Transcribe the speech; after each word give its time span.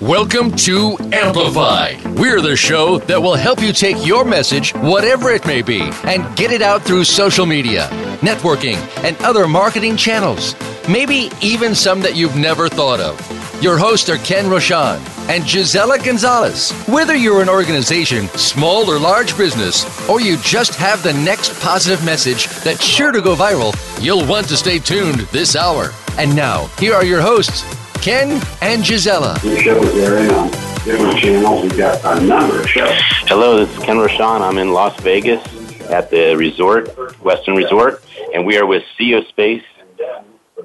Welcome 0.00 0.52
to 0.58 0.96
Amplify. 1.12 1.94
We're 2.14 2.40
the 2.40 2.56
show 2.56 2.98
that 3.00 3.20
will 3.20 3.34
help 3.34 3.60
you 3.60 3.72
take 3.72 4.06
your 4.06 4.24
message, 4.24 4.72
whatever 4.76 5.30
it 5.30 5.46
may 5.46 5.60
be, 5.62 5.82
and 6.04 6.34
get 6.36 6.52
it 6.52 6.62
out 6.62 6.82
through 6.82 7.04
social 7.04 7.44
media, 7.44 7.88
networking, 8.20 8.76
and 9.04 9.16
other 9.18 9.46
marketing 9.46 9.96
channels. 9.96 10.54
Maybe 10.88 11.30
even 11.42 11.74
some 11.74 12.00
that 12.00 12.16
you've 12.16 12.36
never 12.36 12.68
thought 12.68 13.00
of. 13.00 13.20
Your 13.62 13.78
hosts 13.78 14.10
are 14.10 14.18
Ken 14.18 14.44
Rochon 14.44 14.98
and 15.30 15.42
Gisela 15.42 15.98
Gonzalez. 15.98 16.72
Whether 16.86 17.16
you're 17.16 17.40
an 17.40 17.48
organization, 17.48 18.28
small 18.28 18.90
or 18.90 18.98
large 18.98 19.36
business, 19.38 19.86
or 20.10 20.20
you 20.20 20.36
just 20.36 20.74
have 20.74 21.02
the 21.02 21.14
next 21.14 21.58
positive 21.62 22.04
message 22.04 22.48
that's 22.62 22.84
sure 22.84 23.12
to 23.12 23.22
go 23.22 23.34
viral, 23.34 23.74
you'll 24.04 24.26
want 24.26 24.46
to 24.48 24.58
stay 24.58 24.78
tuned 24.78 25.20
this 25.32 25.56
hour. 25.56 25.88
And 26.18 26.36
now, 26.36 26.66
here 26.78 26.92
are 26.92 27.04
your 27.04 27.22
hosts, 27.22 27.64
Ken 28.02 28.42
and 28.60 28.84
Gisela. 28.84 29.38
The 29.40 29.58
show 29.58 29.82
is 29.82 29.94
airing 30.04 30.30
on 30.32 30.50
different 30.84 31.18
channels. 31.18 31.62
We've 31.62 31.78
got 31.78 32.04
a 32.04 32.22
number 32.22 32.60
of 32.60 32.68
shows. 32.68 32.92
Hello, 33.24 33.64
this 33.64 33.74
is 33.74 33.82
Ken 33.82 33.96
Rochon. 33.96 34.42
I'm 34.42 34.58
in 34.58 34.72
Las 34.74 35.00
Vegas 35.00 35.42
at 35.84 36.10
the 36.10 36.36
resort, 36.36 36.94
Westin 37.20 37.56
Resort, 37.56 38.04
and 38.34 38.44
we 38.44 38.58
are 38.58 38.66
with 38.66 38.82
CEO 38.98 39.26
Space 39.26 39.62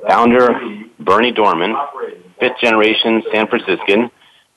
founder 0.08 0.50
Bernie 1.00 1.33
Dohrmann, 1.33 1.76
fifth 2.42 2.59
generation 2.59 3.23
San 3.31 3.47
Franciscan, 3.47 4.09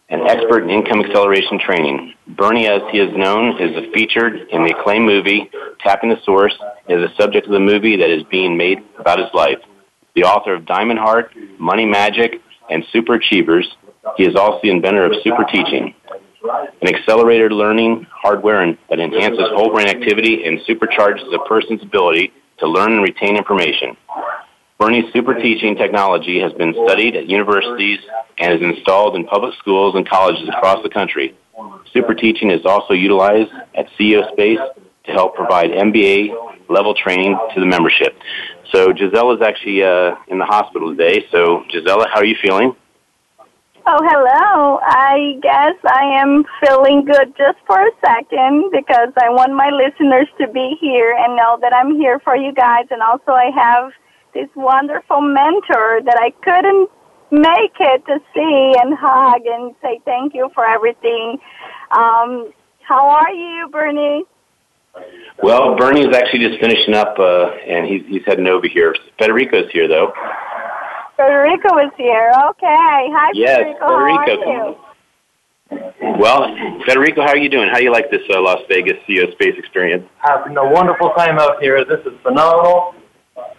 and 0.09 0.23
expert 0.29 0.65
in 0.65 0.71
income 0.71 1.01
acceleration 1.01 1.59
training. 1.59 2.15
Bernie, 2.27 2.67
as 2.67 2.83
he 2.91 2.99
is 2.99 3.15
known, 3.17 3.61
is 3.61 3.93
featured 3.95 4.49
in 4.51 4.65
the 4.65 4.75
acclaimed 4.77 5.07
movie 5.07 5.51
Tapping 5.81 6.11
the 6.11 6.19
Source, 6.25 6.55
and 6.89 7.01
is 7.01 7.09
the 7.09 7.23
subject 7.23 7.47
of 7.47 7.53
the 7.53 7.61
movie 7.61 7.97
that 7.97 8.11
is 8.11 8.23
being 8.25 8.57
made 8.57 8.79
about 8.99 9.19
his 9.19 9.29
life. 9.35 9.59
The 10.15 10.25
author 10.25 10.55
of 10.55 10.67
Diamond 10.67 10.99
Heart, 10.99 11.35
Money 11.59 11.85
Magic, 11.85 12.41
and 12.71 12.85
Super 12.93 13.15
Achievers, 13.15 13.69
he 14.17 14.25
is 14.25 14.37
also 14.37 14.61
the 14.63 14.71
inventor 14.71 15.05
of 15.05 15.13
Super 15.23 15.45
Teaching, 15.45 15.95
an 16.83 16.95
accelerated 16.95 17.53
learning 17.53 18.07
hardware 18.11 18.77
that 18.91 19.01
enhances 19.01 19.47
whole 19.53 19.73
brain 19.73 19.89
activity 19.89 20.45
and 20.45 20.61
supercharges 20.61 21.35
a 21.35 21.39
person's 21.49 21.83
ability 21.83 22.33
to 22.59 22.69
learn 22.69 22.93
and 22.93 23.03
retain 23.03 23.37
information. 23.37 23.97
Bernie's 24.79 25.13
super 25.13 25.35
teaching 25.35 25.77
technology 25.77 26.41
has 26.41 26.53
been 26.53 26.75
studied 26.85 27.17
at 27.17 27.29
universities 27.29 28.01
and 28.39 28.53
is 28.53 28.63
installed 28.63 29.15
in 29.17 29.25
public 29.25 29.55
schools 29.59 29.95
and 29.95 30.09
colleges 30.09 30.49
across 30.49 30.83
the 30.83 30.91
country. 30.91 31.37
Super 31.93 32.15
teaching 32.15 32.51
is 32.51 32.67
also 32.67 32.93
utilized 32.93 33.53
at 33.75 33.87
CEO 33.99 34.31
Space 34.33 34.59
to 35.05 35.13
help 35.13 35.37
provide 35.37 35.71
MBA 35.71 36.69
level 36.69 36.95
training 36.95 37.39
to 37.55 37.61
the 37.61 37.67
membership. 37.67 38.19
So 38.73 38.93
Gisela 38.93 39.37
is 39.37 39.43
actually 39.43 39.85
uh, 39.85 40.17
in 40.29 40.39
the 40.39 40.45
hospital 40.45 40.91
today. 40.91 41.27
So 41.31 41.63
Gisela, 41.71 42.09
how 42.13 42.21
are 42.21 42.25
you 42.25 42.37
feeling? 42.43 42.75
Oh, 43.87 44.01
hello. 44.01 44.81
I 44.83 45.39
guess 45.43 45.77
I 45.85 46.19
am 46.19 46.43
feeling 46.65 47.05
good 47.05 47.37
just 47.37 47.59
for 47.67 47.79
a 47.79 47.91
second 48.01 48.73
because 48.73 49.13
I 49.21 49.29
want 49.29 49.53
my 49.53 49.69
listeners 49.69 50.27
to 50.41 50.49
be 50.49 50.77
here 50.81 51.15
and 51.19 51.37
know 51.37 51.59
that 51.61 51.75
I'm 51.75 51.95
here 51.95 52.19
for 52.21 52.35
you 52.35 52.53
guys. 52.55 52.87
And 52.91 53.03
also, 53.03 53.33
I 53.33 53.51
have 53.55 53.93
this 54.35 54.49
wonderful 54.55 55.21
mentor 55.21 56.01
that 56.05 56.19
I 56.21 56.31
couldn't 56.43 56.91
make 57.31 57.75
it 57.81 58.05
to 58.07 58.19
see 58.35 58.75
and 58.81 58.95
hug 58.99 59.47
and 59.47 59.75
say 59.81 60.01
thank 60.05 60.35
you 60.35 60.51
for 60.55 60.67
everything. 60.67 61.39
Um, 61.91 62.53
how 62.83 63.09
are 63.09 63.31
you, 63.31 63.69
Bernie? 63.71 64.25
Well, 65.43 65.77
Bernie 65.77 66.03
is 66.03 66.15
actually 66.15 66.47
just 66.47 66.61
finishing 66.61 66.95
up, 66.95 67.19
uh, 67.19 67.51
and 67.67 67.87
he's 67.87 68.07
he's 68.07 68.23
heading 68.27 68.47
over 68.47 68.69
here. 68.69 68.95
Federico's 69.19 69.71
here, 69.73 69.89
though. 69.89 70.13
Federico 71.17 71.79
is 71.79 71.91
here. 71.97 72.33
Okay. 72.51 72.67
Hi, 72.69 73.31
yes, 73.35 73.59
Federico. 73.59 73.87
Federico. 73.87 74.51
Are 74.51 74.69
you? 74.69 74.77
Well, 76.21 76.55
Federico, 76.87 77.23
how 77.23 77.31
are 77.31 77.39
you 77.39 77.49
doing? 77.49 77.69
How 77.69 77.79
do 77.79 77.85
you 77.85 77.91
like 77.91 78.11
this 78.11 78.21
uh, 78.31 78.41
Las 78.41 78.61
Vegas 78.69 78.99
CEO 79.09 79.33
Space 79.33 79.55
experience? 79.59 80.07
Having 80.19 80.57
a 80.57 80.71
wonderful 80.71 81.11
time 81.17 81.39
out 81.39 81.61
here. 81.61 81.85
This 81.85 82.01
is 82.07 82.13
phenomenal. 82.23 82.95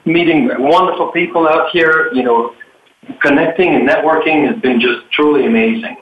Meeting 0.05 0.49
wonderful 0.59 1.11
people 1.11 1.47
out 1.47 1.69
here. 1.71 2.11
You 2.13 2.23
know, 2.23 2.55
connecting 3.21 3.75
and 3.75 3.87
networking 3.87 4.47
has 4.51 4.61
been 4.61 4.79
just 4.79 5.11
truly 5.11 5.45
amazing. 5.45 5.97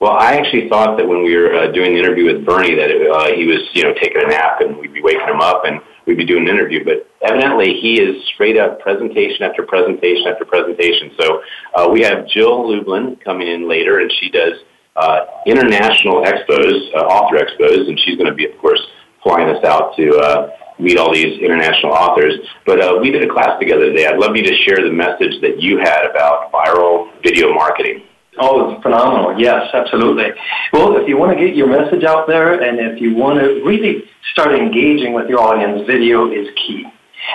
Well, 0.00 0.12
I 0.12 0.34
actually 0.34 0.68
thought 0.68 0.98
that 0.98 1.06
when 1.06 1.22
we 1.22 1.36
were 1.36 1.54
uh, 1.54 1.72
doing 1.72 1.94
the 1.94 2.00
interview 2.00 2.26
with 2.26 2.44
Bernie 2.44 2.74
that 2.74 2.90
it, 2.90 3.10
uh, 3.10 3.32
he 3.34 3.46
was, 3.46 3.62
you 3.72 3.84
know, 3.84 3.94
taking 3.94 4.22
a 4.22 4.26
nap 4.26 4.60
and 4.60 4.76
we'd 4.76 4.92
be 4.92 5.00
waking 5.00 5.26
him 5.26 5.40
up 5.40 5.64
and 5.64 5.80
we'd 6.06 6.18
be 6.18 6.26
doing 6.26 6.48
an 6.48 6.54
interview. 6.54 6.84
But 6.84 7.08
evidently, 7.22 7.80
he 7.80 8.00
is 8.00 8.22
straight 8.34 8.58
up 8.58 8.80
presentation 8.80 9.42
after 9.42 9.62
presentation 9.62 10.26
after 10.26 10.44
presentation. 10.44 11.12
So 11.18 11.42
uh, 11.74 11.88
we 11.90 12.02
have 12.02 12.26
Jill 12.28 12.68
Lublin 12.68 13.16
coming 13.24 13.48
in 13.48 13.68
later, 13.68 14.00
and 14.00 14.12
she 14.20 14.30
does 14.30 14.52
uh, 14.96 15.20
international 15.46 16.24
expos, 16.24 16.94
uh, 16.94 17.06
author 17.06 17.38
expos, 17.38 17.88
and 17.88 17.98
she's 18.00 18.16
going 18.16 18.28
to 18.28 18.34
be, 18.34 18.44
of 18.44 18.58
course, 18.58 18.80
flying 19.22 19.48
us 19.48 19.64
out 19.64 19.96
to 19.96 20.18
uh, 20.18 20.50
meet 20.78 20.98
all 20.98 21.12
these 21.12 21.40
international 21.40 21.92
authors. 21.92 22.34
But 22.66 22.80
uh, 22.80 22.98
we 23.00 23.10
did 23.10 23.22
a 23.22 23.32
class 23.32 23.58
together 23.60 23.86
today. 23.86 24.06
I'd 24.06 24.18
love 24.18 24.36
you 24.36 24.42
to 24.42 24.54
share 24.64 24.82
the 24.82 24.92
message 24.92 25.40
that 25.42 25.60
you 25.60 25.78
had 25.78 26.06
about 26.10 26.52
viral 26.52 27.10
video 27.22 27.52
marketing. 27.52 28.02
Oh, 28.38 28.72
it's 28.72 28.82
phenomenal. 28.82 29.38
Yes, 29.38 29.70
absolutely. 29.72 30.26
Well, 30.72 30.96
if 30.96 31.08
you 31.08 31.16
want 31.16 31.38
to 31.38 31.44
get 31.44 31.54
your 31.54 31.68
message 31.68 32.02
out 32.02 32.26
there 32.26 32.60
and 32.60 32.80
if 32.80 33.00
you 33.00 33.14
want 33.14 33.38
to 33.38 33.62
really 33.64 34.04
start 34.32 34.54
engaging 34.54 35.12
with 35.12 35.28
your 35.28 35.40
audience, 35.40 35.86
video 35.86 36.32
is 36.32 36.48
key. 36.56 36.84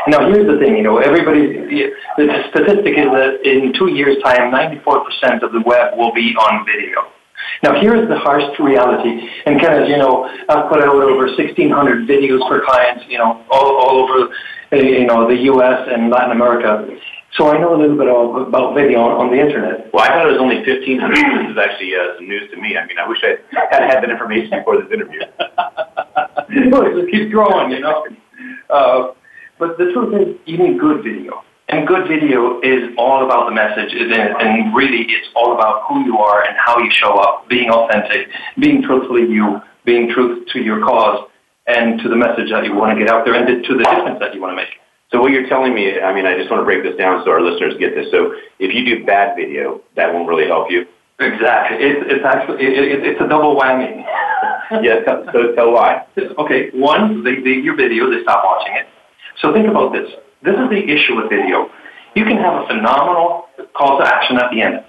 Now, 0.08 0.30
here's 0.30 0.46
the 0.46 0.60
thing, 0.60 0.78
you 0.78 0.84
know, 0.84 0.98
everybody, 0.98 1.48
the 2.18 2.44
statistic 2.52 2.94
is 2.98 3.10
that 3.10 3.42
in 3.44 3.74
two 3.74 3.90
years' 3.90 4.22
time, 4.24 4.52
94% 4.52 5.42
of 5.42 5.52
the 5.52 5.62
web 5.66 5.98
will 5.98 6.14
be 6.14 6.36
on 6.36 6.66
video. 6.66 7.10
Now, 7.64 7.80
here's 7.80 8.08
the 8.08 8.18
harsh 8.18 8.44
reality. 8.60 9.28
And 9.46 9.62
kind 9.62 9.84
of, 9.84 9.90
you 9.90 9.98
know, 9.98 10.30
I've 10.48 10.70
put 10.70 10.84
out 10.84 10.96
over 10.96 11.28
1,600 11.28 12.08
videos 12.08 12.48
for 12.48 12.64
clients, 12.66 13.04
you 13.08 13.18
know, 13.18 13.46
all, 13.50 13.78
all 13.78 13.96
over, 14.04 14.34
you 14.72 15.06
know, 15.06 15.28
the 15.28 15.36
U.S. 15.52 15.88
and 15.92 16.10
Latin 16.10 16.32
America. 16.32 16.88
So 17.34 17.48
I 17.48 17.58
know 17.60 17.76
a 17.76 17.78
little 17.78 17.98
bit 17.98 18.08
about 18.08 18.76
video 18.76 19.00
on, 19.02 19.28
on 19.28 19.28
the 19.30 19.40
internet. 19.40 19.94
Well, 19.94 20.04
I 20.04 20.08
thought 20.10 20.28
it 20.28 20.34
was 20.34 20.42
only 20.42 20.58
1,500. 20.66 21.46
this 21.46 21.52
is 21.52 21.58
actually 21.58 21.94
uh, 21.96 22.18
some 22.18 22.28
news 22.28 22.50
to 22.52 22.58
me. 22.58 22.76
I 22.76 22.88
mean, 22.88 22.98
I 22.98 23.08
wish 23.08 23.20
I 23.24 23.38
had 23.72 23.84
had 23.84 24.04
that 24.04 24.10
information 24.10 24.50
before 24.60 24.82
this 24.82 24.92
interview. 24.92 25.22
well, 26.72 26.84
it 26.88 27.00
just 27.00 27.12
keeps 27.12 27.32
growing, 27.32 27.72
you 27.72 27.80
know. 27.82 28.06
Uh, 28.70 29.14
but 29.60 29.78
the 29.78 29.92
truth 29.94 30.16
is, 30.16 30.36
you 30.46 30.58
need 30.58 30.80
good 30.80 31.04
video. 31.04 31.44
And 31.70 31.88
good 31.88 32.08
video 32.08 32.60
is 32.62 32.90
all 32.98 33.24
about 33.24 33.46
the 33.46 33.54
message, 33.54 33.94
and 33.94 34.74
really 34.74 35.06
it's 35.06 35.28
all 35.36 35.54
about 35.54 35.84
who 35.88 36.04
you 36.04 36.18
are 36.18 36.44
and 36.44 36.58
how 36.58 36.80
you 36.80 36.90
show 36.90 37.14
up, 37.20 37.48
being 37.48 37.70
authentic, 37.70 38.28
being 38.58 38.82
truthfully 38.82 39.30
you, 39.30 39.62
being 39.86 40.10
true 40.10 40.44
to 40.52 40.60
your 40.60 40.82
cause, 40.82 41.30
and 41.68 42.02
to 42.02 42.10
the 42.10 42.16
message 42.16 42.50
that 42.50 42.66
you 42.66 42.74
want 42.74 42.98
to 42.98 43.06
get 43.06 43.14
out 43.14 43.24
there, 43.24 43.36
and 43.36 43.46
to 43.64 43.78
the 43.78 43.84
difference 43.84 44.18
that 44.20 44.34
you 44.34 44.42
want 44.42 44.52
to 44.52 44.56
make. 44.56 44.82
So 45.12 45.22
what 45.22 45.32
you're 45.32 45.48
telling 45.48 45.76
me, 45.76 46.02
I 46.02 46.12
mean, 46.12 46.26
I 46.26 46.36
just 46.36 46.50
want 46.50 46.62
to 46.62 46.66
break 46.66 46.82
this 46.82 46.98
down 46.98 47.22
so 47.24 47.30
our 47.30 47.42
listeners 47.42 47.76
get 47.78 47.94
this. 47.94 48.10
So 48.10 48.34
if 48.58 48.74
you 48.74 48.84
do 48.84 49.06
bad 49.06 49.36
video, 49.36 49.82
that 49.96 50.12
won't 50.12 50.28
really 50.28 50.48
help 50.48 50.72
you. 50.72 50.88
Exactly. 51.20 51.78
It's, 51.86 52.02
it's 52.10 52.26
actually 52.26 52.66
it, 52.66 52.74
it, 52.74 53.06
it's 53.06 53.22
a 53.22 53.28
double 53.28 53.56
whammy. 53.56 53.94
yeah. 54.82 55.06
So 55.06 55.54
tell 55.54 55.72
why. 55.72 56.06
Okay. 56.18 56.70
One, 56.74 57.24
they, 57.24 57.42
they 57.42 57.62
your 57.62 57.76
video, 57.76 58.10
they 58.10 58.24
stop 58.24 58.44
watching 58.44 58.76
it. 58.76 58.88
So 59.42 59.54
think 59.54 59.68
about 59.68 59.94
this. 59.94 60.10
This 60.42 60.56
is 60.56 60.70
the 60.70 60.80
issue 60.80 61.16
with 61.16 61.30
video. 61.30 61.70
You 62.16 62.24
can 62.24 62.38
have 62.38 62.64
a 62.64 62.68
phenomenal 62.68 63.48
call 63.76 64.00
to 64.00 64.06
action 64.06 64.38
at 64.38 64.52
the 64.52 64.62
end, 64.62 64.84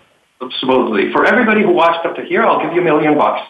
supposedly. 0.60 1.12
For 1.12 1.26
everybody 1.26 1.62
who 1.62 1.72
watched 1.72 2.06
up 2.06 2.14
to 2.16 2.24
here, 2.24 2.42
I'll 2.42 2.62
give 2.62 2.72
you 2.72 2.80
a 2.80 2.84
million 2.84 3.18
bucks. 3.18 3.42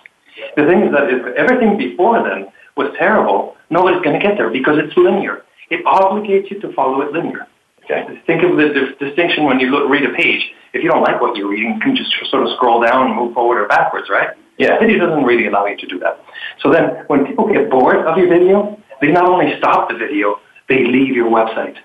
The 0.56 0.64
thing 0.64 0.82
is 0.82 0.92
that 0.92 1.12
if 1.12 1.36
everything 1.36 1.76
before 1.76 2.22
then 2.22 2.48
was 2.76 2.88
terrible, 2.98 3.56
nobody's 3.68 4.00
going 4.02 4.18
to 4.18 4.26
get 4.26 4.38
there 4.38 4.50
because 4.50 4.78
it's 4.78 4.96
linear. 4.96 5.44
It 5.68 5.84
obligates 5.84 6.50
you 6.50 6.58
to 6.60 6.72
follow 6.72 7.02
it 7.02 7.12
linear. 7.12 7.46
Okay? 7.84 8.20
Think 8.26 8.42
of 8.42 8.56
the 8.56 8.96
distinction 8.98 9.44
when 9.44 9.60
you 9.60 9.68
look, 9.68 9.90
read 9.90 10.04
a 10.04 10.14
page. 10.14 10.42
If 10.72 10.82
you 10.82 10.90
don't 10.90 11.02
like 11.02 11.20
what 11.20 11.36
you're 11.36 11.50
reading, 11.50 11.74
you 11.74 11.80
can 11.80 11.96
just 11.96 12.10
sort 12.30 12.44
of 12.44 12.50
scroll 12.56 12.80
down 12.82 13.08
and 13.08 13.16
move 13.16 13.34
forward 13.34 13.60
or 13.60 13.68
backwards, 13.68 14.08
right? 14.08 14.30
Yeah. 14.58 14.78
Video 14.78 15.04
doesn't 15.04 15.24
really 15.24 15.46
allow 15.46 15.66
you 15.66 15.76
to 15.76 15.86
do 15.86 15.98
that. 15.98 16.20
So 16.60 16.70
then 16.72 17.04
when 17.08 17.26
people 17.26 17.52
get 17.52 17.70
bored 17.70 18.06
of 18.06 18.16
your 18.16 18.28
video, 18.28 18.78
they 19.00 19.08
not 19.10 19.28
only 19.28 19.56
stop 19.58 19.88
the 19.88 19.96
video, 19.96 20.36
they 20.68 20.84
leave 20.84 21.14
your 21.14 21.30
website. 21.30 21.76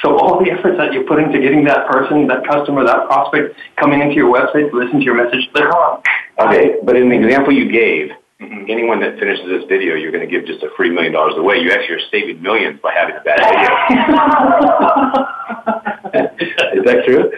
So 0.00 0.18
all 0.18 0.42
the 0.42 0.50
efforts 0.50 0.78
that 0.78 0.92
you're 0.92 1.04
putting 1.04 1.30
to 1.32 1.40
getting 1.40 1.64
that 1.64 1.86
person, 1.86 2.26
that 2.28 2.46
customer, 2.46 2.84
that 2.84 3.06
prospect 3.06 3.54
coming 3.76 4.00
into 4.00 4.14
your 4.14 4.32
website 4.32 4.70
to 4.70 4.76
listen 4.76 4.98
to 4.98 5.04
your 5.04 5.14
message, 5.14 5.48
they're 5.54 5.70
gone. 5.70 6.02
Okay, 6.38 6.76
but 6.82 6.96
in 6.96 7.08
the 7.10 7.16
example 7.16 7.52
you 7.52 7.70
gave, 7.70 8.10
mm-hmm. 8.40 8.64
anyone 8.68 9.00
that 9.00 9.18
finishes 9.18 9.44
this 9.46 9.64
video, 9.68 9.94
you're 9.94 10.10
going 10.10 10.26
to 10.26 10.30
give 10.30 10.46
just 10.46 10.62
a 10.62 10.70
free 10.76 10.90
million 10.90 11.12
dollars 11.12 11.34
away. 11.36 11.58
You 11.58 11.70
actually 11.70 11.96
are 11.96 12.06
saving 12.10 12.42
millions 12.42 12.80
by 12.82 12.92
having 12.94 13.16
a 13.16 13.20
bad 13.20 13.38
video. 13.52 13.68
is 16.72 16.84
that 16.84 17.04
true? 17.06 17.30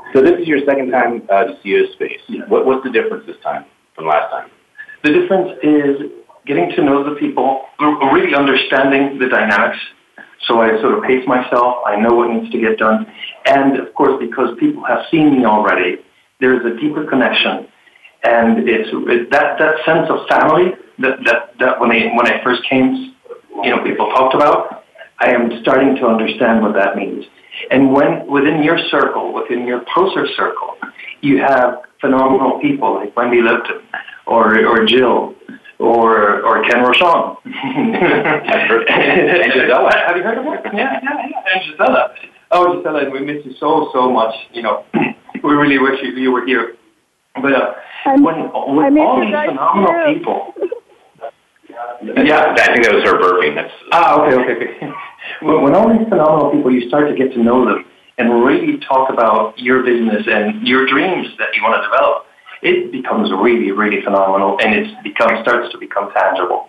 so 0.12 0.22
this 0.22 0.40
is 0.40 0.46
your 0.46 0.60
second 0.66 0.90
time 0.90 1.22
uh, 1.30 1.44
to 1.44 1.56
CEO 1.64 1.92
Space. 1.94 2.20
What, 2.48 2.66
what's 2.66 2.84
the 2.84 2.90
difference 2.90 3.26
this 3.26 3.36
time 3.42 3.64
from 3.94 4.06
last 4.06 4.30
time? 4.30 4.50
The 5.02 5.12
difference 5.12 5.58
is 5.62 6.12
getting 6.46 6.70
to 6.76 6.82
know 6.82 7.02
the 7.02 7.18
people, 7.18 7.66
really 7.78 8.34
understanding 8.34 9.18
the 9.18 9.28
dynamics. 9.28 9.78
So 10.46 10.60
I 10.60 10.80
sort 10.80 10.98
of 10.98 11.04
pace 11.04 11.26
myself. 11.26 11.82
I 11.86 11.96
know 11.96 12.14
what 12.14 12.30
needs 12.30 12.50
to 12.52 12.60
get 12.60 12.78
done. 12.78 13.06
And 13.46 13.78
of 13.78 13.94
course, 13.94 14.18
because 14.20 14.56
people 14.58 14.84
have 14.84 15.04
seen 15.10 15.38
me 15.38 15.44
already, 15.44 15.98
there's 16.40 16.64
a 16.64 16.78
deeper 16.80 17.04
connection. 17.04 17.68
And 18.22 18.68
it's 18.68 18.88
it, 18.92 19.30
that, 19.30 19.58
that 19.58 19.84
sense 19.84 20.10
of 20.10 20.26
family 20.28 20.72
that, 20.98 21.18
that, 21.24 21.58
that 21.58 21.80
when, 21.80 21.90
I, 21.90 22.14
when 22.16 22.26
I 22.26 22.42
first 22.42 22.62
came, 22.68 23.14
you 23.62 23.70
know, 23.70 23.82
people 23.84 24.06
talked 24.10 24.34
about, 24.34 24.84
I 25.18 25.30
am 25.30 25.60
starting 25.62 25.96
to 25.96 26.06
understand 26.06 26.62
what 26.62 26.74
that 26.74 26.96
means. 26.96 27.24
And 27.70 27.92
when 27.92 28.26
within 28.26 28.62
your 28.62 28.78
circle, 28.90 29.34
within 29.34 29.66
your 29.66 29.84
closer 29.92 30.26
circle, 30.34 30.76
you 31.20 31.38
have 31.38 31.82
phenomenal 32.00 32.58
people 32.60 32.94
like 32.94 33.14
Wendy 33.16 33.42
Lipton 33.42 33.82
or, 34.26 34.64
or 34.66 34.86
Jill 34.86 35.34
or 35.80 36.42
or 36.42 36.62
Ken 36.62 36.84
Rochon. 36.84 37.36
and 37.44 39.52
Gisela. 39.52 39.90
Have 40.06 40.16
you 40.16 40.22
heard 40.22 40.38
of 40.38 40.44
her? 40.44 40.60
Yeah, 40.72 41.00
yeah, 41.02 41.26
yeah. 41.30 41.54
And 41.54 41.70
Gisela. 41.70 42.14
Oh, 42.52 42.76
Gisela, 42.76 43.10
we 43.10 43.20
miss 43.20 43.44
you 43.44 43.54
so 43.58 43.90
so 43.92 44.10
much. 44.10 44.34
You 44.52 44.62
know, 44.62 44.84
we 45.42 45.54
really 45.54 45.78
wish 45.78 46.00
you, 46.02 46.10
you 46.10 46.30
were 46.30 46.44
here. 46.44 46.76
But 47.34 47.52
uh, 47.52 47.74
when 48.18 48.42
with 48.42 48.98
all 48.98 49.20
these 49.20 49.30
phenomenal 49.30 49.92
too. 50.06 50.18
people. 50.18 50.54
Yeah, 52.02 52.54
I 52.58 52.74
think 52.74 52.84
that 52.84 52.94
was 52.94 53.04
her 53.04 53.18
burping. 53.18 53.54
That's 53.54 53.72
ah, 53.92 54.20
okay, 54.20 54.36
okay, 54.36 54.76
okay. 54.76 54.90
When, 55.42 55.62
when 55.62 55.74
all 55.74 55.88
these 55.88 56.08
phenomenal 56.08 56.50
people, 56.50 56.72
you 56.72 56.88
start 56.88 57.08
to 57.08 57.14
get 57.14 57.32
to 57.34 57.42
know 57.42 57.64
them 57.64 57.84
and 58.18 58.44
really 58.44 58.78
talk 58.80 59.12
about 59.12 59.56
your 59.58 59.84
business 59.84 60.26
and 60.26 60.66
your 60.66 60.86
dreams 60.86 61.28
that 61.38 61.54
you 61.54 61.62
want 61.62 61.80
to 61.80 61.88
develop 61.88 62.26
it 62.62 62.92
becomes 62.92 63.30
really, 63.30 63.72
really 63.72 64.02
phenomenal, 64.02 64.58
and 64.60 64.74
it 64.74 65.02
becomes 65.02 65.40
starts 65.42 65.70
to 65.72 65.78
become 65.78 66.12
tangible. 66.12 66.68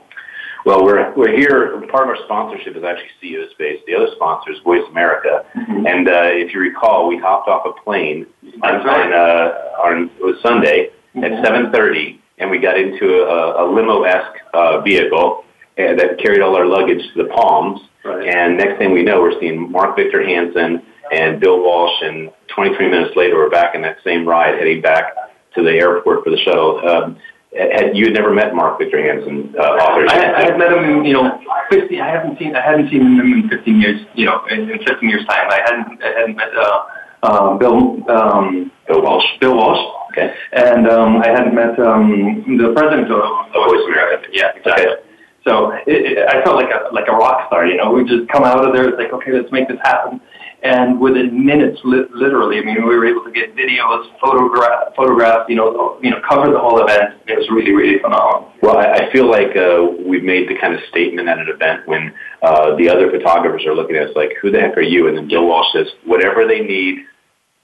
Well, 0.65 0.83
we're 0.83 1.13
we're 1.15 1.35
here. 1.35 1.81
Part 1.91 2.03
of 2.03 2.09
our 2.09 2.17
sponsorship 2.25 2.75
is 2.75 2.83
actually 2.83 3.09
CEO 3.21 3.49
Space. 3.51 3.79
The 3.87 3.95
other 3.95 4.09
sponsor 4.15 4.51
is 4.51 4.59
Voice 4.59 4.83
America, 4.91 5.43
mm-hmm. 5.55 5.87
and 5.87 6.07
uh, 6.07 6.29
if 6.31 6.53
you 6.53 6.59
recall, 6.59 7.07
we 7.07 7.17
hopped 7.17 7.47
off 7.47 7.65
a 7.65 7.81
plane 7.83 8.27
on 8.61 8.75
on, 8.87 9.13
uh, 9.13 9.81
on 9.81 10.11
it 10.19 10.23
was 10.23 10.37
Sunday 10.43 10.89
mm-hmm. 11.15 11.23
at 11.23 11.43
seven 11.43 11.71
thirty, 11.71 12.21
and 12.37 12.51
we 12.51 12.59
got 12.59 12.77
into 12.77 13.23
a, 13.23 13.63
a 13.63 13.73
limo 13.73 14.03
esque 14.03 14.39
uh, 14.53 14.81
vehicle 14.81 15.43
uh, 15.79 15.95
that 15.95 16.19
carried 16.21 16.41
all 16.41 16.55
our 16.55 16.67
luggage 16.67 17.01
to 17.13 17.23
the 17.23 17.29
Palms. 17.29 17.81
Right. 18.05 18.27
And 18.27 18.57
next 18.57 18.77
thing 18.77 18.93
we 18.93 19.03
know, 19.03 19.21
we're 19.21 19.39
seeing 19.39 19.71
Mark 19.71 19.95
Victor 19.95 20.23
Hansen 20.23 20.81
and 21.11 21.39
Bill 21.39 21.59
Walsh, 21.59 22.01
and 22.03 22.31
23 22.55 22.89
minutes 22.89 23.15
later, 23.15 23.35
we're 23.35 23.49
back 23.49 23.75
in 23.75 23.81
that 23.81 23.97
same 24.03 24.27
ride, 24.27 24.55
heading 24.55 24.81
back 24.81 25.13
to 25.55 25.63
the 25.63 25.71
airport 25.71 26.23
for 26.23 26.29
the 26.29 26.37
shuttle. 26.37 26.81
Um, 26.87 27.17
had 27.57 27.97
you 27.97 28.05
had 28.05 28.13
never 28.13 28.33
met 28.33 28.55
Mark 28.55 28.79
Victor 28.79 29.01
Hansen, 29.03 29.53
uh, 29.59 29.61
author? 29.61 30.07
I, 30.07 30.41
I 30.41 30.43
had 30.45 30.57
met 30.57 30.71
him, 30.71 31.03
you 31.03 31.13
know, 31.13 31.39
50. 31.69 31.99
I 31.99 32.07
haven't 32.07 32.39
seen. 32.39 32.55
I 32.55 32.61
hadn't 32.61 32.89
seen 32.89 33.01
him 33.01 33.19
in 33.19 33.49
15 33.49 33.81
years. 33.81 34.01
You 34.15 34.25
know, 34.25 34.45
in, 34.49 34.69
in 34.69 34.79
15 34.79 35.09
years 35.09 35.25
time, 35.27 35.49
I 35.49 35.59
hadn't. 35.65 36.01
I 36.01 36.11
hadn't 36.19 36.35
met 36.35 36.55
uh, 36.55 36.83
uh, 37.23 37.57
Bill. 37.57 38.09
Um, 38.09 38.71
Bill 38.87 39.01
Walsh. 39.01 39.25
Bill 39.41 39.55
Walsh. 39.55 39.79
Okay. 40.11 40.33
And 40.53 40.87
um, 40.87 41.17
I 41.17 41.27
hadn't 41.27 41.53
met 41.53 41.77
um, 41.79 42.43
the 42.57 42.71
president 42.73 43.11
of, 43.11 43.19
of 43.19 43.67
Voice 43.67 43.85
America. 43.87 44.27
Yeah, 44.31 44.51
exactly. 44.55 44.87
Okay. 44.87 45.01
So 45.43 45.71
it, 45.87 46.17
it, 46.17 46.27
I 46.29 46.43
felt 46.43 46.55
like 46.55 46.69
a 46.69 46.93
like 46.93 47.07
a 47.09 47.13
rock 47.13 47.47
star. 47.47 47.65
You 47.65 47.75
know, 47.75 47.91
we 47.91 48.05
just 48.05 48.29
come 48.29 48.43
out 48.43 48.65
of 48.65 48.73
there. 48.73 48.87
It's 48.87 48.97
like, 48.97 49.11
okay, 49.11 49.33
let's 49.33 49.51
make 49.51 49.67
this 49.67 49.79
happen 49.83 50.21
and 50.63 50.99
within 50.99 51.43
minutes, 51.43 51.79
li- 51.83 52.05
literally, 52.13 52.59
I 52.59 52.61
mean, 52.61 52.87
we 52.87 52.95
were 52.95 53.05
able 53.05 53.23
to 53.23 53.31
get 53.31 53.55
videos, 53.55 54.05
photograph, 54.19 54.93
photograph, 54.95 55.49
you 55.49 55.55
know, 55.55 55.97
you 56.03 56.11
know, 56.11 56.21
cover 56.27 56.51
the 56.51 56.59
whole 56.59 56.79
event. 56.83 57.15
It 57.27 57.37
was 57.37 57.49
really, 57.49 57.71
really 57.71 57.99
phenomenal. 57.99 58.53
Well, 58.61 58.77
I, 58.77 59.07
I 59.07 59.11
feel 59.11 59.29
like 59.29 59.55
uh, 59.57 59.87
we've 60.05 60.23
made 60.23 60.47
the 60.47 60.55
kind 60.55 60.75
of 60.75 60.81
statement 60.89 61.27
at 61.27 61.39
an 61.39 61.49
event 61.49 61.87
when 61.87 62.13
uh, 62.43 62.75
the 62.75 62.89
other 62.89 63.09
photographers 63.09 63.65
are 63.65 63.73
looking 63.73 63.95
at 63.95 64.09
us 64.09 64.15
like, 64.15 64.33
"Who 64.41 64.51
the 64.51 64.59
heck 64.59 64.77
are 64.77 64.85
you?" 64.85 65.07
And 65.07 65.17
then 65.17 65.27
Bill 65.27 65.47
Walsh 65.47 65.73
says, 65.73 65.87
"Whatever 66.05 66.47
they 66.47 66.61
need." 66.61 67.05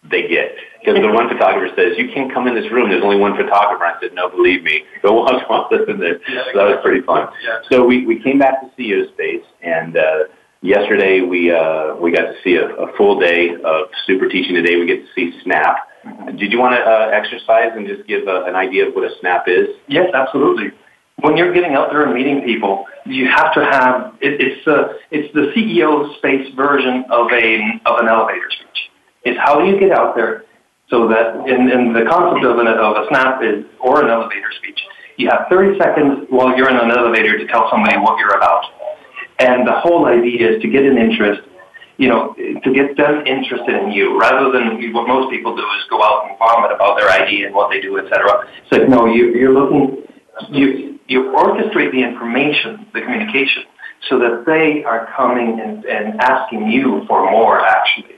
They 0.10 0.26
get 0.30 0.56
because 0.80 1.02
the 1.02 1.12
one 1.12 1.28
photographer 1.28 1.74
says 1.76 1.98
you 1.98 2.08
can't 2.14 2.32
come 2.32 2.48
in 2.48 2.56
this 2.56 2.72
room. 2.72 2.90
There's 2.90 3.04
only 3.04 3.18
one 3.18 3.36
photographer. 3.36 3.84
I 3.84 4.00
said 4.00 4.14
no, 4.14 4.30
believe 4.30 4.64
me. 4.64 4.84
Walsh 5.04 5.44
wants 5.50 5.74
us 5.74 5.82
in 5.90 6.00
there. 6.00 6.20
So 6.54 6.60
that 6.60 6.64
was 6.64 6.80
pretty 6.82 7.02
fun. 7.02 7.28
So 7.70 7.84
we 7.84 8.06
we 8.06 8.22
came 8.24 8.40
back 8.40 8.62
to 8.62 8.68
CEO 8.82 9.12
Space 9.14 9.44
and. 9.62 9.98
Uh, 9.98 10.24
Yesterday 10.62 11.22
we 11.22 11.52
uh, 11.52 11.96
we 11.98 12.12
got 12.12 12.24
to 12.24 12.34
see 12.44 12.56
a, 12.56 12.66
a 12.66 12.98
full 12.98 13.20
day 13.20 13.50
of 13.64 13.88
super 14.08 14.28
teaching. 14.28 14.56
Today 14.56 14.76
we 14.76 14.88
get 14.88 15.06
to 15.06 15.08
see 15.14 15.40
Snap. 15.44 15.78
Did 16.38 16.52
you 16.52 16.60
want 16.60 16.74
to 16.74 16.82
uh, 16.82 17.10
exercise 17.14 17.72
and 17.76 17.86
just 17.86 18.08
give 18.08 18.28
a, 18.28 18.46
an 18.46 18.56
idea 18.56 18.88
of 18.88 18.96
what 18.96 19.04
a 19.04 19.14
Snap 19.20 19.48
is? 19.48 19.68
Yes, 19.88 20.10
absolutely. 20.16 20.72
When 21.22 21.38
you're 21.38 21.54
getting 21.54 21.74
out 21.74 21.90
there 21.92 22.06
and 22.06 22.14
meeting 22.14 22.42
people, 22.42 22.86
you 23.06 23.28
have 23.28 23.54
to 23.54 23.66
have 23.66 24.16
it, 24.20 24.42
it's 24.42 24.66
the 24.66 24.98
it's 25.12 25.32
the 25.34 25.54
CEO 25.54 26.18
space 26.18 26.54
version 26.56 27.06
of 27.12 27.32
a 27.32 27.80
of 27.86 28.00
an 28.00 28.08
elevator 28.08 28.50
speech. 28.50 28.90
It's 29.26 29.40
how 29.40 29.60
do 29.60 29.70
you 29.70 29.80
get 29.80 29.92
out 29.92 30.16
there 30.16 30.46
so 30.90 31.08
that 31.08 31.36
in, 31.48 31.70
in 31.70 31.94
the 31.94 32.06
concept 32.10 32.46
of, 32.46 32.58
an, 32.60 32.68
of 32.68 32.96
a 32.96 33.06
snap 33.10 33.44
is 33.44 33.66
or 33.80 34.04
an 34.04 34.10
elevator 34.10 34.50
speech, 34.58 34.80
you 35.18 35.30
have 35.30 35.46
30 35.50 35.78
seconds 35.78 36.26
while 36.30 36.56
you're 36.58 36.70
in 36.70 36.78
an 36.78 36.90
elevator 36.90 37.38
to 37.38 37.46
tell 37.48 37.68
somebody 37.70 37.98
what 37.98 38.18
you're 38.18 38.38
about 38.38 38.64
and 39.40 39.68
the 39.68 39.80
whole 39.80 40.06
idea 40.06 40.56
is 40.56 40.62
to 40.62 40.68
get 40.68 40.84
an 40.84 40.98
interest, 40.98 41.42
you 41.98 42.08
know, 42.08 42.34
to 42.36 42.74
get 42.74 42.98
them 42.98 43.26
interested 43.26 43.76
in 43.76 43.92
you, 43.92 44.20
rather 44.20 44.52
than 44.52 44.94
what 44.94 45.08
most 45.08 45.32
people 45.32 45.56
do 45.56 45.62
is 45.62 45.84
go 45.90 46.02
out 46.04 46.28
and 46.30 46.38
vomit 46.38 46.72
about 46.72 46.98
their 46.98 47.10
idea 47.10 47.48
and 47.48 47.56
what 47.56 47.70
they 47.70 47.82
do, 47.82 47.98
etc. 47.98 48.48
It's 48.64 48.72
like, 48.72 48.90
no, 48.90 49.06
you, 49.06 49.34
you're 49.34 49.54
looking, 49.54 50.04
you, 50.50 51.00
you 51.08 51.24
orchestrate 51.36 51.92
the 51.92 52.04
information, 52.04 52.88
the 52.94 53.02
communication, 53.02 53.64
so 54.10 54.20
that 54.20 54.44
they 54.46 54.84
are 54.84 55.10
coming 55.16 55.60
and, 55.60 55.86
and 55.86 56.20
asking 56.22 56.68
you 56.68 57.04
for 57.08 57.30
more, 57.32 57.60
actually. 57.60 58.16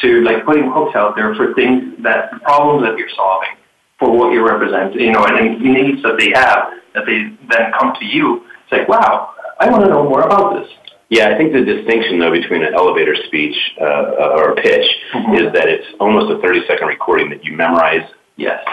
So 0.00 0.06
you're 0.06 0.24
like 0.24 0.44
putting 0.44 0.70
hooks 0.70 0.94
out 0.94 1.16
there 1.16 1.34
for 1.34 1.54
things 1.54 1.94
that, 2.02 2.30
problems 2.42 2.86
that 2.86 2.98
you're 2.98 3.08
solving 3.16 3.56
for 3.98 4.10
what 4.10 4.32
you 4.32 4.46
represent, 4.46 4.94
you 4.94 5.12
know, 5.12 5.24
and 5.24 5.60
needs 5.60 6.02
that 6.02 6.18
they 6.18 6.30
have, 6.34 6.68
that 6.94 7.06
they 7.06 7.32
then 7.48 7.72
come 7.78 7.94
to 7.98 8.04
you. 8.04 8.44
It's 8.64 8.72
like, 8.72 8.88
wow, 8.88 9.32
I 9.58 9.70
want 9.70 9.84
to 9.84 9.90
know 9.90 10.04
more 10.04 10.22
about 10.22 10.54
this. 10.54 10.70
Yeah, 11.08 11.28
I 11.28 11.38
think 11.38 11.52
the 11.52 11.64
distinction 11.64 12.18
though 12.18 12.32
between 12.32 12.64
an 12.64 12.74
elevator 12.74 13.14
speech 13.26 13.56
uh, 13.80 13.84
uh 13.84 14.36
or 14.36 14.52
a 14.52 14.56
pitch 14.56 14.86
mm-hmm. 15.14 15.34
is 15.34 15.52
that 15.52 15.68
it's 15.68 15.86
almost 16.00 16.30
a 16.32 16.40
30 16.42 16.66
second 16.66 16.88
recording 16.88 17.30
that 17.30 17.44
you 17.44 17.56
memorize 17.56 18.08
yes. 18.36 18.64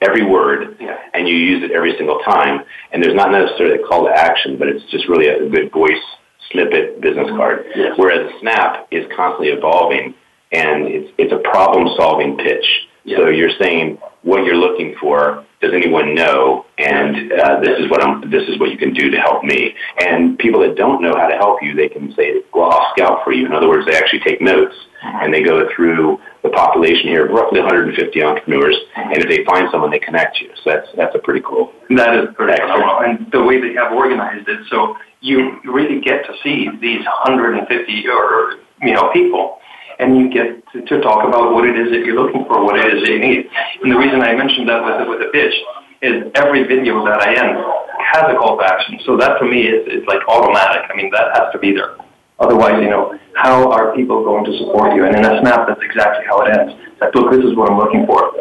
every 0.00 0.24
word 0.24 0.76
yeah. 0.80 0.96
and 1.12 1.28
you 1.28 1.36
use 1.36 1.62
it 1.62 1.72
every 1.72 1.94
single 1.96 2.20
time. 2.20 2.64
And 2.92 3.02
there's 3.02 3.14
not 3.14 3.30
necessarily 3.30 3.82
a 3.82 3.86
call 3.86 4.06
to 4.06 4.10
action, 4.10 4.58
but 4.58 4.68
it's 4.68 4.84
just 4.90 5.08
really 5.08 5.28
a 5.28 5.48
good 5.48 5.70
voice 5.72 6.02
snippet 6.50 7.00
business 7.00 7.26
mm-hmm. 7.26 7.36
card. 7.36 7.66
Yes. 7.76 7.92
Whereas 7.96 8.30
Snap 8.40 8.88
is 8.90 9.04
constantly 9.14 9.48
evolving 9.48 10.14
and 10.52 10.86
it's, 10.86 11.12
it's 11.18 11.32
a 11.32 11.48
problem 11.50 11.88
solving 11.96 12.36
pitch. 12.36 12.64
Yeah. 13.04 13.18
So 13.18 13.28
you're 13.28 13.56
saying 13.60 13.98
what 14.22 14.44
you're 14.44 14.56
looking 14.56 14.96
for 15.00 15.44
does 15.64 15.72
anyone 15.74 16.14
know? 16.14 16.66
And 16.78 17.32
uh, 17.32 17.60
this 17.60 17.78
is 17.78 17.90
what 17.90 18.02
I'm. 18.02 18.30
This 18.30 18.46
is 18.48 18.58
what 18.58 18.70
you 18.70 18.76
can 18.76 18.92
do 18.92 19.10
to 19.10 19.18
help 19.18 19.44
me. 19.44 19.74
And 20.00 20.38
people 20.38 20.60
that 20.60 20.76
don't 20.76 21.00
know 21.00 21.14
how 21.16 21.26
to 21.26 21.36
help 21.36 21.62
you, 21.62 21.74
they 21.74 21.88
can 21.88 22.12
say, 22.14 22.42
"Well, 22.52 22.70
I'll 22.70 22.92
scout 22.94 23.20
for 23.24 23.32
you." 23.32 23.46
In 23.46 23.52
other 23.52 23.68
words, 23.68 23.86
they 23.86 23.96
actually 23.96 24.20
take 24.20 24.40
notes 24.40 24.74
and 25.02 25.32
they 25.32 25.42
go 25.42 25.68
through 25.74 26.18
the 26.42 26.50
population 26.50 27.08
here, 27.08 27.26
of 27.26 27.32
roughly 27.32 27.60
150 27.60 28.22
entrepreneurs, 28.22 28.76
and 28.96 29.16
if 29.18 29.28
they 29.28 29.44
find 29.44 29.68
someone, 29.70 29.90
they 29.90 29.98
connect 29.98 30.40
you. 30.40 30.50
So 30.62 30.70
that's 30.70 30.88
that's 30.96 31.14
a 31.14 31.18
pretty 31.18 31.40
cool. 31.40 31.72
That 31.90 32.16
is 32.16 32.34
pretty 32.34 32.60
cool. 32.60 33.00
And 33.00 33.30
the 33.32 33.42
way 33.42 33.60
they 33.60 33.74
have 33.74 33.92
organized 33.92 34.48
it, 34.48 34.66
so 34.68 34.96
you 35.20 35.60
really 35.64 36.00
get 36.00 36.24
to 36.26 36.32
see 36.42 36.68
these 36.80 37.04
150 37.24 38.08
or 38.08 38.56
you 38.82 38.92
know 38.92 39.10
people 39.12 39.58
and 39.98 40.16
you 40.16 40.30
get 40.30 40.66
to, 40.72 40.82
to, 40.82 41.00
talk 41.00 41.26
about 41.26 41.52
what 41.52 41.68
it 41.68 41.78
is 41.78 41.90
that 41.90 42.04
you're 42.04 42.18
looking 42.18 42.44
for, 42.46 42.64
what 42.64 42.78
it 42.78 42.94
is 42.94 43.04
that 43.04 43.10
you 43.10 43.18
need. 43.18 43.48
And 43.82 43.92
the 43.92 43.98
reason 43.98 44.20
I 44.20 44.34
mentioned 44.34 44.68
that 44.68 44.82
with, 44.84 45.08
with 45.08 45.20
the 45.20 45.30
pitch 45.32 45.54
is 46.02 46.30
every 46.34 46.64
video 46.64 47.04
that 47.04 47.22
I 47.22 47.34
end 47.34 47.56
has 47.98 48.24
a 48.28 48.36
call 48.36 48.58
to 48.58 48.64
action. 48.64 49.00
So 49.06 49.16
that 49.16 49.38
to 49.38 49.44
me 49.44 49.66
is, 49.66 49.86
is 49.86 50.06
like 50.06 50.20
automatic. 50.28 50.90
I 50.90 50.96
mean, 50.96 51.10
that 51.10 51.34
has 51.34 51.52
to 51.52 51.58
be 51.58 51.72
there. 51.72 51.96
Otherwise, 52.40 52.82
you 52.82 52.90
know, 52.90 53.18
how 53.34 53.70
are 53.70 53.94
people 53.94 54.24
going 54.24 54.44
to 54.44 54.58
support 54.58 54.94
you? 54.94 55.04
And 55.04 55.16
in 55.16 55.24
a 55.24 55.40
snap, 55.40 55.68
that's 55.68 55.82
exactly 55.82 56.26
how 56.26 56.42
it 56.42 56.56
ends. 56.56 56.74
It's 56.92 57.00
like, 57.00 57.14
look, 57.14 57.30
this 57.30 57.44
is 57.44 57.56
what 57.56 57.70
I'm 57.70 57.78
looking 57.78 58.06
for. 58.06 58.32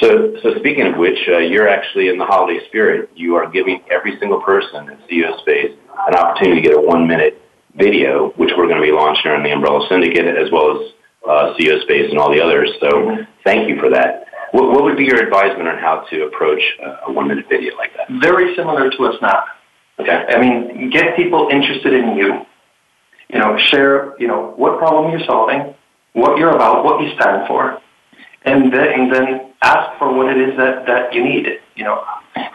So, 0.00 0.36
so 0.42 0.54
speaking 0.60 0.86
of 0.86 0.96
which, 0.96 1.18
uh, 1.28 1.38
you're 1.38 1.68
actually 1.68 2.08
in 2.08 2.18
the 2.18 2.26
holiday 2.26 2.64
spirit. 2.68 3.10
You 3.16 3.36
are 3.36 3.50
giving 3.50 3.80
every 3.90 4.18
single 4.20 4.40
person 4.42 4.88
in 4.90 4.96
CEO 5.08 5.40
Space 5.40 5.72
an 6.06 6.14
opportunity 6.14 6.62
to 6.62 6.68
get 6.68 6.76
a 6.76 6.80
one-minute 6.80 7.40
video, 7.74 8.30
which 8.36 8.50
we're 8.56 8.68
going 8.68 8.80
to 8.80 8.86
be 8.86 8.92
launching 8.92 9.30
on 9.30 9.42
the 9.42 9.50
Umbrella 9.50 9.86
Syndicate, 9.88 10.36
as 10.36 10.50
well 10.52 10.78
as 10.78 10.92
uh, 11.26 11.54
CEO 11.58 11.80
Space 11.82 12.10
and 12.10 12.18
all 12.18 12.30
the 12.30 12.40
others. 12.40 12.70
So 12.80 13.16
thank 13.44 13.68
you 13.68 13.78
for 13.80 13.90
that. 13.90 14.26
What, 14.52 14.70
what 14.70 14.84
would 14.84 14.96
be 14.96 15.04
your 15.04 15.22
advisement 15.22 15.68
on 15.68 15.78
how 15.78 16.06
to 16.10 16.24
approach 16.24 16.62
a 17.06 17.12
one 17.12 17.28
minute 17.28 17.46
video 17.48 17.76
like 17.76 17.92
that? 17.96 18.08
Very 18.20 18.54
similar 18.56 18.90
to 18.90 19.04
a 19.04 19.16
snap. 19.18 19.44
Okay. 19.98 20.24
I 20.28 20.40
mean, 20.40 20.90
get 20.90 21.16
people 21.16 21.48
interested 21.50 21.92
in 21.92 22.16
you. 22.16 22.46
You 23.28 23.38
know, 23.38 23.58
share, 23.58 24.18
you 24.18 24.26
know, 24.26 24.54
what 24.56 24.78
problem 24.78 25.10
you're 25.10 25.26
solving, 25.26 25.74
what 26.14 26.38
you're 26.38 26.54
about, 26.54 26.82
what 26.82 27.02
you 27.02 27.12
stand 27.20 27.46
for, 27.46 27.78
and 28.44 28.72
then, 28.72 28.88
and 28.88 29.12
then 29.12 29.52
ask 29.60 29.98
for 29.98 30.14
what 30.14 30.34
it 30.34 30.48
is 30.48 30.56
that, 30.56 30.86
that 30.86 31.12
you 31.12 31.22
need. 31.22 31.46
You 31.76 31.84
know, 31.84 32.02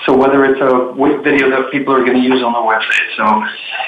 so 0.06 0.16
whether 0.16 0.46
it's 0.46 0.60
a 0.60 0.94
video 1.24 1.50
that 1.50 1.72
people 1.72 1.94
are 1.94 2.04
going 2.04 2.18
to 2.18 2.24
use 2.24 2.44
on 2.44 2.54
their 2.54 2.66
website, 2.66 3.08
so 3.16 3.24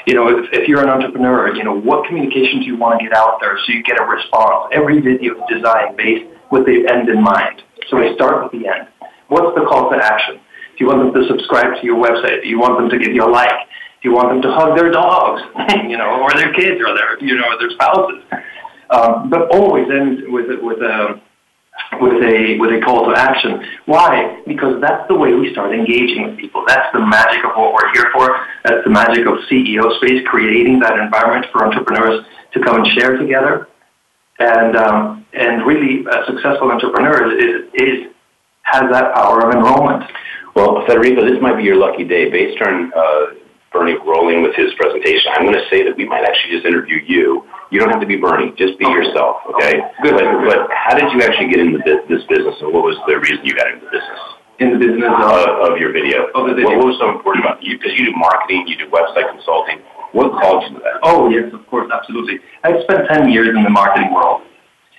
you 0.06 0.14
know, 0.14 0.28
if, 0.28 0.48
if 0.52 0.68
you're 0.68 0.82
an 0.82 0.88
entrepreneur, 0.88 1.54
you 1.54 1.64
know, 1.64 1.74
what 1.74 2.06
communication 2.06 2.60
do 2.60 2.66
you 2.66 2.76
want 2.76 2.98
to 2.98 3.04
get 3.04 3.16
out 3.16 3.38
there 3.40 3.58
so 3.58 3.72
you 3.72 3.82
get 3.82 4.00
a 4.00 4.04
response? 4.04 4.72
Every 4.72 5.00
video 5.00 5.34
is 5.34 5.42
designed 5.48 5.96
based 5.96 6.26
with 6.50 6.66
the 6.66 6.86
end 6.88 7.08
in 7.08 7.22
mind. 7.22 7.62
So 7.88 7.98
we 7.98 8.14
start 8.14 8.42
with 8.42 8.52
the 8.52 8.68
end. 8.68 8.88
What's 9.28 9.54
the 9.58 9.66
call 9.66 9.90
to 9.90 9.96
action? 9.96 10.36
Do 10.36 10.84
you 10.84 10.86
want 10.86 11.12
them 11.12 11.22
to 11.22 11.28
subscribe 11.28 11.80
to 11.80 11.84
your 11.84 11.96
website? 11.96 12.42
Do 12.42 12.48
you 12.48 12.58
want 12.58 12.78
them 12.78 12.88
to 12.90 12.98
give 12.98 13.14
you 13.14 13.24
a 13.24 13.30
like? 13.30 13.66
Do 14.02 14.10
you 14.10 14.14
want 14.14 14.28
them 14.28 14.42
to 14.42 14.52
hug 14.52 14.76
their 14.76 14.90
dogs, 14.90 15.42
you 15.88 15.96
know, 15.96 16.20
or 16.20 16.32
their 16.34 16.52
kids, 16.52 16.80
or 16.80 16.94
their, 16.94 17.18
you 17.24 17.36
know, 17.36 17.58
their 17.58 17.70
spouses? 17.70 18.22
Um, 18.90 19.30
but 19.30 19.50
always 19.50 19.88
end 19.90 20.22
with 20.28 20.46
with 20.62 20.78
a 20.78 21.20
with 22.00 22.22
a 22.22 22.56
with 22.58 22.70
a 22.72 22.80
call 22.84 23.06
to 23.08 23.16
action. 23.16 23.64
Why? 23.86 24.42
Because 24.46 24.80
that's 24.80 25.06
the 25.08 25.14
way 25.14 25.34
we 25.34 25.52
start 25.52 25.74
engaging 25.74 26.24
with 26.24 26.38
people. 26.38 26.64
That's 26.66 26.92
the 26.92 27.00
magic 27.00 27.44
of 27.44 27.52
what 27.56 27.74
we're 27.74 27.92
here 27.92 28.10
for. 28.12 28.46
That's 28.64 28.84
the 28.84 28.90
magic 28.90 29.26
of 29.26 29.38
CEO 29.50 29.96
Space, 29.98 30.26
creating 30.26 30.80
that 30.80 30.98
environment 30.98 31.46
for 31.52 31.64
entrepreneurs 31.64 32.24
to 32.52 32.60
come 32.60 32.76
and 32.76 32.86
share 32.98 33.16
together 33.16 33.68
and 34.38 34.76
um, 34.76 35.26
and 35.32 35.66
really 35.66 36.04
a 36.06 36.26
successful 36.26 36.70
entrepreneur 36.70 37.38
is, 37.38 37.64
is 37.74 38.12
has 38.62 38.90
that 38.90 39.14
power 39.14 39.46
of 39.46 39.54
enrollment. 39.54 40.04
Well, 40.54 40.84
Federico, 40.86 41.24
this 41.24 41.40
might 41.40 41.56
be 41.56 41.64
your 41.64 41.76
lucky 41.76 42.04
day. 42.04 42.30
Based 42.30 42.60
on 42.62 42.92
uh, 42.94 43.26
Bernie 43.76 44.00
rolling 44.08 44.40
with 44.40 44.56
his 44.56 44.72
presentation, 44.80 45.28
I'm 45.36 45.44
going 45.44 45.60
to 45.60 45.68
say 45.68 45.84
that 45.84 45.96
we 46.00 46.08
might 46.08 46.24
actually 46.24 46.56
just 46.56 46.64
interview 46.64 46.96
you. 47.04 47.44
You 47.68 47.76
don't 47.76 47.92
have 47.92 48.00
to 48.00 48.08
be 48.08 48.16
Bernie; 48.16 48.56
just 48.56 48.78
be 48.80 48.88
okay. 48.88 48.94
yourself. 48.96 49.44
Okay. 49.52 49.84
Good. 50.00 50.16
But, 50.16 50.24
but, 50.48 50.60
how 50.72 50.96
did 50.96 51.12
you 51.12 51.20
actually 51.20 51.52
get 51.52 51.60
into 51.60 51.84
this 51.84 52.24
business, 52.24 52.56
and 52.64 52.72
what 52.72 52.88
was 52.88 52.96
the 53.04 53.20
reason 53.20 53.44
you 53.44 53.52
got 53.52 53.68
into 53.68 53.84
the 53.84 53.92
business? 53.92 54.20
In 54.64 54.72
the 54.72 54.80
business 54.80 55.04
of, 55.04 55.20
uh, 55.20 55.68
of 55.68 55.76
your 55.76 55.92
video. 55.92 56.32
Of 56.32 56.48
the 56.48 56.56
video. 56.56 56.72
What, 56.72 56.88
what 56.88 56.96
was 56.96 56.98
so 56.98 57.12
important 57.12 57.44
about 57.44 57.60
you? 57.60 57.76
Because 57.76 57.92
you 57.92 58.08
do 58.08 58.16
marketing, 58.16 58.64
you 58.64 58.80
do 58.80 58.88
website 58.88 59.28
consulting. 59.28 59.84
What 60.16 60.32
called 60.40 60.64
you 60.64 60.78
to 60.78 60.80
that? 60.80 61.04
Oh 61.04 61.28
yes, 61.28 61.52
of 61.52 61.60
course, 61.68 61.92
absolutely. 61.92 62.40
I 62.64 62.80
spent 62.88 63.04
ten 63.12 63.28
years 63.28 63.52
in 63.52 63.60
the 63.60 63.68
marketing 63.68 64.14
world 64.14 64.40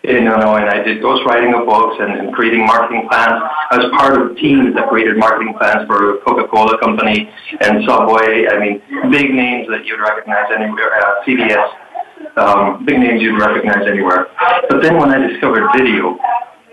you 0.07 0.23
know, 0.23 0.55
and 0.55 0.71
I 0.71 0.79
did 0.83 1.03
ghostwriting 1.03 1.51
of 1.51 1.67
books 1.67 1.99
and, 1.99 2.15
and 2.15 2.33
creating 2.33 2.65
marketing 2.65 3.11
plans. 3.11 3.43
I 3.43 3.75
was 3.75 3.91
part 3.91 4.15
of 4.15 4.37
teams 4.37 4.73
that 4.75 4.87
created 4.87 5.17
marketing 5.17 5.53
plans 5.59 5.83
for 5.83 6.23
Coca-Cola 6.23 6.79
Company 6.79 7.27
and 7.59 7.83
Subway. 7.83 8.47
I 8.47 8.55
mean, 8.55 8.79
big 9.11 9.35
names 9.35 9.67
that 9.67 9.83
you'd 9.83 9.99
recognize 9.99 10.47
anywhere, 10.55 10.95
uh, 10.95 11.27
CVS, 11.27 12.39
um, 12.39 12.85
big 12.85 13.03
names 13.03 13.21
you'd 13.21 13.35
recognize 13.35 13.83
anywhere. 13.83 14.31
But 14.71 14.81
then 14.81 14.95
when 14.95 15.11
I 15.11 15.27
discovered 15.27 15.67
video, 15.75 16.15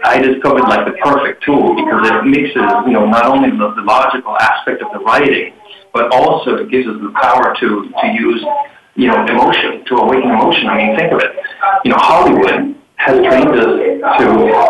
I 0.06 0.22
discovered 0.22 0.70
like 0.70 0.86
the 0.86 0.94
perfect 1.02 1.42
tool 1.42 1.74
because 1.74 2.06
it 2.06 2.22
mixes, 2.30 2.70
you 2.86 2.94
know, 2.94 3.06
not 3.10 3.26
only 3.26 3.50
the, 3.50 3.74
the 3.74 3.82
logical 3.82 4.38
aspect 4.38 4.78
of 4.78 4.94
the 4.94 5.02
writing, 5.02 5.58
but 5.92 6.14
also 6.14 6.54
it 6.62 6.70
gives 6.70 6.86
us 6.86 7.02
the 7.02 7.10
power 7.18 7.50
to, 7.58 7.90
to 7.90 8.06
use, 8.14 8.46
you 8.94 9.10
know, 9.10 9.26
emotion, 9.26 9.82
to 9.90 9.96
awaken 10.06 10.30
emotion. 10.30 10.70
I 10.70 10.76
mean, 10.78 10.94
think 10.94 11.10
of 11.10 11.18
it. 11.18 11.34
You 11.82 11.90
know, 11.90 11.98
Hollywood 11.98 12.78
has 12.96 13.18
trained 13.26 13.52
us 13.58 13.74
to 14.18 14.24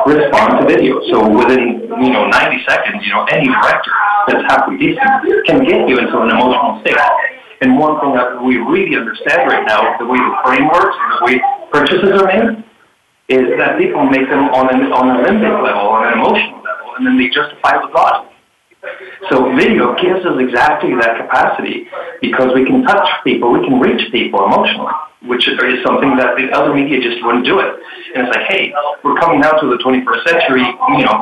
respond 0.09 0.61
to 0.61 0.63
video. 0.67 1.01
So 1.13 1.29
within, 1.29 1.87
you 2.01 2.11
know, 2.11 2.27
90 2.27 2.65
seconds, 2.67 3.05
you 3.05 3.13
know, 3.13 3.25
any 3.31 3.47
director 3.47 3.93
that's 4.27 4.43
halfway 4.49 4.79
decent 4.79 5.07
can 5.47 5.65
get 5.65 5.89
you 5.89 5.99
into 5.99 6.17
an 6.21 6.31
emotional 6.31 6.81
state. 6.81 6.97
And 7.61 7.79
one 7.79 8.01
thing 8.01 8.15
that 8.15 8.43
we 8.43 8.59
really 8.59 8.97
understand 8.97 9.49
right 9.49 9.65
now, 9.67 9.97
the 9.99 10.07
way 10.07 10.19
the 10.19 10.35
frameworks 10.45 10.97
and 10.99 11.11
the 11.13 11.25
way 11.25 11.35
purchases 11.71 12.13
are 12.21 12.27
made, 12.27 12.65
is 13.29 13.57
that 13.57 13.79
people 13.79 14.05
make 14.05 14.29
them 14.29 14.53
on 14.53 14.69
an, 14.69 14.93
on 14.93 15.09
an 15.09 15.25
limbic 15.25 15.57
level, 15.65 15.89
on 15.89 16.09
an 16.09 16.19
emotional 16.19 16.61
level, 16.61 16.93
and 16.99 17.07
then 17.07 17.17
they 17.17 17.29
justify 17.33 17.81
the 17.81 17.89
logic. 17.89 18.24
So 19.31 19.55
video 19.57 19.95
gives 19.97 20.25
us 20.25 20.37
exactly 20.39 20.95
that 21.01 21.17
capacity 21.17 21.89
because 22.21 22.53
we 22.55 22.65
can 22.65 22.85
touch 22.85 23.09
people, 23.25 23.53
we 23.53 23.65
can 23.67 23.81
reach 23.81 24.11
people 24.13 24.45
emotionally 24.45 24.93
which 25.27 25.49
is 25.49 25.57
something 25.85 26.17
that 26.17 26.37
the 26.37 26.53
other 26.53 26.75
media 26.75 27.01
just 27.01 27.25
wouldn't 27.25 27.45
do 27.45 27.59
it. 27.61 27.73
And 28.15 28.29
it's 28.29 28.37
like, 28.37 28.47
hey, 28.49 28.73
we're 29.03 29.17
coming 29.17 29.41
now 29.41 29.53
to 29.53 29.67
the 29.67 29.81
21st 29.81 30.29
century, 30.29 30.65
you 30.65 31.05
know, 31.05 31.17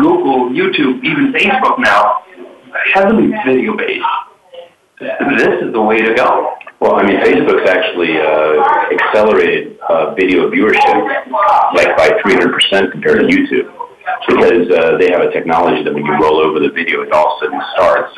Google, 0.00 0.50
YouTube, 0.52 1.02
even 1.02 1.32
Facebook 1.32 1.78
now, 1.78 2.24
heavily 2.92 3.32
video 3.46 3.76
based. 3.76 4.04
This 5.00 5.64
is 5.64 5.72
the 5.72 5.80
way 5.80 5.98
to 6.02 6.14
go. 6.14 6.54
Well, 6.80 6.96
I 6.96 7.02
mean, 7.06 7.18
Facebook's 7.20 7.68
actually 7.68 8.20
uh, 8.20 8.92
accelerated 8.94 9.78
uh, 9.88 10.14
video 10.14 10.50
viewership 10.50 11.08
like 11.74 11.96
by 11.96 12.10
300% 12.24 12.92
compared 12.92 13.20
to 13.20 13.26
YouTube 13.26 13.87
because 14.26 14.68
uh, 14.70 14.96
they 14.98 15.10
have 15.10 15.22
a 15.22 15.30
technology 15.30 15.82
that 15.84 15.92
when 15.92 16.04
you 16.04 16.14
roll 16.20 16.40
over 16.40 16.60
the 16.60 16.70
video, 16.70 17.02
it 17.02 17.12
all 17.12 17.36
of 17.36 17.42
a 17.42 17.46
sudden 17.46 17.60
starts. 17.74 18.12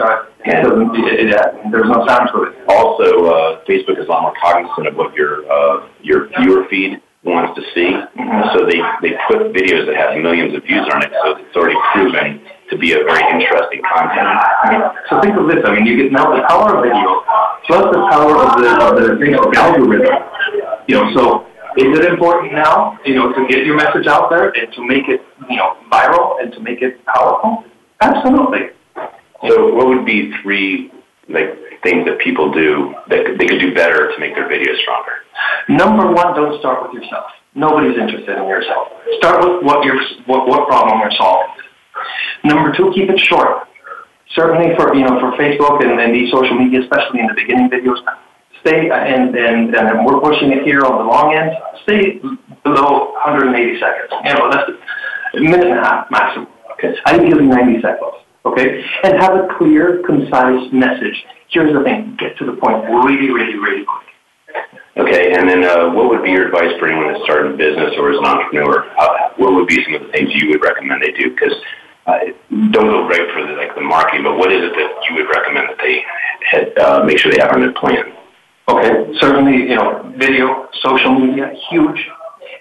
And 0.45 0.67
it, 0.97 1.29
it, 1.29 1.71
there's 1.71 1.91
no 1.91 2.07
sound 2.07 2.31
to 2.33 2.49
it. 2.49 2.57
Also, 2.69 3.27
uh, 3.29 3.65
Facebook 3.69 4.01
is 4.01 4.07
a 4.07 4.11
lot 4.11 4.23
more 4.23 4.35
cognizant 4.41 4.89
of 4.89 4.97
what 4.97 5.15
your 5.15 5.45
uh, 5.51 5.89
your 6.03 6.29
viewer 6.41 6.67
feed 6.71 7.01
wants 7.23 7.53
to 7.59 7.63
see. 7.75 7.93
Mm-hmm. 7.93 8.57
So 8.57 8.65
they, 8.65 8.81
they 9.05 9.13
put 9.29 9.53
videos 9.53 9.85
that 9.85 9.97
have 9.97 10.17
millions 10.23 10.57
of 10.57 10.65
views 10.65 10.89
on 10.89 11.05
it, 11.05 11.13
so 11.23 11.37
it's 11.37 11.57
already 11.57 11.77
proven 11.93 12.41
to 12.71 12.79
be 12.79 12.93
a 12.93 13.05
very 13.05 13.21
interesting 13.29 13.83
content. 13.85 14.25
So 15.11 15.21
think 15.21 15.37
of 15.37 15.45
this. 15.49 15.61
I 15.67 15.75
mean, 15.77 15.85
you 15.85 16.01
get 16.01 16.13
now 16.13 16.33
the 16.33 16.41
power 16.49 16.79
of 16.79 16.85
video 16.87 17.21
plus 17.67 17.93
the 17.93 18.01
power 18.09 18.35
of 18.41 18.57
the, 18.57 18.69
of 18.81 18.93
the 18.97 19.07
Facebook 19.21 19.55
algorithm. 19.55 20.17
You 20.89 20.97
know, 20.97 21.13
so 21.15 21.50
is 21.77 21.99
it 21.99 22.05
important 22.05 22.53
now, 22.53 22.99
you 23.05 23.15
know, 23.15 23.33
to 23.33 23.47
get 23.49 23.65
your 23.65 23.77
message 23.77 24.07
out 24.07 24.31
there 24.31 24.51
and 24.51 24.73
to 24.73 24.87
make 24.87 25.09
it, 25.09 25.23
you 25.49 25.57
know, 25.57 25.77
viral 25.91 26.41
and 26.43 26.53
to 26.53 26.61
make 26.61 26.83
it 26.83 27.05
powerful? 27.05 27.65
Absolutely. 28.01 28.71
So, 29.49 29.75
what 29.75 29.87
would 29.87 30.05
be 30.05 30.33
three 30.43 30.93
like 31.29 31.57
things 31.83 32.05
that 32.07 32.19
people 32.19 32.53
do 32.53 32.95
that 33.09 33.37
they 33.39 33.47
could 33.47 33.61
do 33.61 33.75
better 33.75 34.13
to 34.13 34.19
make 34.19 34.35
their 34.35 34.49
videos 34.49 34.79
stronger? 34.81 35.25
Number 35.69 36.13
one, 36.13 36.35
don't 36.35 36.59
start 36.61 36.83
with 36.83 37.01
yourself. 37.01 37.31
Nobody's 37.55 37.99
interested 37.99 38.37
in 38.37 38.47
yourself. 38.47 38.89
Start 39.19 39.45
with 39.45 39.65
what 39.65 39.85
you're, 39.85 40.01
what, 40.27 40.47
what 40.47 40.69
problem 40.69 41.01
you're 41.01 41.11
solving. 41.13 41.51
Number 42.45 42.73
two, 42.73 42.93
keep 42.95 43.11
it 43.11 43.19
short. 43.19 43.67
Certainly 44.35 44.77
for 44.77 44.95
you 44.95 45.05
know 45.05 45.19
for 45.19 45.37
Facebook 45.37 45.83
and, 45.83 46.01
and 46.01 46.15
these 46.15 46.31
social 46.31 46.57
media, 46.57 46.83
especially 46.83 47.21
in 47.21 47.27
the 47.27 47.35
beginning 47.35 47.69
videos, 47.69 47.99
stay, 48.61 48.91
and, 48.91 49.35
and, 49.37 49.75
and 49.75 50.07
we're 50.07 50.21
pushing 50.21 50.53
it 50.53 50.65
here 50.65 50.85
on 50.85 50.99
the 50.99 51.05
long 51.05 51.35
end, 51.35 51.53
stay 51.83 52.21
below 52.65 53.13
180 53.25 53.81
seconds. 53.81 54.11
You 54.25 54.35
know, 54.35 54.51
that's 54.51 54.71
a 55.35 55.41
minute 55.41 55.69
and 55.69 55.79
a 55.79 55.83
half 55.83 56.11
maximum. 56.11 56.49
Okay. 56.73 56.95
Ideally 57.07 57.47
90 57.47 57.83
seconds. 57.83 58.21
Okay? 58.45 58.85
And 59.05 59.21
have 59.21 59.35
a 59.35 59.49
clear, 59.59 60.03
concise 60.07 60.73
message. 60.73 61.25
Here's 61.49 61.73
the 61.73 61.83
thing, 61.83 62.17
get 62.19 62.39
to 62.39 62.47
the 62.47 62.53
point 62.53 62.85
really, 62.85 63.31
really, 63.31 63.59
really 63.59 63.85
quick. 63.85 64.07
Okay, 64.97 65.33
and 65.33 65.49
then 65.49 65.65
uh, 65.65 65.91
what 65.95 66.11
would 66.11 66.23
be 66.23 66.31
your 66.31 66.47
advice 66.47 66.77
for 66.79 66.89
anyone 66.89 67.13
that's 67.13 67.23
starting 67.25 67.55
a 67.55 67.57
business 67.57 67.95
or 67.97 68.13
is 68.13 68.19
an 68.19 68.25
entrepreneur? 68.25 68.85
Uh, 68.99 69.31
what 69.37 69.55
would 69.55 69.67
be 69.67 69.83
some 69.85 69.95
of 69.95 70.03
the 70.03 70.13
things 70.13 70.31
you 70.35 70.51
would 70.51 70.63
recommend 70.63 71.03
they 71.03 71.13
do? 71.13 71.31
Because 71.31 71.55
uh, 72.07 72.19
don't 72.71 72.91
go 72.91 73.07
right 73.07 73.31
for 73.33 73.47
the, 73.47 73.55
like 73.55 73.75
the 73.75 73.81
marketing, 73.81 74.25
but 74.25 74.37
what 74.37 74.53
is 74.53 74.63
it 74.63 74.75
that 74.75 74.91
you 75.09 75.15
would 75.17 75.31
recommend 75.31 75.69
that 75.71 75.79
they 75.79 76.03
had, 76.43 76.79
uh, 76.79 77.05
make 77.05 77.19
sure 77.19 77.31
they 77.31 77.41
have 77.41 77.53
on 77.53 77.61
their 77.61 77.73
plan? 77.73 78.13
Okay, 78.71 79.19
certainly, 79.19 79.67
you 79.67 79.75
know, 79.75 80.15
video, 80.17 80.69
social 80.81 81.19
media, 81.19 81.53
huge. 81.71 81.99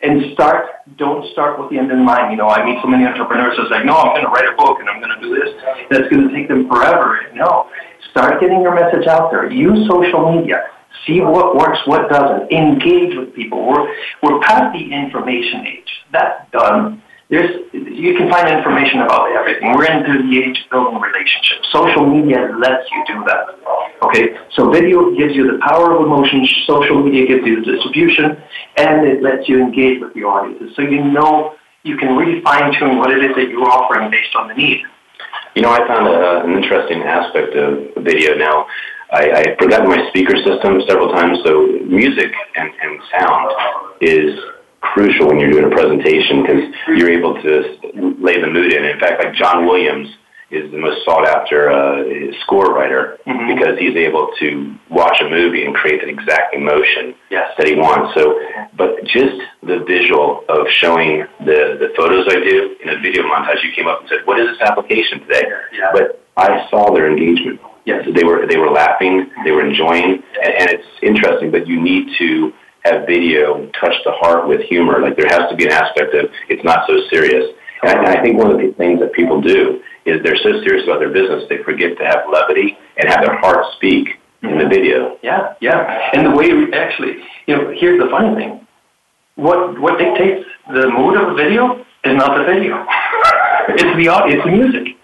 And 0.01 0.33
start, 0.33 0.65
don't 0.97 1.29
start 1.33 1.59
with 1.59 1.69
the 1.69 1.77
end 1.77 1.91
in 1.91 2.03
mind. 2.03 2.31
You 2.31 2.37
know, 2.37 2.47
I 2.47 2.65
meet 2.65 2.79
so 2.81 2.87
many 2.87 3.05
entrepreneurs 3.05 3.55
that's 3.57 3.69
like, 3.69 3.85
no, 3.85 3.95
I'm 3.95 4.15
going 4.15 4.23
to 4.23 4.31
write 4.31 4.47
a 4.51 4.55
book 4.55 4.79
and 4.79 4.89
I'm 4.89 5.01
going 5.01 5.13
to 5.13 5.21
do 5.21 5.35
this. 5.35 5.53
That's 5.91 6.07
going 6.09 6.27
to 6.27 6.33
take 6.33 6.47
them 6.47 6.67
forever. 6.67 7.19
No, 7.35 7.69
start 8.09 8.39
getting 8.41 8.61
your 8.61 8.73
message 8.73 9.07
out 9.07 9.29
there. 9.29 9.51
Use 9.51 9.87
social 9.87 10.33
media. 10.33 10.63
See 11.05 11.21
what 11.21 11.55
works, 11.55 11.77
what 11.85 12.09
doesn't. 12.09 12.51
Engage 12.51 13.15
with 13.15 13.35
people. 13.35 13.67
We're, 13.67 13.93
we're 14.23 14.39
past 14.39 14.73
the 14.73 14.91
information 14.91 15.67
age. 15.67 15.91
That's 16.11 16.49
done. 16.51 17.03
There's, 17.29 17.61
you 17.73 18.17
can 18.17 18.27
find 18.27 18.49
information 18.49 19.01
about 19.01 19.29
everything. 19.31 19.73
We're 19.73 19.85
into 19.85 20.17
the 20.17 20.39
age 20.39 20.65
of 20.65 20.69
building 20.71 20.99
relationships. 20.99 21.69
Social 21.71 22.05
media 22.05 22.49
lets 22.57 22.89
you 22.89 23.03
do 23.05 23.23
that. 23.25 23.45
Okay, 24.01 24.35
so 24.55 24.71
video 24.71 25.15
gives 25.15 25.35
you 25.35 25.45
the 25.51 25.59
power 25.61 25.93
of 25.93 26.01
emotion. 26.01 26.47
Social 26.65 27.03
media 27.03 27.27
gives 27.27 27.45
you 27.45 27.63
the 27.63 27.71
distribution, 27.71 28.41
and 28.77 29.05
it 29.05 29.21
lets 29.21 29.47
you 29.47 29.61
engage 29.61 30.01
with 30.01 30.13
the 30.15 30.23
audiences. 30.23 30.75
So 30.75 30.81
you 30.81 31.03
know 31.03 31.53
you 31.83 31.97
can 31.97 32.15
really 32.15 32.41
fine 32.41 32.73
tune 32.79 32.97
what 32.97 33.11
it 33.11 33.23
is 33.23 33.35
that 33.35 33.47
you're 33.47 33.69
offering 33.69 34.09
based 34.09 34.35
on 34.35 34.47
the 34.47 34.55
need. 34.55 34.81
You 35.55 35.61
know, 35.61 35.71
I 35.71 35.85
found 35.87 36.07
a, 36.07 36.45
an 36.45 36.57
interesting 36.57 37.03
aspect 37.03 37.53
of 37.55 38.03
video 38.03 38.35
now. 38.35 38.65
I, 39.11 39.31
I 39.31 39.55
forgot 39.57 39.87
my 39.87 40.07
speaker 40.09 40.35
system 40.37 40.81
several 40.87 41.11
times. 41.11 41.39
So 41.45 41.67
music 41.85 42.31
and, 42.55 42.71
and 42.81 42.99
sound 43.11 43.51
is 44.01 44.39
crucial 44.81 45.27
when 45.27 45.39
you're 45.39 45.51
doing 45.51 45.65
a 45.65 45.75
presentation 45.75 46.41
because 46.41 46.63
you're 46.87 47.11
able 47.11 47.41
to 47.41 48.15
lay 48.19 48.39
the 48.39 48.47
mood 48.47 48.73
in. 48.73 48.85
In 48.85 48.99
fact, 48.99 49.23
like 49.23 49.33
John 49.35 49.65
Williams 49.65 50.09
is 50.51 50.71
the 50.71 50.77
most 50.77 51.05
sought 51.05 51.27
after 51.27 51.69
uh, 51.69 52.03
score 52.41 52.73
writer 52.73 53.19
mm-hmm. 53.27 53.53
because 53.53 53.77
he's 53.77 53.95
able 53.95 54.31
to 54.39 54.75
watch 54.89 55.21
a 55.21 55.29
movie 55.29 55.63
and 55.63 55.75
create 55.75 56.01
the 56.01 56.07
exact 56.07 56.55
emotion 56.55 57.13
yes. 57.29 57.51
that 57.57 57.67
he 57.67 57.75
wants. 57.75 58.15
So, 58.15 58.39
but 58.75 59.03
just 59.05 59.37
the 59.61 59.83
visual 59.87 60.43
of 60.49 60.67
showing 60.69 61.25
the, 61.39 61.77
the 61.77 61.93
photos 61.95 62.25
I 62.29 62.39
do 62.39 62.75
in 62.81 62.89
a 62.89 62.99
video 62.99 63.23
montage, 63.23 63.63
you 63.63 63.71
came 63.75 63.87
up 63.87 64.01
and 64.01 64.09
said, 64.09 64.25
what 64.25 64.39
is 64.39 64.47
this 64.47 64.61
application 64.61 65.19
today? 65.21 65.43
Yeah. 65.71 65.91
But 65.93 66.25
I 66.35 66.67
saw 66.71 66.91
their 66.93 67.11
engagement. 67.11 67.61
Yes. 67.85 68.07
They 68.13 68.23
were, 68.23 68.47
they 68.47 68.57
were 68.57 68.71
laughing, 68.71 69.29
they 69.43 69.51
were 69.51 69.65
enjoying, 69.65 70.23
and, 70.43 70.53
and 70.53 70.69
it's 70.69 70.87
interesting, 71.03 71.51
but 71.51 71.67
you 71.67 71.79
need 71.79 72.09
to 72.17 72.53
have 72.91 73.07
video 73.07 73.69
touch 73.79 73.93
the 74.05 74.11
heart 74.11 74.47
with 74.47 74.61
humor. 74.61 75.01
Like 75.01 75.15
there 75.15 75.27
has 75.27 75.49
to 75.49 75.55
be 75.55 75.65
an 75.65 75.71
aspect 75.71 76.13
of 76.13 76.29
it's 76.49 76.63
not 76.63 76.87
so 76.87 76.99
serious. 77.09 77.45
And 77.83 77.91
I, 77.91 78.15
I 78.15 78.21
think 78.21 78.37
one 78.37 78.51
of 78.51 78.57
the 78.57 78.73
things 78.77 78.99
that 78.99 79.13
people 79.13 79.41
do 79.41 79.81
is 80.05 80.21
they're 80.23 80.37
so 80.37 80.61
serious 80.63 80.83
about 80.85 80.99
their 80.99 81.13
business 81.13 81.43
they 81.49 81.63
forget 81.63 81.97
to 81.97 82.05
have 82.05 82.25
levity 82.31 82.77
and 82.97 83.09
have 83.09 83.21
their 83.21 83.37
heart 83.39 83.65
speak 83.75 84.19
in 84.41 84.49
the 84.49 84.55
mm-hmm. 84.55 84.69
video. 84.69 85.17
Yeah, 85.23 85.55
yeah. 85.61 86.09
And 86.13 86.25
the 86.25 86.31
way 86.31 86.51
actually, 86.73 87.23
you 87.47 87.55
know, 87.55 87.73
here's 87.75 88.01
the 88.01 88.09
funny 88.09 88.35
thing. 88.35 88.67
What 89.35 89.79
what 89.79 89.97
dictates 89.97 90.45
the 90.67 90.89
mood 90.89 91.17
of 91.17 91.29
a 91.29 91.35
video 91.35 91.85
is 92.03 92.15
not 92.15 92.37
the 92.37 92.43
video. 92.43 92.85
it's 93.69 93.97
the 93.97 94.07
audio, 94.07 94.35
it's 94.35 94.45
the 94.45 94.51
music. 94.51 94.95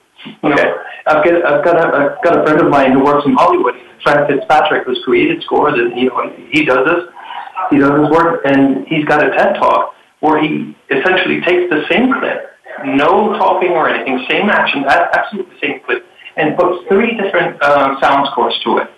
You 0.44 0.50
know, 0.50 0.56
Okay. 0.56 0.74
I've 1.08 1.24
got 1.24 1.46
I've 1.46 1.63
got 1.63 1.75
a 1.77 1.98
I've 1.98 2.24
got 2.24 2.39
a 2.39 2.44
friend 2.44 2.60
of 2.62 2.70
mine 2.70 2.92
who 2.92 3.04
works 3.04 3.25
in 3.25 3.34
Hollywood, 3.34 3.75
Frank 4.01 4.27
Fitzpatrick, 4.27 4.86
who's 4.86 5.01
created 5.06 5.44
scores, 5.44 5.75
and 5.77 5.98
you 5.98 6.10
know 6.10 6.34
he 6.50 6.65
does 6.65 6.86
this. 6.86 7.04
He 7.70 7.80
does 7.80 7.92
his 7.92 8.10
work, 8.10 8.42
and 8.46 8.88
he's 8.88 9.06
got 9.06 9.26
a 9.26 9.30
TED 9.32 9.56
talk 9.56 9.94
where 10.20 10.42
he 10.42 10.76
essentially 10.90 11.42
takes 11.42 11.70
the 11.70 11.86
same 11.90 12.12
clip, 12.14 12.52
no 12.86 13.38
talking 13.38 13.72
or 13.72 13.90
anything, 13.90 14.26
same 14.30 14.50
action, 14.50 14.84
absolutely 14.86 15.54
the 15.54 15.60
same 15.62 15.80
clip, 15.86 16.06
and 16.38 16.58
puts 16.58 16.88
three 16.88 17.16
different 17.18 17.62
uh, 17.62 18.00
sound 18.02 18.28
scores 18.32 18.56
to 18.64 18.78
it. 18.80 18.90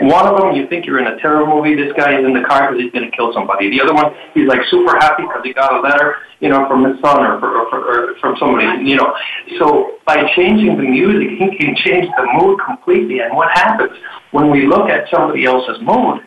One 0.00 0.26
of 0.26 0.38
them, 0.38 0.56
you 0.56 0.66
think 0.66 0.86
you're 0.86 0.98
in 0.98 1.06
a 1.06 1.20
terror 1.20 1.46
movie. 1.46 1.76
This 1.76 1.92
guy 1.96 2.18
is 2.18 2.24
in 2.24 2.32
the 2.32 2.42
car 2.42 2.66
because 2.66 2.82
he's 2.82 2.92
going 2.92 3.08
to 3.08 3.14
kill 3.16 3.32
somebody. 3.32 3.70
The 3.70 3.80
other 3.82 3.94
one, 3.94 4.12
he's 4.34 4.48
like 4.48 4.60
super 4.70 4.96
happy 4.96 5.22
because 5.22 5.42
he 5.44 5.52
got 5.52 5.72
a 5.72 5.80
letter, 5.80 6.16
you 6.40 6.48
know, 6.48 6.66
from 6.66 6.84
his 6.84 6.98
son 7.00 7.20
or, 7.20 7.38
or, 7.38 7.68
or, 7.68 8.12
or 8.12 8.14
from 8.18 8.34
somebody, 8.40 8.66
you 8.88 8.96
know. 8.96 9.14
So 9.58 9.98
by 10.06 10.24
changing 10.34 10.76
the 10.78 10.82
music, 10.82 11.38
he 11.38 11.56
can 11.56 11.76
change 11.76 12.08
the 12.16 12.26
mood 12.34 12.58
completely. 12.64 13.20
And 13.20 13.36
what 13.36 13.50
happens 13.52 13.92
when 14.32 14.50
we 14.50 14.66
look 14.66 14.88
at 14.88 15.08
somebody 15.10 15.44
else's 15.44 15.78
mood? 15.82 16.22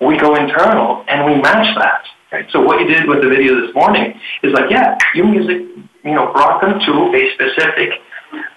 We 0.00 0.18
go 0.18 0.34
internal 0.36 1.04
and 1.08 1.26
we 1.26 1.40
match 1.40 1.76
that. 1.78 2.04
Right? 2.32 2.46
So 2.50 2.60
what 2.60 2.80
you 2.80 2.88
did 2.88 3.08
with 3.08 3.22
the 3.22 3.28
video 3.28 3.64
this 3.64 3.74
morning 3.74 4.18
is 4.42 4.52
like, 4.52 4.70
yeah, 4.70 4.98
your 5.14 5.26
music, 5.26 5.68
you 6.04 6.14
know, 6.14 6.32
brought 6.32 6.60
them 6.60 6.80
to 6.80 6.92
a 7.14 7.34
specific 7.34 7.90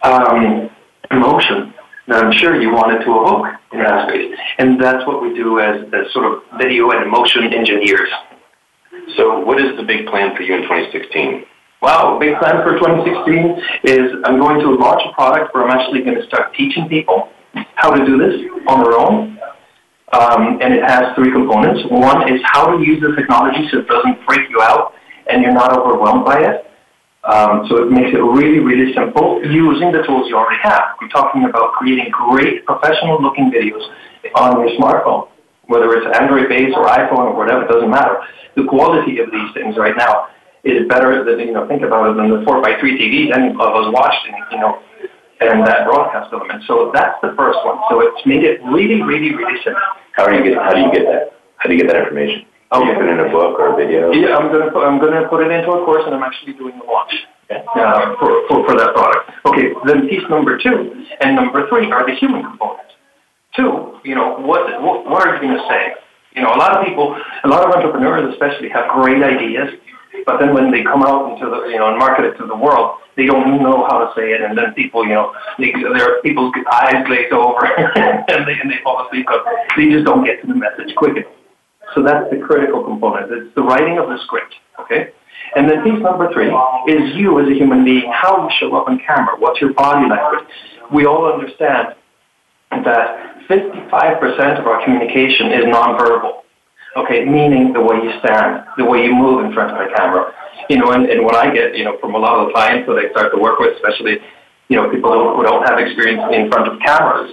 um, 0.04 0.70
emotion 1.12 1.74
that 2.08 2.24
I'm 2.24 2.32
sure 2.32 2.60
you 2.60 2.72
wanted 2.72 3.04
to 3.06 3.12
evoke 3.12 3.48
in 3.74 3.80
that 3.80 4.10
space. 4.10 4.34
And 4.58 4.82
that's 4.82 5.06
what 5.06 5.22
we 5.22 5.34
do 5.36 5.60
as, 5.60 5.82
as 5.94 6.12
sort 6.14 6.26
of 6.26 6.44
video 6.58 6.92
and 6.92 7.04
emotion 7.04 7.54
engineers. 7.54 8.10
So, 9.16 9.40
what 9.40 9.62
is 9.62 9.78
the 9.78 9.84
big 9.84 10.08
plan 10.08 10.36
for 10.36 10.42
you 10.42 10.56
in 10.56 10.62
2016? 10.64 11.46
Wow, 11.82 12.18
big 12.20 12.40
plan 12.40 12.64
for 12.64 12.74
2016 12.80 13.94
is 13.94 14.12
I'm 14.26 14.40
going 14.40 14.60
to 14.60 14.72
launch 14.72 15.02
a 15.06 15.14
product 15.14 15.54
where 15.54 15.64
I'm 15.64 15.78
actually 15.78 16.02
going 16.02 16.16
to 16.16 16.26
start 16.26 16.54
teaching 16.56 16.90
people 16.90 17.30
how 17.76 17.92
to 17.92 18.06
do 18.06 18.18
this 18.18 18.42
on 18.68 18.84
their 18.84 18.98
own. 18.98 19.37
Um, 20.14 20.60
and 20.62 20.74
it 20.74 20.84
has 20.84 21.14
three 21.16 21.32
components. 21.32 21.84
One 21.92 22.32
is 22.32 22.40
how 22.46 22.72
to 22.72 22.84
use 22.84 23.02
the 23.02 23.14
technology 23.16 23.68
so 23.72 23.80
it 23.80 23.88
doesn't 23.88 24.24
freak 24.24 24.50
you 24.50 24.62
out 24.62 24.94
and 25.30 25.42
you're 25.42 25.54
not 25.54 25.78
overwhelmed 25.78 26.24
by 26.24 26.40
it. 26.40 26.64
Um, 27.28 27.68
so 27.68 27.84
it 27.84 27.92
makes 27.92 28.16
it 28.16 28.24
really, 28.24 28.60
really 28.60 28.94
simple 28.96 29.44
using 29.44 29.92
the 29.92 30.04
tools 30.08 30.30
you 30.30 30.38
already 30.38 30.62
have. 30.64 30.96
We're 31.02 31.10
talking 31.10 31.44
about 31.44 31.74
creating 31.74 32.08
great 32.12 32.66
professional 32.66 33.22
looking 33.22 33.52
videos 33.52 33.84
on 34.36 34.64
your 34.64 34.72
smartphone, 34.80 35.28
whether 35.66 35.92
it's 35.92 36.08
Android 36.18 36.48
based 36.48 36.76
or 36.78 36.88
iPhone 36.88 37.28
or 37.28 37.36
whatever, 37.36 37.66
it 37.66 37.68
doesn't 37.68 37.90
matter. 37.90 38.24
The 38.56 38.64
quality 38.64 39.20
of 39.20 39.30
these 39.30 39.54
things 39.54 39.76
right 39.76 39.96
now 39.98 40.30
is 40.64 40.88
better 40.88 41.24
than, 41.24 41.40
you 41.46 41.52
know, 41.52 41.68
think 41.68 41.84
about 41.84 42.12
it 42.12 42.16
than 42.16 42.30
the 42.32 42.46
4x3 42.48 42.80
TV 42.80 43.36
any 43.36 43.52
of 43.52 43.60
us 43.60 43.92
watched, 43.92 44.24
and, 44.28 44.36
you 44.52 44.60
know, 44.60 44.80
and 45.40 45.66
that 45.66 45.86
broadcast 45.86 46.34
element. 46.34 46.64
So 46.66 46.92
that's 46.94 47.18
the 47.22 47.34
first 47.38 47.60
one. 47.64 47.78
So 47.90 48.02
it's 48.02 48.26
made 48.26 48.44
it 48.44 48.62
really, 48.66 49.02
really, 49.02 49.36
really 49.36 49.58
simple. 49.64 49.82
How 50.14 50.28
do 50.28 50.36
you 50.36 50.44
get, 50.44 50.58
how 50.58 50.74
do 50.74 50.82
you 50.82 50.92
get 50.92 51.06
that? 51.06 51.38
How 51.58 51.70
do 51.70 51.76
you 51.76 51.82
get 51.82 51.92
that 51.94 52.02
information? 52.04 52.46
Oh, 52.72 52.84
you 52.84 52.94
put 52.94 53.06
it 53.06 53.16
in 53.16 53.20
a 53.20 53.30
book 53.32 53.58
or 53.60 53.74
a 53.74 53.76
video? 53.78 54.12
Yeah, 54.12 54.36
I'm 54.36 54.52
gonna 54.52 54.72
put, 54.72 54.84
I'm 54.84 55.00
gonna 55.00 55.28
put 55.30 55.46
it 55.46 55.52
into 55.52 55.72
a 55.72 55.86
course, 55.86 56.04
and 56.06 56.14
I'm 56.14 56.24
actually 56.24 56.54
doing 56.54 56.78
the 56.78 56.86
launch 56.86 57.14
Okay. 57.50 57.64
uh, 57.80 58.16
for, 58.20 58.44
for 58.50 58.68
for 58.68 58.76
that 58.76 58.92
product. 58.94 59.32
Okay, 59.46 59.72
then 59.86 60.10
piece 60.10 60.28
number 60.30 60.58
two 60.58 61.06
and 61.22 61.36
number 61.36 61.68
three 61.70 61.90
are 61.92 62.06
the 62.06 62.14
human 62.16 62.44
component. 62.44 62.90
Two, 63.56 64.00
you 64.04 64.16
know, 64.16 64.36
what 64.44 64.68
what, 64.82 65.10
what 65.10 65.26
are 65.26 65.36
you 65.36 65.42
going 65.42 65.56
to 65.56 65.64
say? 65.70 65.96
You 66.36 66.44
know, 66.44 66.54
a 66.54 66.60
lot 66.60 66.78
of 66.78 66.86
people, 66.86 67.16
a 67.46 67.48
lot 67.48 67.64
of 67.66 67.74
entrepreneurs 67.74 68.32
especially, 68.34 68.68
have 68.70 68.92
great 68.92 69.24
ideas, 69.24 69.70
but 70.26 70.40
then 70.40 70.54
when 70.54 70.72
they 70.72 70.84
come 70.84 71.04
out 71.04 71.32
into 71.32 71.50
the 71.50 71.68
you 71.68 71.78
know 71.78 71.90
and 71.90 71.98
market 71.98 72.26
it 72.26 72.38
to 72.38 72.46
the 72.46 72.56
world, 72.56 72.98
they 73.16 73.26
don't 73.26 73.62
know 73.62 73.86
how 73.90 74.00
to 74.00 74.14
say 74.16 74.32
it, 74.32 74.42
and 74.42 74.58
then 74.58 74.74
people, 74.74 75.04
you 75.04 75.14
know, 75.14 75.34
their 75.58 76.22
people's 76.22 76.54
eyes 76.72 77.06
glaze 77.06 77.32
over 77.32 77.66
and 77.96 78.48
they 78.48 78.54
and 78.60 78.72
they 78.72 78.78
fall 78.84 79.06
asleep 79.06 79.26
because 79.28 79.46
they 79.76 79.90
just 79.90 80.06
don't 80.06 80.24
get 80.24 80.42
to 80.42 80.48
the 80.48 80.56
message 80.56 80.94
quick 80.96 81.18
enough. 81.18 81.32
So 81.96 82.04
that's 82.04 82.30
the 82.30 82.38
critical 82.38 82.84
component. 82.84 83.32
It's 83.32 83.56
the 83.56 83.64
writing 83.64 83.98
of 83.98 84.10
the 84.10 84.18
script, 84.24 84.54
okay? 84.80 85.12
And 85.56 85.70
then 85.70 85.84
piece 85.84 86.02
number 86.04 86.32
three 86.34 86.52
is 86.88 87.16
you 87.16 87.40
as 87.40 87.48
a 87.48 87.54
human 87.54 87.86
being, 87.86 88.12
how 88.12 88.44
you 88.44 88.56
show 88.60 88.76
up 88.76 88.88
on 88.88 89.00
camera. 89.00 89.36
What's 89.40 89.62
your 89.62 89.74
body 89.74 90.08
language? 90.10 90.46
We 90.92 91.06
all 91.06 91.32
understand 91.32 91.96
that 92.72 93.48
55% 93.50 94.60
of 94.60 94.68
our 94.68 94.84
communication 94.84 95.52
is 95.54 95.66
nonverbal. 95.66 96.42
Okay, 96.96 97.26
meaning 97.26 97.74
the 97.74 97.82
way 97.82 97.98
you 97.98 98.12
stand, 98.20 98.64
the 98.78 98.86
way 98.86 99.04
you 99.04 99.14
move 99.14 99.46
in 99.46 99.54
front 99.54 99.72
of 99.72 99.78
the 99.78 99.94
camera. 99.96 100.34
You 100.70 100.78
know, 100.78 100.92
and, 100.92 101.06
and 101.06 101.24
what 101.24 101.36
I 101.36 101.54
get, 101.54 101.76
you 101.76 101.84
know, 101.84 101.98
from 102.00 102.16
a 102.16 102.18
lot 102.18 102.40
of 102.40 102.48
the 102.48 102.54
clients 102.54 102.88
that 102.88 102.98
I 102.98 103.10
start 103.12 103.32
to 103.34 103.40
work 103.40 103.60
with, 103.60 103.76
especially, 103.76 104.18
you 104.70 104.76
know, 104.76 104.90
people 104.90 105.12
who 105.12 105.44
don't 105.44 105.64
have 105.68 105.80
experience 105.80 106.24
in 106.34 106.50
front 106.50 106.68
of 106.68 106.80
cameras, 106.80 107.32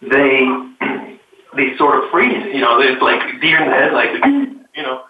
they 0.00 0.46
they 1.56 1.76
sort 1.76 2.02
of 2.02 2.10
freeze. 2.10 2.42
You 2.54 2.60
know, 2.60 2.80
it's 2.80 3.02
like 3.02 3.20
deer 3.40 3.62
in 3.62 3.68
the 3.70 3.76
headlights, 3.76 4.18
like, 4.20 4.24
you 4.76 4.82
know. 4.82 5.04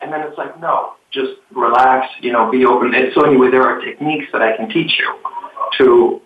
And 0.00 0.12
then 0.12 0.20
it's 0.20 0.36
like, 0.36 0.60
no, 0.60 0.92
just 1.10 1.40
relax, 1.54 2.06
you 2.20 2.32
know, 2.32 2.50
be 2.50 2.66
open. 2.66 2.94
And 2.94 3.12
so 3.14 3.24
anyway, 3.24 3.50
there 3.50 3.62
are 3.62 3.80
techniques 3.80 4.26
that 4.32 4.42
I 4.42 4.56
can 4.56 4.68
teach 4.68 4.92
you 4.98 5.08
to 5.78 6.20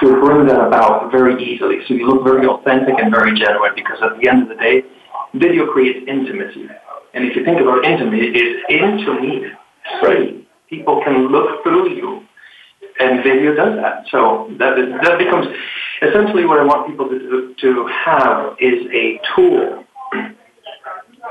to 0.00 0.20
bring 0.20 0.46
that 0.46 0.60
about 0.60 1.10
very 1.10 1.42
easily. 1.42 1.78
So 1.88 1.94
you 1.94 2.06
look 2.06 2.24
very 2.24 2.46
authentic 2.46 2.94
and 2.98 3.10
very 3.10 3.32
genuine 3.34 3.72
because 3.74 3.98
at 4.02 4.20
the 4.20 4.28
end 4.28 4.42
of 4.42 4.48
the 4.48 4.54
day, 4.54 4.82
video 5.34 5.72
creates 5.72 6.06
intimacy. 6.08 6.68
And 7.14 7.24
if 7.24 7.36
you 7.36 7.44
think 7.44 7.60
about 7.60 7.84
intimacy, 7.84 8.32
it's 8.34 8.64
into 8.68 9.20
me. 9.20 9.46
Right. 10.02 10.46
People 10.68 11.02
can 11.04 11.28
look 11.28 11.62
through 11.62 11.94
you 11.94 12.26
and 13.00 13.22
video 13.22 13.54
does 13.54 13.76
that. 13.76 14.04
So 14.10 14.48
that 14.58 14.78
is, 14.78 14.88
that 15.02 15.18
becomes 15.18 15.46
essentially 16.02 16.44
what 16.44 16.58
I 16.58 16.64
want 16.64 16.88
people 16.88 17.08
to 17.08 17.54
to 17.60 17.86
have 17.86 18.56
is 18.58 18.86
a 18.92 19.20
tool 19.34 19.84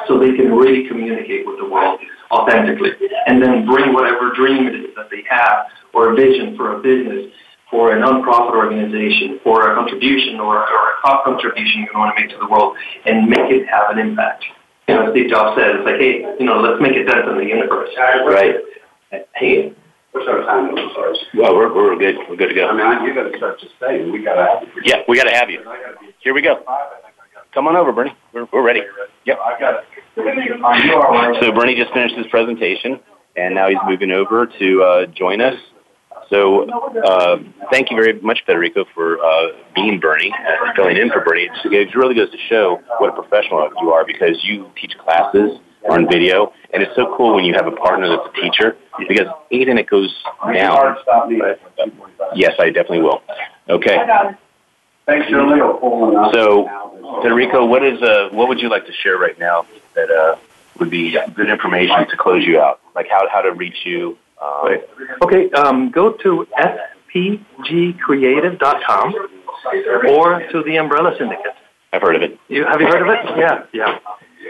so 0.08 0.18
they 0.18 0.36
can 0.36 0.54
really 0.54 0.88
communicate 0.88 1.46
with 1.46 1.58
the 1.58 1.66
world 1.66 2.00
authentically, 2.32 2.92
and 3.28 3.44
then 3.44 3.66
bring 3.66 3.94
whatever 3.94 4.32
dream 4.34 4.66
it 4.66 4.76
is 4.76 4.96
that 4.96 5.10
they 5.12 5.22
have 5.30 5.66
or 5.94 6.14
a 6.14 6.16
vision 6.16 6.56
for 6.56 6.78
a 6.78 6.82
business, 6.82 7.30
for 7.72 7.96
a 7.96 8.00
nonprofit 8.00 8.52
organization, 8.54 9.40
for 9.44 9.72
a 9.72 9.76
contribution 9.76 10.40
or, 10.40 10.58
or 10.60 10.64
a 10.92 10.94
top 11.08 11.24
contribution 11.24 11.82
you 11.82 11.88
want 11.96 12.14
to 12.16 12.22
make 12.22 12.30
to 12.32 12.38
the 12.38 12.48
world, 12.48 12.76
and 13.06 13.28
make 13.30 13.50
it 13.50 13.66
have 13.68 13.90
an 13.90 13.98
impact. 13.98 14.44
You 14.88 14.96
know, 14.96 15.12
Steve 15.12 15.30
Jobs 15.30 15.58
said, 15.58 15.78
it's 15.78 15.86
like, 15.86 15.96
hey, 16.04 16.20
you 16.38 16.46
know, 16.46 16.60
let's 16.60 16.82
make 16.82 16.92
a 17.00 17.04
dent 17.06 17.28
in 17.30 17.38
the 17.38 17.46
universe. 17.46 17.90
Right. 17.98 18.56
Hey, 19.36 19.74
What's 20.12 20.28
our 20.28 20.44
time 20.44 20.76
limit, 20.76 20.92
sorry? 20.94 21.16
well, 21.36 21.56
we're, 21.56 21.74
we're 21.74 21.96
good. 21.98 22.16
We're 22.30 22.36
good 22.36 22.50
to 22.50 22.54
go. 22.54 22.68
I 22.68 22.74
mean, 22.76 22.86
I- 22.86 23.06
you 23.06 23.16
gotta 23.16 23.32
start 23.38 23.62
to 23.62 23.68
say, 23.80 24.04
we 24.12 24.22
gotta 24.22 24.44
have. 24.46 24.64
it. 24.64 24.70
Yeah, 24.84 25.04
we 25.08 25.16
got 25.16 25.24
to 25.24 25.34
have 25.34 25.50
you. 25.50 25.62
I 25.62 25.64
gotta 25.64 25.98
be 26.02 26.14
Here 26.20 26.34
we 26.34 26.42
go. 26.42 26.56
five, 26.66 26.68
I 26.68 27.02
think 27.02 27.16
I 27.16 27.34
got. 27.34 27.50
Come 27.54 27.68
on 27.68 27.78
over, 27.78 27.94
Bernie. 27.94 28.14
We're, 28.34 28.46
we're 28.52 28.62
ready. 28.62 28.82
Yep. 29.26 29.40
I 29.40 29.58
got 29.58 29.74
it. 29.76 29.86
You 30.18 30.94
all 30.96 31.02
right? 31.14 31.38
So 31.42 31.54
Bernie 31.54 31.76
just 31.76 31.94
finished 31.94 32.16
his 32.18 32.28
presentation, 32.28 33.00
and 33.38 33.56
now 33.56 33.70
he's 33.70 33.78
moving 33.88 34.12
over 34.12 34.48
to 34.60 34.84
uh, 34.84 35.06
join 35.06 35.40
us. 35.40 35.56
So 36.32 36.63
uh, 37.04 37.38
thank 37.72 37.91
you 37.91 37.98
very 37.98 38.13
much, 38.22 38.44
Federico, 38.46 38.86
for 38.96 39.20
uh, 39.24 39.48
being 39.76 40.00
Bernie, 40.00 40.32
uh, 40.34 40.74
filling 40.76 40.96
in 40.98 41.10
for 41.12 41.20
Bernie. 41.22 41.44
It's- 41.44 41.65
It 41.65 41.94
really 41.96 42.15
goes 42.15 42.32
to 42.32 42.38
show 42.50 42.80
what 43.00 43.10
a 43.10 43.13
professional 43.13 43.70
you 43.82 43.91
are 43.91 44.06
because 44.06 44.44
you 44.44 44.72
teach 44.80 44.98
classes 44.98 45.60
on 45.89 46.08
video, 46.08 46.54
and 46.74 46.82
it's 46.84 46.96
so 46.96 47.13
cool 47.17 47.36
when 47.36 47.44
you 47.44 47.54
have 47.54 47.67
a 47.67 47.72
partner 47.72 48.08
that's 48.08 48.28
a 48.38 48.41
teacher 48.41 48.78
because 49.10 49.28
anything 49.52 49.78
it 49.78 49.88
goes 49.88 50.13
down. 50.54 50.96
Yes, 52.36 52.54
I 52.60 52.67
definitely 52.70 53.02
will. 53.02 53.22
Okay. 53.70 53.98
Thanks, 55.08 55.28
Shirley, 55.28 55.60
for 55.60 55.74
pulling 55.80 56.15
up. 56.15 56.34
So 56.34 56.70
Federico, 57.24 57.65
what 57.65 57.84
is 57.84 58.02
uh, 58.02 58.30
what 58.32 58.48
would 58.48 58.60
you 58.62 58.70
like 58.70 58.86
to 58.86 58.94
share 58.94 59.17
right 59.17 59.38
now 59.38 59.65
that 59.96 60.10
uh, 60.10 60.36
would 60.80 60.89
be 60.89 61.17
good 61.36 61.50
information 61.50 62.08
to 62.08 62.15
close 62.15 62.46
you 62.46 62.62
out? 62.62 62.80
Like 62.96 63.08
how 63.10 63.28
how 63.30 63.41
to 63.41 63.52
reach 63.52 63.86
you? 63.86 64.17
Um, 64.42 64.66
right. 64.66 64.82
Okay, 65.24 65.50
um, 65.52 65.92
go 65.92 66.14
to 66.14 66.48
fpgcreative.com 67.14 69.16
or 70.10 70.40
to 70.52 70.64
the 70.64 70.78
Umbrella 70.78 71.14
Syndicate. 71.18 71.54
I've 71.94 72.02
heard 72.02 72.16
of 72.16 72.22
it. 72.24 72.40
You, 72.48 72.64
have 72.66 72.80
you 72.82 72.88
heard 72.88 73.02
of 73.02 73.10
it? 73.10 73.20
Yeah, 73.38 73.66
yeah. 73.74 74.00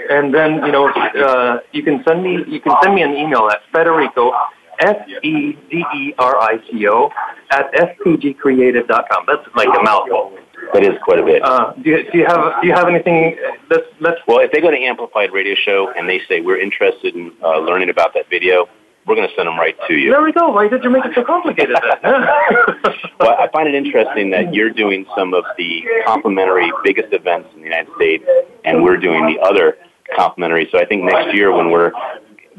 And 0.10 0.34
then 0.34 0.66
you 0.66 0.72
know 0.72 0.90
uh, 0.90 1.60
you 1.74 1.84
can 1.84 2.02
send 2.08 2.24
me 2.24 2.44
you 2.48 2.62
can 2.62 2.74
send 2.82 2.96
me 2.96 3.02
an 3.02 3.12
email 3.12 3.50
at 3.50 3.60
Federico 3.72 4.32
F 4.80 4.96
E 5.24 5.58
D 5.70 5.84
E 5.96 6.14
R 6.18 6.40
I 6.40 6.60
C 6.70 6.88
O 6.88 7.12
at 7.52 7.72
fpgcreative.com. 7.74 9.26
That's 9.28 9.46
like 9.56 9.68
a 9.68 9.84
mouthful. 9.84 10.38
That 10.74 10.84
is 10.84 10.98
quite 11.04 11.20
a 11.20 11.24
bit. 11.24 11.44
Uh, 11.44 11.74
do, 11.74 11.90
you, 11.90 12.12
do 12.12 12.18
you 12.20 12.26
have 12.26 12.62
do 12.62 12.68
you 12.68 12.74
have 12.74 12.88
anything? 12.88 13.36
Let's 13.70 13.86
let's. 14.00 14.22
Well, 14.28 14.40
if 14.40 14.52
they 14.52 14.62
go 14.62 14.72
to 14.72 14.78
Amplified 14.78 15.34
Radio 15.34 15.56
Show 15.56 15.92
and 15.96 16.08
they 16.08 16.22
say 16.28 16.40
we're 16.40 16.60
interested 16.60 17.16
in 17.16 17.34
uh, 17.44 17.60
learning 17.60 17.90
about 17.90 18.14
that 18.14 18.30
video, 18.30 18.70
we're 19.06 19.16
going 19.16 19.28
to 19.28 19.36
send 19.36 19.48
them 19.48 19.58
right 19.58 19.76
to 19.88 19.94
you. 19.94 20.12
There 20.12 20.22
we 20.22 20.32
go. 20.32 20.50
Why 20.50 20.68
did 20.68 20.84
you 20.84 20.90
make 20.90 21.06
it 21.06 21.12
so 21.16 21.24
complicated 21.24 21.76
then? 21.82 22.12
well, 23.20 23.36
I 23.40 23.48
find 23.52 23.68
it 23.68 23.76
interesting 23.76 24.30
that 24.32 24.54
you're 24.54 24.70
doing 24.70 25.06
some 25.18 25.34
of 25.34 25.44
the 25.58 25.84
complimentary 26.06 26.72
biggest 26.84 27.12
events 27.14 27.50
in 27.54 27.62
the 27.62 27.66
United 27.66 27.92
States, 27.96 28.24
and 28.64 28.84
we're 28.84 28.98
doing 28.98 29.26
the 29.26 29.42
other 29.42 29.78
complimentary. 30.16 30.68
So 30.72 30.80
I 30.80 30.86
think 30.86 31.04
next 31.04 31.34
year 31.34 31.56
when 31.56 31.72
we're 31.72 31.92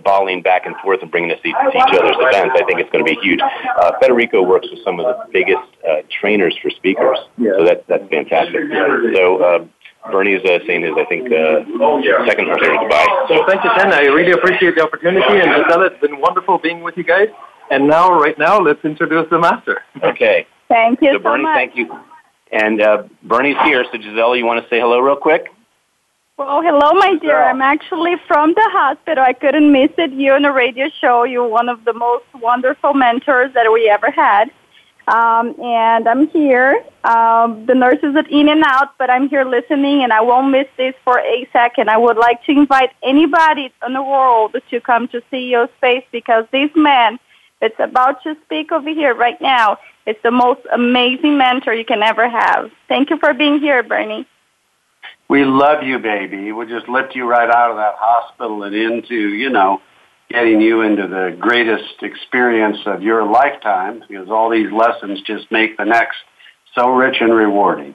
volleying 0.04 0.42
back 0.42 0.66
and 0.66 0.74
forth 0.82 1.00
and 1.02 1.10
bringing 1.10 1.30
us 1.30 1.38
to 1.42 1.48
each 1.48 1.54
other's 1.54 2.16
events, 2.18 2.56
I 2.58 2.64
think 2.64 2.80
it's 2.80 2.90
going 2.90 3.04
to 3.04 3.14
be 3.14 3.18
huge. 3.22 3.40
Uh, 3.40 3.92
Federico 4.00 4.42
works 4.42 4.66
with 4.70 4.82
some 4.84 4.98
of 4.98 5.06
the 5.06 5.32
biggest 5.32 5.62
uh, 5.88 6.02
trainers 6.20 6.56
for 6.60 6.70
speakers, 6.70 7.18
so 7.38 7.64
that's 7.64 7.82
that's 7.88 8.08
fantastic. 8.10 8.62
So. 9.14 9.42
Uh, 9.42 9.64
Bernie 10.10 10.32
is 10.32 10.44
uh, 10.44 10.58
saying 10.66 10.82
his, 10.82 10.92
I 10.96 11.04
think, 11.04 11.30
uh, 11.30 11.62
second 12.26 12.48
or 12.48 12.58
third 12.58 12.76
goodbye. 12.80 13.26
So 13.28 13.44
thank 13.46 13.62
you, 13.62 13.70
Ken. 13.76 13.92
I 13.92 14.02
really 14.06 14.32
appreciate 14.32 14.74
the 14.74 14.82
opportunity, 14.82 15.40
and 15.40 15.50
Gisela, 15.54 15.86
it's 15.86 16.00
been 16.00 16.20
wonderful 16.20 16.58
being 16.58 16.82
with 16.82 16.96
you 16.96 17.04
guys. 17.04 17.28
And 17.70 17.86
now, 17.86 18.12
right 18.12 18.36
now, 18.38 18.58
let's 18.58 18.84
introduce 18.84 19.30
the 19.30 19.38
master. 19.38 19.82
Okay. 20.02 20.46
Thank 20.68 21.00
you 21.02 21.12
so, 21.12 21.18
so 21.18 21.22
Bernie, 21.22 21.44
much. 21.44 21.56
thank 21.56 21.76
you. 21.76 21.96
And 22.50 22.82
uh, 22.82 23.04
Bernie's 23.22 23.56
here, 23.64 23.84
so 23.90 23.96
Gisela, 23.96 24.36
you 24.36 24.44
want 24.44 24.62
to 24.62 24.68
say 24.68 24.80
hello 24.80 24.98
real 24.98 25.16
quick? 25.16 25.46
Well, 26.36 26.60
hello, 26.62 26.92
my 26.94 27.16
dear. 27.20 27.42
I'm 27.42 27.62
actually 27.62 28.16
from 28.26 28.52
the 28.54 28.68
hospital. 28.72 29.22
I 29.22 29.32
couldn't 29.32 29.70
miss 29.70 29.90
it. 29.96 30.12
You 30.12 30.32
on 30.32 30.42
the 30.42 30.50
radio 30.50 30.88
show. 31.00 31.24
You're 31.24 31.46
one 31.46 31.68
of 31.68 31.84
the 31.84 31.92
most 31.92 32.24
wonderful 32.34 32.94
mentors 32.94 33.54
that 33.54 33.70
we 33.72 33.88
ever 33.88 34.10
had. 34.10 34.50
Um, 35.12 35.54
and 35.60 36.08
I'm 36.08 36.26
here. 36.28 36.82
Um, 37.04 37.66
the 37.66 37.74
nurses 37.74 38.16
are 38.16 38.26
in 38.28 38.48
and 38.48 38.64
out, 38.64 38.96
but 38.96 39.10
I'm 39.10 39.28
here 39.28 39.44
listening, 39.44 40.02
and 40.02 40.10
I 40.10 40.22
won't 40.22 40.50
miss 40.50 40.66
this 40.78 40.94
for 41.04 41.18
a 41.18 41.46
second. 41.52 41.90
I 41.90 41.98
would 41.98 42.16
like 42.16 42.42
to 42.44 42.52
invite 42.52 42.92
anybody 43.02 43.70
in 43.86 43.92
the 43.92 44.02
world 44.02 44.56
to 44.70 44.80
come 44.80 45.08
to 45.08 45.20
CEO 45.30 45.68
Space 45.76 46.04
because 46.12 46.46
this 46.50 46.70
man 46.74 47.18
that's 47.60 47.78
about 47.78 48.22
to 48.22 48.34
speak 48.46 48.72
over 48.72 48.88
here 48.88 49.14
right 49.14 49.38
now 49.38 49.76
is 50.06 50.16
the 50.22 50.30
most 50.30 50.62
amazing 50.72 51.36
mentor 51.36 51.74
you 51.74 51.84
can 51.84 52.02
ever 52.02 52.26
have. 52.26 52.70
Thank 52.88 53.10
you 53.10 53.18
for 53.18 53.34
being 53.34 53.60
here, 53.60 53.82
Bernie. 53.82 54.26
We 55.28 55.44
love 55.44 55.82
you, 55.82 55.98
baby. 55.98 56.52
We'll 56.52 56.68
just 56.68 56.88
lift 56.88 57.14
you 57.14 57.26
right 57.26 57.50
out 57.50 57.70
of 57.70 57.76
that 57.76 57.96
hospital 57.98 58.62
and 58.62 58.74
into, 58.74 59.14
you 59.14 59.50
know, 59.50 59.82
getting 60.32 60.60
you 60.60 60.82
into 60.82 61.06
the 61.06 61.36
greatest 61.38 62.02
experience 62.02 62.78
of 62.86 63.02
your 63.02 63.24
lifetime 63.24 64.02
because 64.08 64.28
all 64.28 64.50
these 64.50 64.72
lessons 64.72 65.20
just 65.22 65.50
make 65.50 65.76
the 65.76 65.84
next 65.84 66.16
so 66.74 66.88
rich 66.88 67.16
and 67.20 67.32
rewarding. 67.32 67.94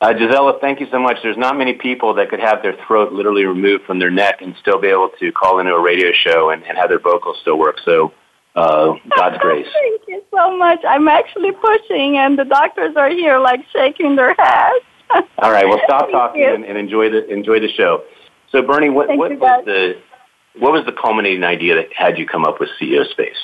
Uh, 0.00 0.12
Gisela, 0.12 0.58
thank 0.60 0.80
you 0.80 0.86
so 0.90 0.98
much. 0.98 1.16
There's 1.22 1.38
not 1.38 1.56
many 1.56 1.72
people 1.72 2.14
that 2.14 2.28
could 2.28 2.40
have 2.40 2.62
their 2.62 2.76
throat 2.86 3.12
literally 3.12 3.44
removed 3.44 3.84
from 3.84 3.98
their 3.98 4.10
neck 4.10 4.42
and 4.42 4.54
still 4.60 4.78
be 4.78 4.88
able 4.88 5.10
to 5.18 5.32
call 5.32 5.60
into 5.60 5.72
a 5.72 5.80
radio 5.80 6.10
show 6.12 6.50
and, 6.50 6.62
and 6.64 6.76
have 6.76 6.90
their 6.90 6.98
vocals 6.98 7.38
still 7.40 7.58
work. 7.58 7.76
So, 7.84 8.12
uh, 8.54 8.92
God's 9.16 9.38
grace. 9.40 9.66
thank 9.72 10.02
you 10.06 10.22
so 10.30 10.56
much. 10.58 10.80
I'm 10.86 11.08
actually 11.08 11.52
pushing, 11.52 12.18
and 12.18 12.38
the 12.38 12.44
doctors 12.44 12.94
are 12.96 13.08
here, 13.08 13.38
like 13.38 13.64
shaking 13.72 14.16
their 14.16 14.34
heads. 14.34 14.84
All 15.38 15.50
right, 15.50 15.66
well, 15.66 15.80
stop 15.86 16.10
talking 16.10 16.44
and, 16.44 16.64
and, 16.64 16.76
enjoy 16.76 17.08
the 17.08 17.26
enjoy 17.32 17.60
the 17.60 17.68
show. 17.68 18.02
So, 18.52 18.62
Bernie, 18.62 18.90
what, 18.90 19.08
what 19.16 19.38
was 19.38 19.64
the 19.64 19.94
what 20.58 20.72
was 20.72 20.84
the 20.86 20.92
culminating 20.92 21.44
idea 21.44 21.76
that 21.76 21.92
had 21.92 22.18
you 22.18 22.26
come 22.26 22.44
up 22.44 22.60
with 22.60 22.68
CEO 22.80 23.08
Space? 23.10 23.36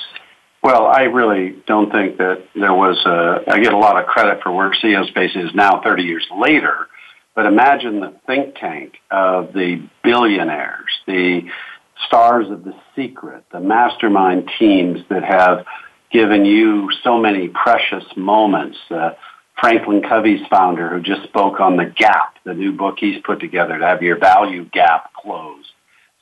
Well, 0.63 0.85
I 0.85 1.03
really 1.03 1.55
don't 1.65 1.91
think 1.91 2.17
that 2.17 2.43
there 2.53 2.73
was. 2.73 3.03
A, 3.05 3.43
I 3.51 3.59
get 3.59 3.73
a 3.73 3.77
lot 3.77 3.99
of 3.99 4.05
credit 4.05 4.43
for 4.43 4.51
where 4.51 4.71
CEO 4.71 5.07
Space 5.07 5.35
is 5.35 5.53
now, 5.55 5.81
30 5.81 6.03
years 6.03 6.27
later. 6.35 6.87
But 7.35 7.45
imagine 7.45 7.99
the 7.99 8.13
think 8.27 8.55
tank 8.55 8.97
of 9.09 9.53
the 9.53 9.87
billionaires, 10.03 10.91
the 11.07 11.49
stars 12.05 12.49
of 12.49 12.63
The 12.63 12.75
Secret, 12.95 13.45
the 13.51 13.59
mastermind 13.59 14.51
teams 14.59 14.99
that 15.09 15.23
have 15.23 15.65
given 16.11 16.45
you 16.45 16.89
so 17.03 17.17
many 17.17 17.47
precious 17.47 18.03
moments. 18.15 18.77
Uh, 18.89 19.11
Franklin 19.59 20.01
Covey's 20.01 20.45
founder, 20.49 20.89
who 20.89 21.01
just 21.01 21.23
spoke 21.23 21.59
on 21.59 21.77
the 21.77 21.85
gap, 21.85 22.35
the 22.43 22.53
new 22.53 22.71
book 22.73 22.95
he's 22.99 23.21
put 23.23 23.39
together 23.39 23.79
to 23.79 23.85
have 23.85 24.01
your 24.01 24.17
value 24.17 24.65
gap 24.65 25.13
closed 25.13 25.70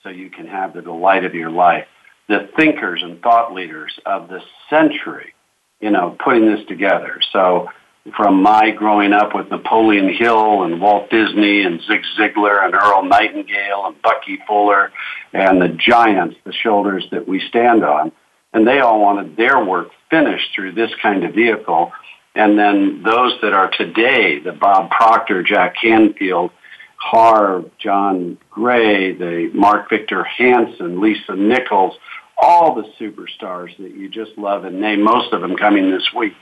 so 0.03 0.09
you 0.09 0.29
can 0.29 0.47
have 0.47 0.73
the 0.73 0.81
delight 0.81 1.25
of 1.25 1.35
your 1.35 1.49
life. 1.49 1.85
The 2.27 2.49
thinkers 2.55 3.01
and 3.03 3.21
thought 3.21 3.53
leaders 3.53 3.97
of 4.05 4.27
the 4.27 4.39
century, 4.69 5.33
you 5.79 5.89
know, 5.89 6.15
putting 6.23 6.45
this 6.45 6.65
together. 6.67 7.19
So 7.33 7.69
from 8.15 8.41
my 8.41 8.71
growing 8.71 9.13
up 9.13 9.35
with 9.35 9.49
Napoleon 9.49 10.13
Hill 10.13 10.63
and 10.63 10.79
Walt 10.79 11.09
Disney 11.09 11.63
and 11.63 11.81
Zig 11.81 12.01
Ziglar 12.17 12.63
and 12.63 12.73
Earl 12.73 13.03
Nightingale 13.03 13.85
and 13.85 14.01
Bucky 14.01 14.39
Fuller 14.47 14.91
and 15.33 15.61
the 15.61 15.69
giants, 15.69 16.37
the 16.45 16.53
shoulders 16.53 17.05
that 17.11 17.27
we 17.27 17.41
stand 17.49 17.83
on. 17.83 18.11
And 18.53 18.67
they 18.67 18.79
all 18.79 19.01
wanted 19.01 19.37
their 19.37 19.63
work 19.63 19.89
finished 20.09 20.49
through 20.55 20.73
this 20.73 20.91
kind 21.01 21.23
of 21.23 21.35
vehicle. 21.35 21.91
And 22.35 22.57
then 22.57 23.03
those 23.03 23.33
that 23.41 23.53
are 23.53 23.69
today, 23.69 24.39
the 24.39 24.53
Bob 24.53 24.89
Proctor, 24.91 25.43
Jack 25.43 25.75
Canfield, 25.81 26.51
Harv, 26.99 27.71
John 27.79 28.37
Gray, 28.51 29.13
the 29.13 29.49
Mark 29.53 29.89
Victor 29.89 30.23
Hansen, 30.23 31.01
Lisa 31.01 31.35
Nichols, 31.35 31.95
all 32.37 32.75
the 32.75 32.87
superstars 32.99 33.75
that 33.77 33.95
you 33.95 34.09
just 34.09 34.37
love 34.37 34.65
and 34.65 34.79
name 34.79 35.01
most 35.01 35.33
of 35.33 35.41
them 35.41 35.55
coming 35.55 35.89
this 35.89 36.07
week. 36.15 36.33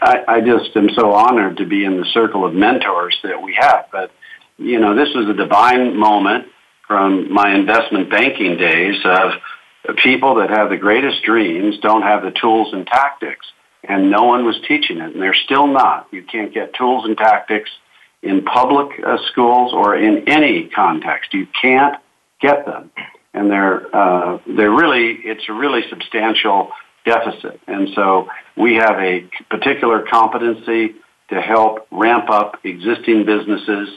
I, 0.00 0.24
I 0.28 0.40
just 0.40 0.76
am 0.76 0.90
so 0.90 1.12
honored 1.12 1.58
to 1.58 1.66
be 1.66 1.84
in 1.84 1.98
the 1.98 2.06
circle 2.12 2.44
of 2.44 2.54
mentors 2.54 3.16
that 3.22 3.42
we 3.42 3.54
have. 3.58 3.86
But, 3.90 4.10
you 4.58 4.78
know, 4.78 4.94
this 4.94 5.08
was 5.14 5.28
a 5.28 5.34
divine 5.34 5.96
moment 5.96 6.46
from 6.86 7.32
my 7.32 7.54
investment 7.54 8.10
banking 8.10 8.56
days 8.56 8.96
of 9.04 9.32
people 10.02 10.36
that 10.36 10.50
have 10.50 10.70
the 10.70 10.76
greatest 10.76 11.22
dreams 11.22 11.78
don't 11.80 12.02
have 12.02 12.22
the 12.22 12.32
tools 12.32 12.72
and 12.72 12.86
tactics. 12.86 13.46
And 13.88 14.10
no 14.10 14.24
one 14.24 14.44
was 14.44 14.56
teaching 14.66 14.98
it, 14.98 15.14
and 15.14 15.22
they're 15.22 15.34
still 15.44 15.66
not. 15.66 16.08
You 16.10 16.24
can't 16.24 16.52
get 16.52 16.74
tools 16.74 17.04
and 17.04 17.16
tactics 17.16 17.70
in 18.22 18.42
public 18.44 18.88
uh, 19.04 19.18
schools 19.30 19.72
or 19.72 19.96
in 19.96 20.28
any 20.28 20.68
context. 20.68 21.34
You 21.34 21.46
can't 21.60 21.96
get 22.40 22.66
them, 22.66 22.90
and 23.34 23.50
they're 23.50 23.94
uh, 23.94 24.38
they're 24.46 24.70
really 24.70 25.18
it's 25.24 25.44
a 25.48 25.52
really 25.52 25.82
substantial 25.88 26.70
deficit. 27.04 27.60
And 27.66 27.88
so 27.94 28.28
we 28.56 28.74
have 28.74 28.98
a 28.98 29.28
particular 29.48 30.04
competency 30.10 30.96
to 31.30 31.40
help 31.40 31.86
ramp 31.90 32.28
up 32.30 32.60
existing 32.64 33.24
businesses 33.24 33.88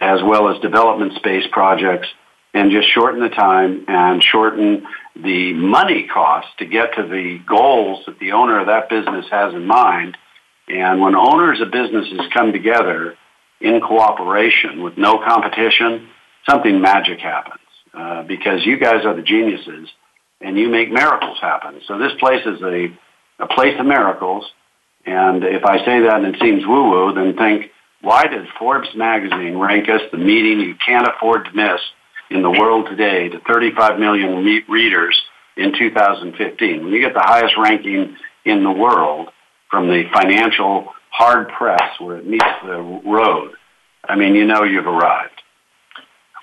as 0.00 0.20
well 0.22 0.48
as 0.48 0.60
development 0.60 1.14
space 1.14 1.44
projects 1.52 2.08
and 2.52 2.70
just 2.70 2.88
shorten 2.92 3.20
the 3.20 3.28
time 3.28 3.84
and 3.88 4.22
shorten 4.22 4.86
the 5.16 5.52
money 5.52 6.06
cost 6.12 6.46
to 6.58 6.66
get 6.66 6.94
to 6.94 7.02
the 7.02 7.40
goals 7.46 8.04
that 8.06 8.18
the 8.18 8.32
owner 8.32 8.60
of 8.60 8.66
that 8.66 8.88
business 8.88 9.26
has 9.30 9.54
in 9.54 9.66
mind. 9.66 10.16
And 10.68 11.00
when 11.00 11.14
owners 11.14 11.60
of 11.60 11.70
businesses 11.70 12.20
come 12.32 12.52
together 12.52 13.16
in 13.60 13.80
cooperation 13.80 14.82
with 14.82 14.96
no 14.96 15.18
competition, 15.18 16.08
something 16.48 16.80
magic 16.80 17.18
happens 17.20 17.60
uh, 17.94 18.22
because 18.22 18.64
you 18.64 18.78
guys 18.78 19.04
are 19.04 19.14
the 19.14 19.22
geniuses 19.22 19.88
and 20.40 20.58
you 20.58 20.68
make 20.68 20.90
miracles 20.90 21.38
happen. 21.40 21.80
So 21.86 21.98
this 21.98 22.12
place 22.18 22.44
is 22.44 22.60
a, 22.62 22.88
a 23.38 23.46
place 23.48 23.74
of 23.78 23.86
miracles. 23.86 24.44
And 25.06 25.44
if 25.44 25.64
I 25.64 25.78
say 25.84 26.00
that 26.00 26.22
and 26.22 26.34
it 26.34 26.40
seems 26.40 26.66
woo-woo, 26.66 27.14
then 27.14 27.36
think, 27.36 27.70
why 28.00 28.26
did 28.26 28.46
Forbes 28.58 28.88
magazine 28.94 29.56
rank 29.56 29.88
us 29.88 30.02
the 30.12 30.18
meeting 30.18 30.60
you 30.60 30.74
can't 30.84 31.08
afford 31.08 31.46
to 31.46 31.52
miss 31.52 31.80
in 32.30 32.42
the 32.42 32.50
world 32.50 32.86
today 32.90 33.28
to 33.28 33.40
35 33.40 33.98
million 33.98 34.44
re- 34.44 34.64
readers 34.68 35.20
in 35.56 35.72
2015? 35.78 36.84
When 36.84 36.92
you 36.92 37.00
get 37.00 37.14
the 37.14 37.20
highest 37.20 37.54
ranking 37.56 38.16
in 38.44 38.62
the 38.62 38.70
world 38.70 39.30
from 39.70 39.88
the 39.88 40.04
financial 40.12 40.92
hard 41.14 41.48
press 41.48 42.00
where 42.00 42.16
it 42.18 42.26
meets 42.26 42.44
the 42.64 43.00
road, 43.06 43.52
I 44.02 44.16
mean, 44.16 44.34
you 44.34 44.44
know 44.44 44.64
you've 44.64 44.86
arrived. 44.86 45.30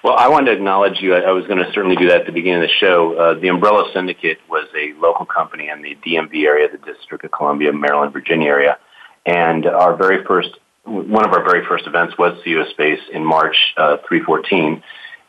Well, 0.04 0.16
I 0.18 0.30
wanted 0.30 0.46
to 0.46 0.54
acknowledge 0.54 1.00
you. 1.02 1.14
I 1.14 1.32
was 1.32 1.46
going 1.46 1.60
to 1.60 1.72
certainly 1.74 1.98
do 1.98 2.08
that 2.08 2.22
at 2.22 2.26
the 2.26 2.32
beginning 2.32 2.64
of 2.64 2.70
the 2.70 2.76
show. 2.80 3.14
Uh, 3.14 3.40
the 3.40 3.50
Umbrella 3.50 3.92
Syndicate 3.94 4.40
was 4.50 4.68
a 4.76 4.94
local 5.00 5.26
company 5.26 5.70
in 5.70 5.82
the 5.84 5.96
DMV 5.96 6.44
area, 6.46 6.68
the 6.72 6.80
District 6.80 7.24
of 7.24 7.32
Columbia, 7.32 7.72
Maryland, 7.72 8.14
Virginia 8.14 8.48
area. 8.48 8.78
And 9.26 9.68
our 9.68 9.96
very 9.96 10.24
first 10.24 10.50
one 10.84 11.24
of 11.24 11.34
our 11.34 11.44
very 11.44 11.64
first 11.68 11.86
events 11.86 12.18
was 12.18 12.42
CEO 12.44 12.68
Space 12.72 13.02
in 13.14 13.24
March 13.24 13.56
uh, 13.78 13.98
314. 14.08 14.82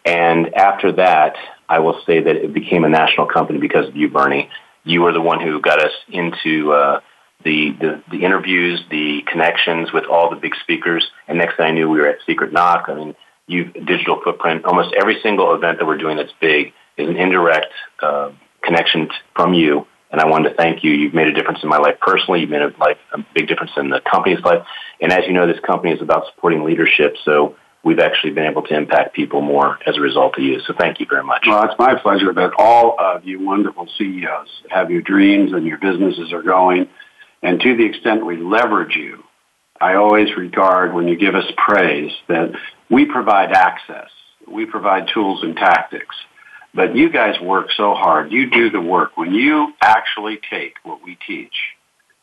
And 0.07 0.55
after 0.55 0.93
that, 0.93 1.35
I 1.69 1.81
will 1.81 2.01
say 2.07 2.23
that 2.23 2.37
it 2.37 2.55
became 2.55 2.85
a 2.85 2.89
national 2.89 3.27
company 3.27 3.59
because 3.59 3.89
of 3.89 3.97
you, 3.97 4.09
Bernie. 4.09 4.49
You 4.85 5.03
were 5.03 5.13
the 5.13 5.21
one 5.21 5.41
who 5.41 5.61
got 5.61 5.79
us 5.79 5.93
into 6.09 6.73
uh, 6.73 7.01
the, 7.45 7.71
the, 7.81 8.03
the 8.11 8.25
interviews, 8.25 8.83
the 8.91 9.23
connections 9.27 9.93
with 9.93 10.05
all 10.05 10.31
the 10.31 10.37
big 10.37 10.55
speakers. 10.63 11.07
And 11.29 11.39
next 11.39 11.57
thing 11.57 11.67
I 11.67 11.71
knew, 11.73 11.89
we 11.89 12.01
were 12.01 12.09
at 12.09 12.19
Secret 12.27 12.53
Knock. 12.53 12.87
I 12.89 12.95
mean, 12.95 13.15
you 13.47 13.65
digital 13.65 14.21
footprint. 14.23 14.65
Almost 14.65 14.95
every 14.99 15.21
single 15.23 15.55
event 15.55 15.79
that 15.79 15.87
we're 15.87 15.99
doing 15.99 16.17
that's 16.17 16.33
big 16.41 16.73
is 16.97 17.09
an 17.09 17.17
indirect 17.17 17.73
uh, 18.03 18.31
connection 18.63 19.09
t- 19.09 19.15
from 19.35 19.55
you. 19.55 19.87
And 20.11 20.21
I 20.21 20.27
wanted 20.27 20.51
to 20.51 20.55
thank 20.57 20.85
you. 20.85 20.93
You've 20.93 21.15
made 21.15 21.29
a 21.29 21.33
difference 21.33 21.61
in 21.63 21.69
my 21.69 21.79
life 21.79 21.97
personally. 22.01 22.41
You've 22.41 22.51
made 22.51 22.63
a, 22.63 22.73
life, 22.79 22.99
a 23.15 23.19
big 23.35 23.49
difference 23.49 23.73
in 23.77 23.89
the 23.89 24.01
company's 24.01 24.41
life. 24.45 24.65
And 25.01 25.11
as 25.11 25.27
you 25.27 25.33
know, 25.33 25.47
this 25.47 25.61
company 25.61 25.93
is 25.93 26.03
about 26.03 26.25
supporting 26.35 26.65
leadership. 26.65 27.17
So 27.25 27.57
we've 27.83 27.99
actually 27.99 28.33
been 28.33 28.45
able 28.45 28.63
to 28.63 28.75
impact 28.75 29.15
people 29.15 29.41
more 29.41 29.79
as 29.87 29.97
a 29.97 30.01
result 30.01 30.37
of 30.39 30.45
you. 30.45 30.61
So 30.67 30.75
thank 30.79 31.01
you 31.01 31.07
very 31.09 31.25
much. 31.25 31.45
Well, 31.47 31.65
it's 31.65 31.79
my 31.79 31.95
pleasure 31.99 32.33
that 32.33 32.53
all 32.59 32.97
of 32.99 33.25
you 33.25 33.45
wonderful 33.45 33.89
CEOs 33.99 34.49
have 34.69 34.91
your 34.91 35.03
dreams 35.03 35.53
and 35.53 35.67
your 35.67 35.79
businesses 35.79 36.33
are 36.33 36.43
going. 36.43 36.89
And 37.43 37.61
to 37.61 37.77
the 37.77 37.85
extent 37.85 38.25
we 38.25 38.37
leverage 38.37 38.97
you, 38.97 39.25
I 39.81 39.95
always 39.95 40.37
regard 40.37 40.95
when 40.95 41.09
you 41.09 41.17
give 41.17 41.35
us 41.35 41.51
praise 41.57 42.13
that 42.29 42.53
we 42.89 43.05
provide 43.05 43.53
access. 43.53 44.11
We 44.47 44.67
provide 44.67 45.09
tools 45.13 45.43
and 45.43 45.57
tactics. 45.57 46.15
But 46.75 46.97
you 46.97 47.11
guys 47.11 47.41
work 47.41 47.69
so 47.77 47.95
hard. 47.95 48.33
You 48.33 48.49
do 48.49 48.71
the 48.71 48.81
work. 48.81 49.17
When 49.17 49.35
you 49.35 49.75
actually 49.81 50.41
take 50.49 50.75
what 50.85 51.03
we 51.03 51.19
teach 51.27 51.55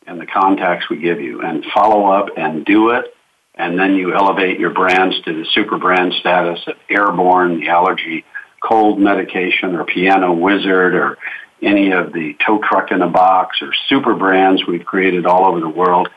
and 0.06 0.20
the 0.20 0.26
contacts 0.26 0.88
we 0.88 0.96
give 0.96 1.20
you 1.20 1.42
and 1.42 1.64
follow 1.74 2.06
up 2.06 2.30
and 2.36 2.64
do 2.64 2.90
it, 2.90 3.14
and 3.54 3.78
then 3.78 3.94
you 3.94 4.14
elevate 4.14 4.58
your 4.58 4.70
brands 4.70 5.20
to 5.22 5.32
the 5.32 5.44
super 5.52 5.78
brand 5.78 6.14
status 6.14 6.60
of 6.66 6.76
Airborne, 6.88 7.60
the 7.60 7.68
allergy 7.68 8.24
cold 8.66 8.98
medication, 8.98 9.74
or 9.74 9.84
Piano 9.84 10.32
Wizard, 10.32 10.94
or 10.94 11.18
any 11.62 11.92
of 11.92 12.12
the 12.12 12.34
tow 12.46 12.60
truck 12.62 12.90
in 12.90 13.02
a 13.02 13.08
box 13.08 13.58
or 13.62 13.72
super 13.88 14.14
brands 14.14 14.66
we've 14.66 14.84
created 14.84 15.26
all 15.26 15.46
over 15.46 15.60
the 15.60 15.68
world. 15.68 16.08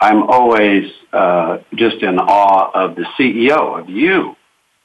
I'm 0.00 0.22
always 0.22 0.90
uh, 1.12 1.58
just 1.74 1.96
in 2.02 2.18
awe 2.18 2.70
of 2.72 2.96
the 2.96 3.04
CEO, 3.18 3.80
of 3.80 3.88
you 3.90 4.36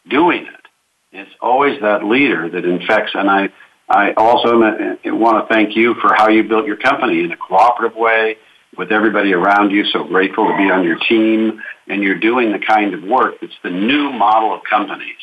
doing 0.10 0.46
it. 0.46 0.66
It's 1.12 1.32
always 1.42 1.80
that 1.82 2.04
leader 2.04 2.50
that 2.50 2.66
infects, 2.66 3.12
and 3.14 3.30
I, 3.30 3.50
I 3.88 4.14
also 4.14 4.60
want 4.60 5.48
to 5.48 5.54
thank 5.54 5.76
you 5.76 5.96
for 6.02 6.14
how 6.14 6.30
you 6.30 6.44
built 6.44 6.66
your 6.66 6.76
company 6.76 7.24
in 7.24 7.32
a 7.32 7.38
cooperative 7.38 7.98
way 7.98 8.36
with 8.78 8.92
everybody 8.92 9.34
around 9.34 9.72
you. 9.72 9.86
So 9.86 10.04
grateful 10.04 10.48
to 10.48 10.58
be 10.58 10.70
on 10.70 10.84
your 10.84 11.00
team, 11.08 11.62
and 11.88 12.04
you're 12.04 12.20
doing 12.20 12.52
the 12.52 12.60
kind 12.60 12.94
of 12.94 13.04
work 13.04 13.36
that's 13.40 13.54
the 13.64 13.70
new 13.70 14.12
model 14.12 14.54
of 14.54 14.62
companies, 14.70 15.16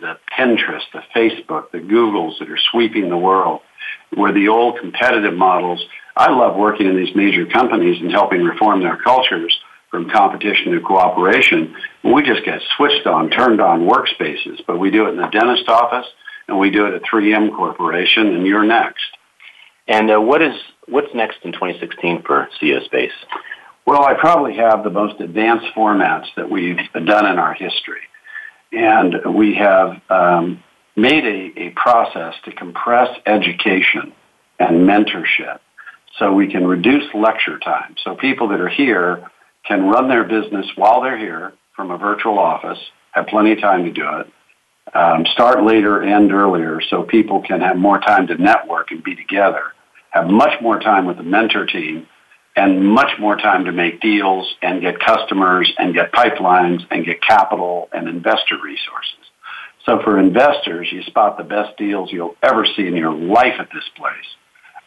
the 0.00 0.18
Pinterest, 0.36 0.82
the 0.92 1.02
Facebook, 1.14 1.70
the 1.70 1.78
Googles 1.78 2.40
that 2.40 2.50
are 2.50 2.58
sweeping 2.72 3.08
the 3.08 3.16
world, 3.16 3.60
where 4.14 4.32
the 4.32 4.48
old 4.48 4.78
competitive 4.78 5.34
models. 5.34 5.84
I 6.16 6.30
love 6.30 6.56
working 6.56 6.86
in 6.86 6.96
these 6.96 7.14
major 7.14 7.46
companies 7.46 8.00
and 8.00 8.10
helping 8.10 8.42
reform 8.42 8.80
their 8.80 8.96
cultures 8.96 9.58
from 9.90 10.10
competition 10.10 10.72
to 10.72 10.80
cooperation. 10.80 11.74
We 12.04 12.22
just 12.22 12.44
get 12.44 12.60
switched 12.76 13.06
on, 13.06 13.30
turned 13.30 13.60
on 13.60 13.88
workspaces, 13.88 14.60
but 14.66 14.78
we 14.78 14.90
do 14.90 15.06
it 15.06 15.10
in 15.10 15.16
the 15.16 15.28
dentist 15.28 15.68
office 15.68 16.06
and 16.50 16.58
we 16.58 16.70
do 16.70 16.86
it 16.86 16.94
at 16.94 17.02
3M 17.02 17.54
Corporation, 17.54 18.26
and 18.26 18.44
you're 18.46 18.64
next. 18.64 19.04
And 19.86 20.10
uh, 20.10 20.20
what 20.20 20.42
is 20.42 20.54
what's 20.88 21.14
next 21.14 21.38
in 21.44 21.52
2016 21.52 22.22
for 22.22 22.48
CEO 22.60 22.84
Space? 22.84 23.12
Well, 23.86 24.04
I 24.04 24.14
probably 24.14 24.56
have 24.56 24.84
the 24.84 24.90
most 24.90 25.20
advanced 25.20 25.66
formats 25.76 26.26
that 26.36 26.50
we've 26.50 26.78
done 26.92 27.26
in 27.26 27.38
our 27.38 27.54
history, 27.54 28.02
and 28.72 29.34
we 29.34 29.54
have 29.54 30.00
um, 30.10 30.62
made 30.96 31.24
a, 31.24 31.60
a 31.62 31.70
process 31.70 32.34
to 32.44 32.52
compress 32.52 33.08
education 33.26 34.12
and 34.58 34.88
mentorship 34.88 35.60
so 36.18 36.32
we 36.32 36.50
can 36.50 36.66
reduce 36.66 37.04
lecture 37.14 37.58
time. 37.58 37.96
So 38.04 38.14
people 38.14 38.48
that 38.48 38.60
are 38.60 38.68
here 38.68 39.30
can 39.66 39.88
run 39.88 40.08
their 40.08 40.24
business 40.24 40.66
while 40.76 41.00
they're 41.00 41.18
here 41.18 41.52
from 41.74 41.90
a 41.90 41.98
virtual 41.98 42.38
office, 42.38 42.78
have 43.12 43.26
plenty 43.26 43.52
of 43.52 43.60
time 43.60 43.84
to 43.84 43.92
do 43.92 44.06
it, 44.18 44.26
um, 44.94 45.24
start 45.32 45.62
later, 45.62 46.02
end 46.02 46.32
earlier, 46.32 46.80
so 46.90 47.02
people 47.04 47.42
can 47.42 47.60
have 47.60 47.76
more 47.76 48.00
time 48.00 48.26
to 48.26 48.34
network 48.36 48.90
and 48.90 49.02
be 49.02 49.14
together, 49.14 49.72
have 50.10 50.28
much 50.28 50.60
more 50.60 50.80
time 50.80 51.06
with 51.06 51.16
the 51.16 51.22
mentor 51.22 51.66
team, 51.66 52.06
and 52.56 52.84
much 52.84 53.18
more 53.20 53.36
time 53.36 53.64
to 53.66 53.72
make 53.72 54.00
deals 54.00 54.52
and 54.60 54.80
get 54.80 54.98
customers 54.98 55.72
and 55.78 55.94
get 55.94 56.12
pipelines 56.12 56.84
and 56.90 57.04
get 57.06 57.22
capital 57.22 57.88
and 57.92 58.08
investor 58.08 58.56
resources. 58.62 59.19
So 59.86 60.00
for 60.02 60.18
investors, 60.18 60.88
you 60.92 61.02
spot 61.02 61.38
the 61.38 61.44
best 61.44 61.76
deals 61.78 62.12
you'll 62.12 62.36
ever 62.42 62.66
see 62.76 62.86
in 62.86 62.96
your 62.96 63.14
life 63.14 63.54
at 63.58 63.68
this 63.72 63.88
place. 63.96 64.14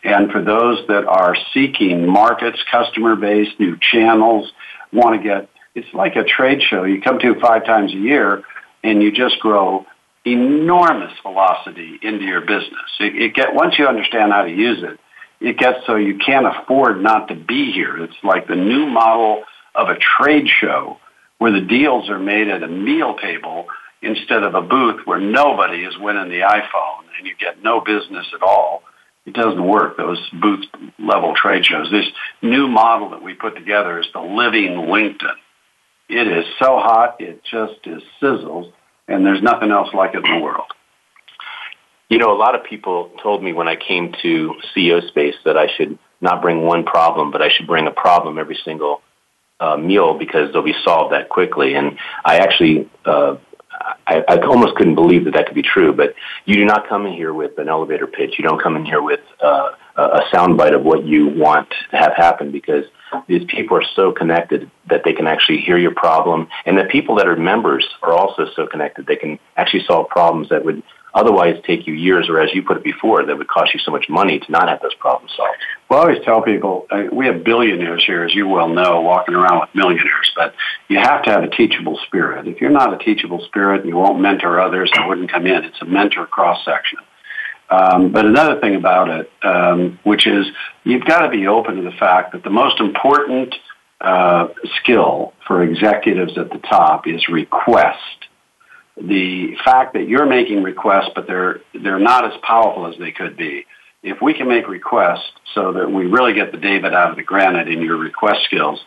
And 0.04 0.32
for 0.32 0.42
those 0.44 0.86
that 0.88 1.06
are 1.06 1.36
seeking 1.54 2.06
markets, 2.08 2.60
customer 2.70 3.16
base, 3.16 3.48
new 3.58 3.78
channels, 3.80 4.52
want 4.92 5.22
to 5.22 5.28
get, 5.28 5.50
it's 5.76 5.92
like 5.94 6.16
a 6.16 6.24
trade 6.24 6.62
show. 6.62 6.84
You 6.84 7.02
come 7.02 7.20
to 7.20 7.40
five 7.40 7.66
times 7.66 7.94
a 7.94 7.98
year 7.98 8.44
and 8.84 9.02
you 9.02 9.12
just 9.12 9.40
grow 9.40 9.86
enormous 10.26 11.14
velocity 11.22 12.00
into 12.02 12.26
your 12.26 12.42
business. 12.42 12.90
It, 13.00 13.16
it 13.16 13.34
get, 13.34 13.54
once 13.54 13.76
you 13.80 13.88
understand 13.88 14.32
how 14.32 14.44
to 14.44 14.52
use 14.52 14.84
it, 14.84 15.00
it 15.40 15.58
gets 15.58 15.86
so 15.86 15.96
you 15.96 16.18
can't 16.18 16.46
afford 16.46 17.02
not 17.02 17.30
to 17.30 17.36
be 17.36 17.72
here. 17.72 17.98
It's 18.04 18.14
like 18.24 18.48
the 18.48 18.56
new 18.56 18.86
model 18.86 19.44
of 19.76 19.90
a 19.90 19.98
trade 19.98 20.48
show 20.48 20.98
where 21.38 21.52
the 21.52 21.66
deals 21.66 22.10
are 22.10 22.20
made 22.20 22.48
at 22.48 22.64
a 22.64 22.68
meal 22.68 23.16
table 23.16 23.66
instead 24.04 24.44
of 24.44 24.54
a 24.56 24.62
booth 24.62 25.02
where 25.06 25.20
nobody 25.20 25.84
is 25.84 25.98
winning 25.98 26.30
the 26.30 26.42
iPhone 26.42 27.06
and 27.18 27.26
you 27.26 27.34
get 27.40 27.64
no 27.64 27.82
business 27.82 28.28
at 28.36 28.42
all 28.42 28.84
it 29.26 29.34
doesn't 29.34 29.66
work, 29.66 29.96
those 29.98 30.20
booth 30.42 30.66
level 31.00 31.34
trade 31.36 31.66
shows. 31.66 31.90
This 31.90 32.08
new 32.42 32.68
model 32.68 33.12
that 33.12 33.22
we 33.22 33.34
put 33.34 33.56
together 33.56 34.00
is 34.00 34.08
the 34.14 34.20
living 34.20 34.72
LinkedIn. 34.72 35.36
It 36.10 36.28
is 36.28 36.46
so 36.60 36.78
hot, 36.78 37.22
it 37.22 37.42
just 37.50 37.80
is 37.86 38.04
sizzles, 38.22 38.72
and 39.08 39.26
there's 39.26 39.42
nothing 39.42 39.72
else 39.72 39.90
like 39.94 40.14
it 40.14 40.26
in 40.26 40.40
the 40.40 40.44
world. 40.44 40.68
You 42.10 42.18
know, 42.18 42.36
a 42.36 42.38
lot 42.38 42.54
of 42.54 42.66
people 42.66 43.12
told 43.24 43.42
me 43.42 43.54
when 43.54 43.68
I 43.68 43.78
came 43.78 44.14
to 44.22 44.56
CEO 44.76 45.08
Space 45.08 45.36
that 45.46 45.58
I 45.58 45.68
should 45.78 45.98
not 46.20 46.42
bring 46.42 46.62
one 46.62 46.84
problem, 46.84 47.32
but 47.32 47.42
I 47.42 47.50
should 47.50 47.66
bring 47.66 47.88
a 47.88 47.92
problem 47.92 48.38
every 48.38 48.60
single 48.66 49.02
uh, 49.60 49.78
meal 49.78 50.18
because 50.18 50.52
they'll 50.52 50.62
be 50.62 50.76
solved 50.84 51.14
that 51.14 51.30
quickly. 51.30 51.76
And 51.76 51.98
I 52.26 52.40
actually 52.40 52.90
uh, 53.06 53.38
I, 54.08 54.24
I 54.28 54.38
almost 54.46 54.76
couldn't 54.76 54.96
believe 54.96 55.26
that 55.26 55.34
that 55.34 55.46
could 55.48 55.56
be 55.56 55.64
true. 55.64 55.94
But 55.94 56.16
you 56.46 56.56
do 56.56 56.66
not 56.66 56.88
come 56.88 57.06
in 57.06 57.14
here 57.14 57.34
with 57.34 57.58
an 57.58 57.70
elevator 57.70 58.08
pitch. 58.08 58.36
You 58.38 58.44
don't 58.44 58.62
come 58.62 58.76
in 58.76 58.86
here 58.86 59.02
with 59.02 59.22
uh, 59.42 59.72
a 59.96 60.22
soundbite 60.34 60.76
of 60.76 60.84
what 60.84 61.06
you 61.06 61.28
want 61.28 61.70
to 61.92 61.98
have 61.98 62.14
happen 62.16 62.52
because 62.52 62.86
these 63.28 63.44
people 63.46 63.78
are 63.78 63.84
so 63.96 64.12
connected 64.12 64.70
that 64.90 65.04
they 65.06 65.14
can 65.14 65.28
actually 65.28 65.60
hear 65.60 65.78
your 65.78 65.94
problem, 65.94 66.48
and 66.66 66.78
the 66.78 66.86
people 66.86 67.16
that 67.16 67.28
are 67.28 67.36
members 67.36 67.88
are 68.02 68.14
also 68.14 68.48
so 68.56 68.66
connected 68.66 69.06
they 69.06 69.16
can 69.16 69.38
actually 69.56 69.84
solve 69.86 70.10
problems 70.10 70.50
that 70.50 70.66
would 70.66 70.82
otherwise 71.14 71.62
take 71.66 71.86
you 71.88 71.94
years, 71.94 72.28
or 72.30 72.40
as 72.40 72.54
you 72.54 72.64
put 72.64 72.78
it 72.78 72.84
before, 72.84 73.26
that 73.26 73.38
would 73.38 73.48
cost 73.48 73.74
you 73.74 73.80
so 73.80 73.92
much 73.92 74.06
money 74.10 74.40
to 74.40 74.52
not 74.52 74.68
have 74.68 74.82
those 74.82 74.94
problems 74.96 75.32
solved. 75.36 75.58
Well, 75.90 76.00
I 76.00 76.04
always 76.04 76.26
tell 76.26 76.42
people 76.42 76.88
uh, 76.90 77.04
we 77.12 77.28
have 77.28 77.44
billionaires 77.44 78.04
here, 78.06 78.24
as 78.24 78.34
you 78.34 78.48
well 78.48 78.70
know, 78.70 79.02
walking 79.02 79.36
around 79.36 79.62
with 79.62 79.70
millionaires, 79.76 80.32
but 80.36 80.54
you 80.88 80.98
have 80.98 81.24
to 81.24 81.32
have 81.32 81.44
a 81.44 81.50
teachable 81.50 82.00
spirit. 82.08 82.48
If 82.48 82.62
you're 82.62 82.72
not 82.72 82.94
a 82.94 83.04
teachable 83.04 83.44
spirit, 83.46 83.86
you 83.86 83.96
won't 83.96 84.20
mentor 84.20 84.60
others. 84.60 84.92
It 84.94 85.08
wouldn't 85.08 85.32
come 85.32 85.46
in. 85.46 85.64
It's 85.64 85.82
a 85.82 85.86
mentor 85.86 86.26
cross 86.26 86.64
section. 86.66 87.00
Um, 87.70 88.12
but 88.12 88.26
another 88.26 88.60
thing 88.60 88.76
about 88.76 89.10
it, 89.10 89.32
um, 89.44 90.00
which 90.04 90.28
is 90.28 90.46
you've 90.84 91.06
got 91.06 91.22
to 91.22 91.30
be 91.30 91.48
open 91.48 91.78
to 91.78 91.82
the 91.82 91.96
fact 91.98 92.34
that 92.34 92.44
the 92.44 92.50
most 92.50 92.80
important 92.80 93.56
uh, 94.02 94.50
skill 94.82 95.34
for 95.48 95.64
executives 95.64 96.38
at 96.38 96.50
the 96.50 96.60
top 96.60 97.08
is 97.08 97.28
request 97.30 97.98
the 98.98 99.56
fact 99.64 99.94
that 99.94 100.08
you're 100.08 100.26
making 100.26 100.64
requests, 100.64 101.10
but 101.16 101.26
they're 101.28 101.62
they're 101.74 102.00
not 102.00 102.26
as 102.26 102.40
powerful 102.44 102.88
as 102.88 102.96
they 103.00 103.12
could 103.12 103.36
be. 103.38 103.66
If 104.04 104.22
we 104.22 104.34
can 104.34 104.48
make 104.48 104.68
requests 104.68 105.32
so 105.56 105.74
that 105.74 105.90
we 105.90 106.06
really 106.06 106.34
get 106.34 106.52
the 106.52 106.58
David 106.58 106.94
out 106.94 107.10
of 107.10 107.16
the 107.16 107.24
granite 107.24 107.68
in 107.68 107.82
your 107.82 107.98
request 107.98 108.44
skills, 108.46 108.80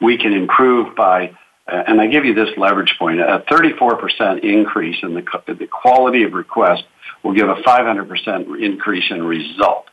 we 0.00 0.16
can 0.16 0.32
improve 0.32 0.94
by. 0.96 1.36
Uh, 1.70 1.82
and 1.86 2.00
I 2.00 2.06
give 2.06 2.24
you 2.24 2.34
this 2.34 2.48
leverage 2.56 2.94
point: 2.98 3.20
a 3.20 3.44
34% 3.50 4.42
increase 4.42 4.96
in 5.02 5.14
the 5.14 5.22
the 5.46 5.66
quality 5.66 6.22
of 6.22 6.32
request 6.32 6.84
will 7.22 7.34
give 7.34 7.48
a 7.48 7.56
500% 7.56 8.64
increase 8.64 9.04
in 9.10 9.22
result. 9.22 9.86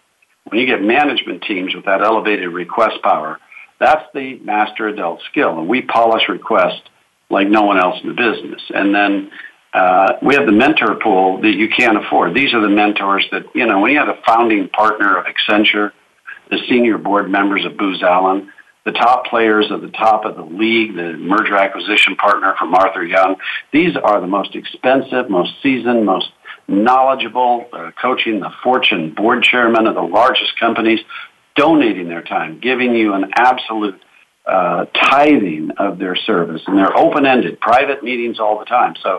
When 0.46 0.62
you 0.62 0.66
get 0.66 0.82
management 0.82 1.44
teams 1.44 1.76
with 1.76 1.84
that 1.86 2.02
elevated 2.02 2.54
request 2.54 3.02
power, 3.04 3.38
that's 3.82 4.06
the 4.14 4.40
master 4.40 4.88
adult 4.88 5.22
skill, 5.30 5.60
and 5.60 5.68
we 5.68 5.82
polish 5.82 6.30
requests 6.30 6.84
like 7.30 7.50
no 7.50 7.64
one 7.64 7.78
else 7.78 8.00
in 8.02 8.08
the 8.08 8.16
business. 8.16 8.62
And 8.74 8.96
then 8.96 9.30
uh, 9.78 10.08
we 10.28 10.32
have 10.38 10.46
the 10.52 10.58
mentor 10.66 10.96
pool 11.06 11.28
that 11.42 11.56
you 11.62 11.68
can't 11.80 11.98
afford. 12.02 12.34
These 12.34 12.54
are 12.56 12.62
the 12.62 12.76
mentors 12.82 13.26
that, 13.32 13.44
you 13.54 13.66
know, 13.68 13.78
when 13.80 13.92
you 13.94 14.00
have 14.04 14.13
a 14.18 14.20
founding 14.26 14.63
partner 14.70 15.18
of 15.20 15.26
Accenture, 15.32 15.92
the 16.50 16.60
senior 16.70 16.98
board 16.98 17.30
members 17.30 17.63
of 17.66 17.78
Booz 17.78 18.02
Allen, 18.02 18.40
the 18.86 18.94
top 18.94 19.26
players 19.26 19.66
at 19.70 19.82
the 19.82 19.94
top 20.06 20.26
of 20.26 20.34
the 20.36 20.48
league, 20.63 20.96
the 20.96 21.10
merger 21.34 21.58
acquisition 21.58 22.16
partner 22.16 22.56
from 22.58 22.74
Arthur 22.74 23.04
Young. 23.04 23.36
These 23.78 23.96
are 24.10 24.20
the 24.22 24.28
most 24.28 24.56
expensive, 24.56 25.30
most 25.30 25.54
seasoned, 25.62 26.06
most 26.06 26.30
knowledgeable, 26.68 27.54
uh, 27.74 27.92
coaching 28.02 28.40
the 28.40 28.52
Fortune 28.63 29.13
board 29.13 29.44
chairman 29.44 29.88
of 29.88 29.96
the 29.96 30.02
largest 30.02 30.58
companies, 30.60 31.02
donating 31.56 32.08
their 32.08 32.24
time, 32.24 32.60
giving 32.60 32.92
you 32.94 33.13
an 33.13 33.26
absolute 33.36 34.00
uh, 34.46 34.86
tithing 35.10 35.72
of 35.78 36.00
their 36.00 36.16
service. 36.16 36.62
And 36.68 36.78
they're 36.78 36.98
open-ended, 36.98 37.60
private 37.60 38.04
meetings 38.04 38.40
all 38.40 38.60
the 38.60 38.66
time. 38.66 38.94
So 39.04 39.12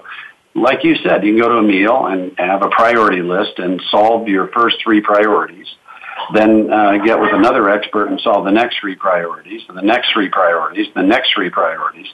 like 0.60 0.84
you 0.84 0.96
said, 0.96 1.24
you 1.24 1.32
can 1.32 1.40
go 1.40 1.48
to 1.48 1.56
a 1.56 1.62
meal 1.62 2.06
and 2.06 2.32
have 2.38 2.62
a 2.62 2.68
priority 2.68 3.22
list 3.22 3.58
and 3.58 3.80
solve 3.90 4.28
your 4.28 4.48
first 4.48 4.76
three 4.82 5.00
priorities 5.00 5.66
then 6.32 6.70
uh, 6.72 6.98
get 6.98 7.18
with 7.18 7.32
another 7.32 7.68
expert 7.68 8.08
and 8.08 8.20
solve 8.20 8.44
the 8.44 8.50
next 8.50 8.78
three 8.80 8.94
priorities, 8.94 9.62
and 9.68 9.76
the 9.76 9.82
next 9.82 10.12
three 10.12 10.28
priorities, 10.28 10.86
the 10.94 11.02
next 11.02 11.32
three 11.34 11.50
priorities, 11.50 12.06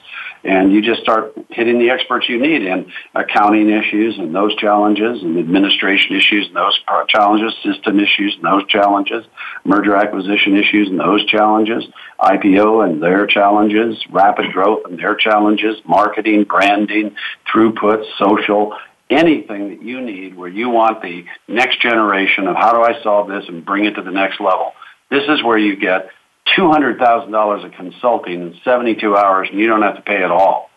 and 0.45 0.71
you 0.71 0.81
just 0.81 1.01
start 1.01 1.33
hitting 1.49 1.79
the 1.79 1.89
experts 1.89 2.29
you 2.29 2.39
need 2.39 2.61
in 2.61 2.91
accounting 3.15 3.69
issues 3.69 4.17
and 4.19 4.33
those 4.33 4.55
challenges, 4.57 5.23
and 5.23 5.39
administration 5.39 6.15
issues 6.15 6.47
and 6.47 6.55
those 6.55 6.79
challenges, 7.07 7.53
system 7.63 7.99
issues 7.99 8.35
and 8.35 8.43
those 8.43 8.67
challenges, 8.67 9.25
merger 9.63 9.95
acquisition 9.95 10.55
issues 10.55 10.87
and 10.87 10.99
those 10.99 11.25
challenges, 11.25 11.83
IPO 12.19 12.87
and 12.87 13.01
their 13.01 13.25
challenges, 13.25 13.97
rapid 14.11 14.53
growth 14.53 14.83
and 14.85 14.99
their 14.99 15.15
challenges, 15.15 15.77
marketing, 15.87 16.43
branding, 16.43 17.15
throughput, 17.51 18.05
social, 18.19 18.77
anything 19.09 19.69
that 19.69 19.81
you 19.81 19.99
need 19.99 20.35
where 20.35 20.49
you 20.49 20.69
want 20.69 21.01
the 21.01 21.25
next 21.47 21.81
generation 21.81 22.47
of 22.47 22.55
how 22.55 22.71
do 22.71 22.81
I 22.81 23.01
solve 23.01 23.27
this 23.27 23.45
and 23.47 23.65
bring 23.65 23.85
it 23.85 23.95
to 23.95 24.03
the 24.03 24.11
next 24.11 24.39
level. 24.39 24.73
This 25.09 25.23
is 25.27 25.43
where 25.43 25.57
you 25.57 25.75
get 25.75 26.09
$200,000 26.57 27.65
of 27.65 27.71
consulting 27.73 28.41
in 28.41 28.55
72 28.63 29.15
hours 29.15 29.47
and 29.51 29.59
you 29.59 29.67
don't 29.67 29.81
have 29.81 29.95
to 29.95 30.01
pay 30.01 30.23
at 30.23 30.31
all. 30.31 30.69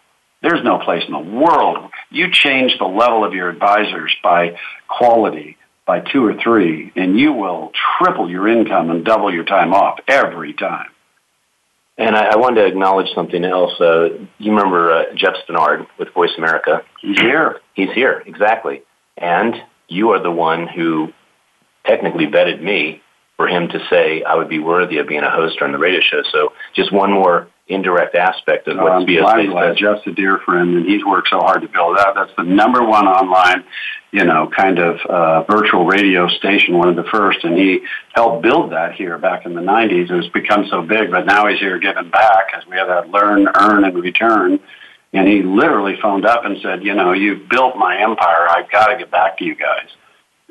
There's 0.43 0.63
no 0.65 0.79
place 0.79 1.03
in 1.07 1.13
the 1.13 1.19
world. 1.19 1.91
You 2.11 2.31
change 2.31 2.79
the 2.79 2.87
level 2.87 3.25
of 3.25 3.33
your 3.35 3.49
advisors 3.49 4.15
by 4.23 4.57
quality 4.89 5.57
by 5.87 6.01
two 6.01 6.25
or 6.25 6.35
three 6.43 6.93
and 6.97 7.19
you 7.19 7.33
will 7.33 7.73
triple 7.99 8.31
your 8.31 8.49
income 8.49 8.91
and 8.91 9.05
double 9.05 9.33
your 9.33 9.45
time 9.45 9.73
off 9.73 9.99
every 10.07 10.53
time. 10.55 10.89
And 11.97 12.15
I, 12.15 12.33
I 12.33 12.37
wanted 12.37 12.63
to 12.63 12.67
acknowledge 12.67 13.09
something 13.15 13.45
else. 13.45 13.73
Uh, 13.81 14.11
you 14.39 14.53
remember 14.53 14.93
uh, 14.93 15.03
Jeff 15.17 15.35
Spenard 15.47 15.87
with 15.99 16.15
Voice 16.15 16.31
America? 16.39 16.83
He's 17.01 17.19
here. 17.19 17.61
He's 17.75 17.91
here, 17.91 18.23
exactly. 18.25 18.83
And 19.17 19.57
you 19.89 20.11
are 20.11 20.23
the 20.23 20.31
one 20.31 20.69
who 20.69 21.13
technically 21.85 22.27
vetted 22.27 22.63
me 22.63 23.03
for 23.39 23.47
him 23.47 23.69
to 23.69 23.79
say 23.89 24.23
I 24.25 24.35
would 24.35 24.49
be 24.49 24.59
worthy 24.59 24.99
of 24.99 25.07
being 25.07 25.23
a 25.23 25.31
host 25.31 25.63
on 25.63 25.71
the 25.71 25.79
radio 25.79 26.01
show. 26.01 26.23
So 26.33 26.53
just 26.75 26.93
one 26.93 27.13
more 27.13 27.47
indirect 27.69 28.17
aspect 28.17 28.67
of 28.67 28.79
what 28.79 28.91
um, 28.91 29.07
I'm 29.09 29.51
glad 29.51 29.77
Jeff's 29.77 30.05
a 30.07 30.11
dear 30.11 30.39
friend, 30.39 30.77
and 30.77 30.87
he's 30.87 31.05
worked 31.05 31.29
so 31.29 31.39
hard 31.39 31.63
to 31.63 31.69
build 31.69 31.99
that. 31.99 32.15
That's 32.17 32.33
the 32.37 32.43
number 32.43 32.83
one 32.83 33.07
online, 33.07 33.65
you 34.11 34.25
know, 34.25 34.51
kind 34.57 34.81
of 34.81 34.99
uh, 35.09 35.45
virtual 35.45 35.87
radio 35.87 36.27
station, 36.29 36.77
one 36.77 36.89
of 36.89 36.97
the 36.97 37.09
first, 37.13 37.45
and 37.45 37.57
he 37.57 37.81
helped 38.13 38.43
build 38.43 38.73
that 38.73 38.95
here 38.95 39.19
back 39.19 39.47
in 39.47 39.55
the 39.55 39.61
90s. 39.61 40.11
It's 40.11 40.29
become 40.29 40.67
so 40.69 40.83
big, 40.83 41.13
but 41.13 41.25
now 41.25 41.47
he's 41.47 41.61
here 41.61 41.79
giving 41.79 42.11
back 42.11 42.47
as 42.57 42.67
we 42.67 42.77
have 42.77 42.89
that 42.89 43.11
learn, 43.11 43.47
earn, 43.55 43.85
and 43.85 44.03
return. 44.03 44.59
And 45.13 45.29
he 45.29 45.43
literally 45.43 45.97
phoned 46.03 46.27
up 46.27 46.45
and 46.45 46.59
said, 46.61 46.83
you 46.83 46.95
know, 46.95 47.13
you've 47.13 47.49
built 47.49 47.77
my 47.77 48.01
empire. 48.03 48.49
I've 48.49 48.71
got 48.71 48.89
to 48.89 48.99
get 48.99 49.13
back 49.13 49.39
to 49.39 49.45
you 49.45 49.55
guys. 49.55 49.89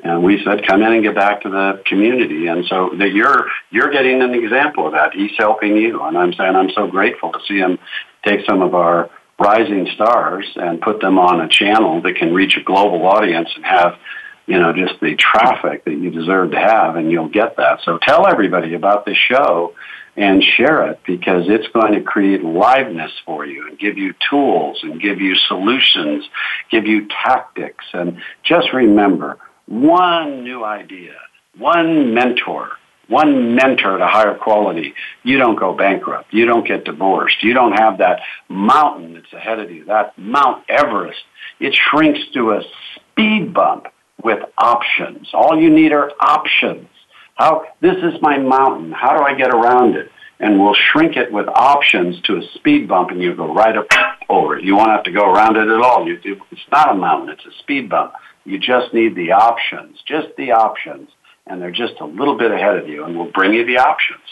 And 0.02 0.22
we 0.22 0.42
said, 0.44 0.66
come 0.66 0.82
in 0.82 0.92
and 0.92 1.02
get 1.02 1.16
back 1.16 1.42
to 1.42 1.48
the 1.48 1.82
community. 1.86 2.46
And 2.46 2.64
so 2.66 2.90
that 2.98 3.10
you're, 3.10 3.46
you're 3.70 3.90
getting 3.90 4.22
an 4.22 4.32
example 4.32 4.86
of 4.86 4.92
that. 4.92 5.12
He's 5.12 5.32
helping 5.36 5.76
you. 5.76 6.02
And 6.02 6.16
I'm 6.16 6.32
saying 6.34 6.54
I'm 6.54 6.70
so 6.70 6.86
grateful 6.86 7.32
to 7.32 7.38
see 7.48 7.58
him 7.58 7.78
take 8.24 8.46
some 8.46 8.62
of 8.62 8.74
our 8.74 9.10
rising 9.38 9.88
stars 9.94 10.46
and 10.56 10.80
put 10.80 11.00
them 11.00 11.18
on 11.18 11.40
a 11.40 11.48
channel 11.48 12.00
that 12.02 12.16
can 12.16 12.32
reach 12.32 12.56
a 12.56 12.62
global 12.62 13.06
audience 13.06 13.48
and 13.56 13.64
have, 13.64 13.98
you 14.46 14.58
know, 14.58 14.72
just 14.72 15.00
the 15.00 15.16
traffic 15.16 15.84
that 15.84 15.94
you 15.94 16.10
deserve 16.10 16.52
to 16.52 16.58
have. 16.58 16.94
And 16.94 17.10
you'll 17.10 17.28
get 17.28 17.56
that. 17.56 17.80
So 17.82 17.98
tell 17.98 18.26
everybody 18.26 18.74
about 18.74 19.04
this 19.04 19.16
show 19.16 19.74
and 20.16 20.42
share 20.42 20.90
it 20.90 21.00
because 21.06 21.44
it's 21.48 21.68
going 21.68 21.92
to 21.94 22.02
create 22.02 22.42
liveness 22.42 23.12
for 23.24 23.46
you 23.46 23.68
and 23.68 23.78
give 23.78 23.98
you 23.98 24.14
tools 24.30 24.80
and 24.82 25.00
give 25.00 25.20
you 25.20 25.34
solutions, 25.34 26.24
give 26.70 26.86
you 26.86 27.08
tactics. 27.08 27.84
And 27.92 28.20
just 28.42 28.72
remember, 28.72 29.38
one 29.68 30.44
new 30.44 30.64
idea, 30.64 31.14
one 31.58 32.14
mentor, 32.14 32.70
one 33.08 33.54
mentor 33.54 33.98
to 33.98 34.06
higher 34.06 34.34
quality, 34.34 34.94
you 35.22 35.38
don't 35.38 35.58
go 35.58 35.74
bankrupt. 35.74 36.32
You 36.32 36.46
don't 36.46 36.66
get 36.66 36.84
divorced. 36.84 37.42
You 37.42 37.54
don't 37.54 37.72
have 37.72 37.98
that 37.98 38.20
mountain 38.48 39.14
that's 39.14 39.32
ahead 39.32 39.58
of 39.58 39.70
you, 39.70 39.84
that 39.86 40.16
Mount 40.18 40.64
Everest. 40.68 41.20
It 41.60 41.74
shrinks 41.74 42.20
to 42.34 42.52
a 42.52 42.62
speed 42.94 43.52
bump 43.52 43.86
with 44.22 44.40
options. 44.58 45.28
All 45.32 45.58
you 45.58 45.70
need 45.70 45.92
are 45.92 46.12
options. 46.20 46.88
How, 47.34 47.64
this 47.80 47.96
is 47.96 48.20
my 48.20 48.38
mountain. 48.38 48.92
How 48.92 49.16
do 49.16 49.22
I 49.22 49.34
get 49.34 49.54
around 49.54 49.96
it? 49.96 50.10
And 50.40 50.60
we'll 50.60 50.74
shrink 50.74 51.16
it 51.16 51.32
with 51.32 51.48
options 51.48 52.20
to 52.22 52.36
a 52.36 52.42
speed 52.54 52.88
bump 52.88 53.10
and 53.10 53.20
you 53.20 53.34
go 53.34 53.52
right 53.52 53.76
up 53.76 53.86
over 54.28 54.56
it. 54.56 54.64
You 54.64 54.76
won't 54.76 54.90
have 54.90 55.02
to 55.04 55.12
go 55.12 55.32
around 55.32 55.56
it 55.56 55.68
at 55.68 55.80
all. 55.80 56.06
You, 56.06 56.18
it's 56.50 56.60
not 56.70 56.94
a 56.94 56.94
mountain. 56.94 57.30
It's 57.30 57.44
a 57.44 57.58
speed 57.58 57.88
bump. 57.88 58.12
You 58.48 58.58
just 58.58 58.94
need 58.94 59.14
the 59.14 59.32
options, 59.32 59.98
just 60.06 60.28
the 60.36 60.52
options, 60.52 61.10
and 61.46 61.60
they're 61.60 61.70
just 61.70 61.94
a 62.00 62.06
little 62.06 62.36
bit 62.36 62.50
ahead 62.50 62.76
of 62.76 62.88
you, 62.88 63.04
and 63.04 63.16
we'll 63.16 63.30
bring 63.30 63.52
you 63.52 63.66
the 63.66 63.78
options. 63.78 64.24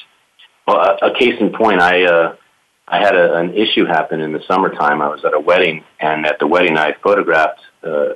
Well, 0.67 0.79
a, 0.79 1.11
a 1.11 1.19
case 1.19 1.35
in 1.41 1.53
point, 1.53 1.81
I 1.81 2.05
uh, 2.05 2.37
I 2.89 2.99
had 2.99 3.15
a, 3.17 3.35
an 3.35 3.55
issue 3.55 3.85
happen 3.85 4.21
in 4.21 4.33
the 4.33 4.43
summertime. 4.47 5.03
I 5.03 5.09
was 5.09 5.25
at 5.25 5.35
a 5.35 5.41
wedding, 5.41 5.85
and 6.01 6.25
at 6.25 6.39
the 6.39 6.47
wedding, 6.47 6.77
I 6.79 6.95
photographed 7.03 7.61
uh, 7.83 8.15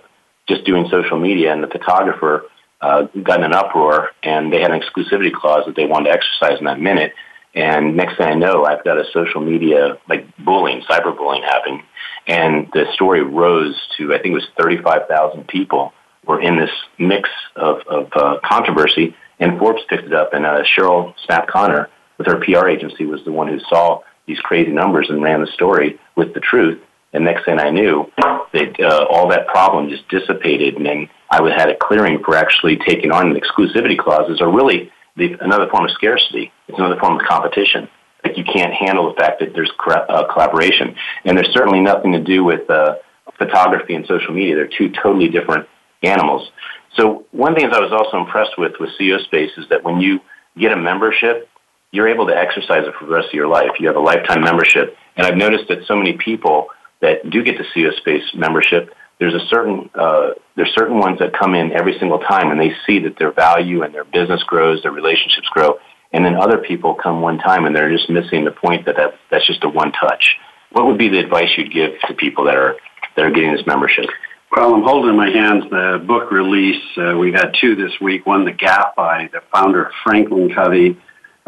just 0.48 0.64
doing 0.64 0.88
social 0.90 1.18
media, 1.18 1.52
and 1.52 1.62
the 1.62 1.68
photographer 1.68 2.44
uh, 2.80 3.02
got 3.22 3.40
in 3.40 3.44
an 3.44 3.54
uproar, 3.54 4.10
and 4.22 4.52
they 4.52 4.60
had 4.60 4.70
an 4.70 4.80
exclusivity 4.80 5.32
clause 5.32 5.64
that 5.66 5.76
they 5.76 5.86
wanted 5.86 6.06
to 6.06 6.12
exercise 6.12 6.58
in 6.58 6.64
that 6.64 6.80
minute. 6.80 7.12
And 7.54 7.96
next 7.96 8.16
thing 8.16 8.26
I 8.26 8.34
know, 8.34 8.64
I've 8.64 8.84
got 8.84 8.96
a 8.96 9.04
social 9.12 9.40
media 9.40 9.98
like 10.08 10.24
bullying, 10.38 10.69
cyberbullying 10.90 11.42
happening, 11.42 11.83
and 12.26 12.68
the 12.72 12.87
story 12.94 13.22
rose 13.22 13.76
to 13.96 14.12
I 14.12 14.18
think 14.18 14.33
it 14.33 14.35
was 14.35 14.48
thirty 14.59 14.79
five 14.83 15.03
thousand 15.09 15.46
people 15.48 15.92
were 16.26 16.40
in 16.40 16.59
this 16.59 16.70
mix 16.98 17.29
of, 17.57 17.79
of 17.87 18.11
uh, 18.14 18.38
controversy, 18.44 19.14
and 19.38 19.59
Forbes 19.59 19.83
picked 19.88 20.05
it 20.05 20.12
up, 20.12 20.35
and 20.35 20.44
uh, 20.44 20.62
Cheryl 20.76 21.14
Snapp 21.26 21.46
Conner 21.46 21.88
with 22.18 22.26
her 22.26 22.37
PR 22.37 22.68
agency 22.68 23.07
was 23.07 23.24
the 23.24 23.33
one 23.33 23.48
who 23.48 23.59
saw 23.61 24.03
these 24.26 24.38
crazy 24.40 24.70
numbers 24.70 25.09
and 25.09 25.22
ran 25.22 25.40
the 25.40 25.46
story 25.48 25.98
with 26.16 26.35
the 26.35 26.40
truth. 26.40 26.81
And 27.12 27.24
next 27.24 27.44
thing 27.44 27.59
I 27.59 27.70
knew, 27.70 28.11
that 28.53 28.76
uh, 28.79 29.07
all 29.11 29.29
that 29.31 29.48
problem 29.48 29.88
just 29.88 30.07
dissipated, 30.09 30.76
and 30.76 30.87
then 30.87 31.09
I 31.31 31.42
had 31.50 31.68
a 31.68 31.76
clearing 31.76 32.22
for 32.22 32.37
actually 32.37 32.76
taking 32.76 33.11
on 33.11 33.33
the 33.33 33.40
exclusivity 33.40 33.98
clauses, 33.98 34.40
or 34.40 34.53
really 34.55 34.92
the, 35.16 35.37
another 35.40 35.68
form 35.68 35.87
of 35.87 35.90
scarcity. 35.90 36.53
It's 36.68 36.79
another 36.79 37.00
form 37.00 37.18
of 37.18 37.26
competition. 37.26 37.88
Like 38.24 38.37
you 38.37 38.44
can't 38.44 38.72
handle 38.72 39.09
the 39.09 39.14
fact 39.14 39.40
that 39.40 39.54
there's 39.54 39.70
uh, 39.87 40.24
collaboration, 40.33 40.94
and 41.24 41.37
there's 41.37 41.52
certainly 41.52 41.80
nothing 41.80 42.12
to 42.12 42.20
do 42.20 42.44
with 42.44 42.68
uh, 42.68 42.96
photography 43.38 43.94
and 43.94 44.06
social 44.06 44.35
media. 44.35 44.56
They're 44.56 44.68
two 44.68 44.90
totally 45.02 45.28
different 45.28 45.66
animals. 46.02 46.50
So 46.96 47.24
one 47.30 47.54
thing 47.54 47.68
that 47.70 47.74
I 47.74 47.80
was 47.80 47.92
also 47.92 48.18
impressed 48.18 48.59
with 48.59 48.72
with 48.80 48.90
CEO 49.00 49.22
Space 49.24 49.52
is 49.56 49.68
that 49.70 49.85
when 49.85 50.00
you 50.00 50.20
get 50.59 50.72
a 50.72 50.76
membership, 50.76 51.48
you're 51.92 52.09
able 52.09 52.26
to 52.26 52.37
exercise 52.37 52.87
it 52.87 52.94
for 52.98 53.06
the 53.06 53.12
rest 53.12 53.28
of 53.28 53.35
your 53.35 53.48
life. 53.48 53.70
You 53.78 53.88
have 53.88 53.96
a 53.96 54.00
lifetime 54.00 54.42
membership, 54.42 54.96
and 55.16 55.26
I've 55.26 55.37
noticed 55.37 55.68
that 55.68 55.87
so 55.87 55.96
many 55.96 56.14
people 56.14 56.68
that 57.00 57.28
do 57.30 57.42
get 57.42 57.56
the 57.59 57.64
CEO 57.74 57.96
Space 57.96 58.22
membership, 58.35 58.94
there's 59.18 59.35
a 59.35 59.46
certain 59.48 59.90
uh, 59.94 60.30
there's 60.56 60.72
certain 60.74 60.98
ones 60.98 61.18
that 61.18 61.33
come 61.38 61.54
in 61.54 61.72
every 61.72 61.98
single 61.98 62.18
time, 62.18 62.50
and 62.50 62.61
they 62.61 62.72
see 62.87 63.00
that 63.00 63.18
their 63.18 63.33
value 63.33 63.83
and 63.83 63.94
their 63.94 64.04
business 64.04 64.42
grows, 64.44 64.83
their 64.83 64.92
relationships 64.92 65.48
grow, 65.50 65.78
and 66.12 66.25
then 66.25 66.35
other 66.37 66.59
people 66.59 66.94
come 66.94 67.20
one 67.20 67.38
time 67.38 67.66
and 67.66 67.75
they're 67.75 67.90
just 67.90 68.11
missing 68.11 68.44
the 68.44 68.51
point 68.51 68.87
that, 68.87 68.96
that 68.96 69.14
that's 69.31 69.46
just 69.46 69.64
a 69.64 69.68
one 69.68 69.92
touch. 69.92 70.37
What 70.73 70.87
would 70.87 70.99
be 70.99 71.09
the 71.09 71.18
advice 71.18 71.51
you'd 71.57 71.73
give 71.73 71.92
to 72.07 72.14
people 72.14 72.44
that 72.44 72.57
are 72.57 72.77
that 73.16 73.25
are 73.25 73.31
getting 73.31 73.52
this 73.52 73.67
membership? 73.67 74.06
Well, 74.50 74.75
I'm 74.75 74.83
holding 74.83 75.11
in 75.11 75.17
my 75.17 75.31
hands 75.31 75.65
the 75.71 76.02
book 76.04 76.33
release. 76.33 76.83
Uh, 76.96 77.17
we've 77.17 77.35
had 77.35 77.54
two 77.61 77.77
this 77.77 78.00
week. 78.00 78.27
One, 78.27 78.44
The 78.44 78.52
Gap 78.52 78.96
by 78.96 79.29
the 79.33 79.42
founder 79.52 79.85
of 79.85 79.92
Franklin 80.02 80.52
Covey. 80.52 80.96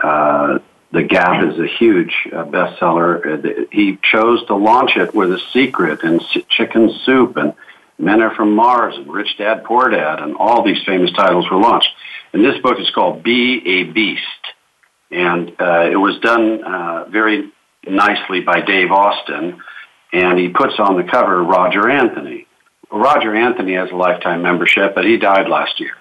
Uh, 0.00 0.60
the 0.92 1.02
Gap 1.02 1.42
is 1.42 1.58
a 1.58 1.66
huge 1.66 2.14
uh, 2.32 2.44
bestseller. 2.44 3.44
Uh, 3.44 3.64
he 3.72 3.98
chose 4.02 4.46
to 4.46 4.54
launch 4.54 4.96
it 4.96 5.14
with 5.14 5.32
a 5.32 5.40
secret 5.52 6.04
and 6.04 6.22
chicken 6.48 6.92
soup 7.04 7.36
and 7.36 7.54
Men 7.98 8.22
Are 8.22 8.34
From 8.34 8.54
Mars 8.54 8.94
and 8.96 9.12
Rich 9.12 9.36
Dad 9.38 9.64
Poor 9.64 9.88
Dad 9.88 10.20
and 10.20 10.36
all 10.36 10.62
these 10.62 10.82
famous 10.84 11.12
titles 11.12 11.50
were 11.50 11.58
launched. 11.58 11.90
And 12.32 12.44
this 12.44 12.60
book 12.62 12.78
is 12.78 12.90
called 12.90 13.22
Be 13.22 13.62
a 13.66 13.84
Beast. 13.84 14.22
And 15.12 15.50
uh, 15.60 15.90
it 15.90 15.96
was 15.96 16.18
done 16.20 16.64
uh, 16.64 17.04
very 17.10 17.52
nicely 17.86 18.40
by 18.40 18.60
Dave 18.62 18.90
Austin. 18.90 19.60
And 20.12 20.38
he 20.38 20.48
puts 20.48 20.74
on 20.78 20.96
the 20.96 21.04
cover 21.04 21.42
Roger 21.42 21.88
Anthony. 21.90 22.46
Roger 22.90 23.34
Anthony 23.34 23.74
has 23.74 23.90
a 23.90 23.96
lifetime 23.96 24.42
membership, 24.42 24.94
but 24.94 25.04
he 25.04 25.16
died 25.18 25.48
last 25.48 25.80
year. 25.80 25.94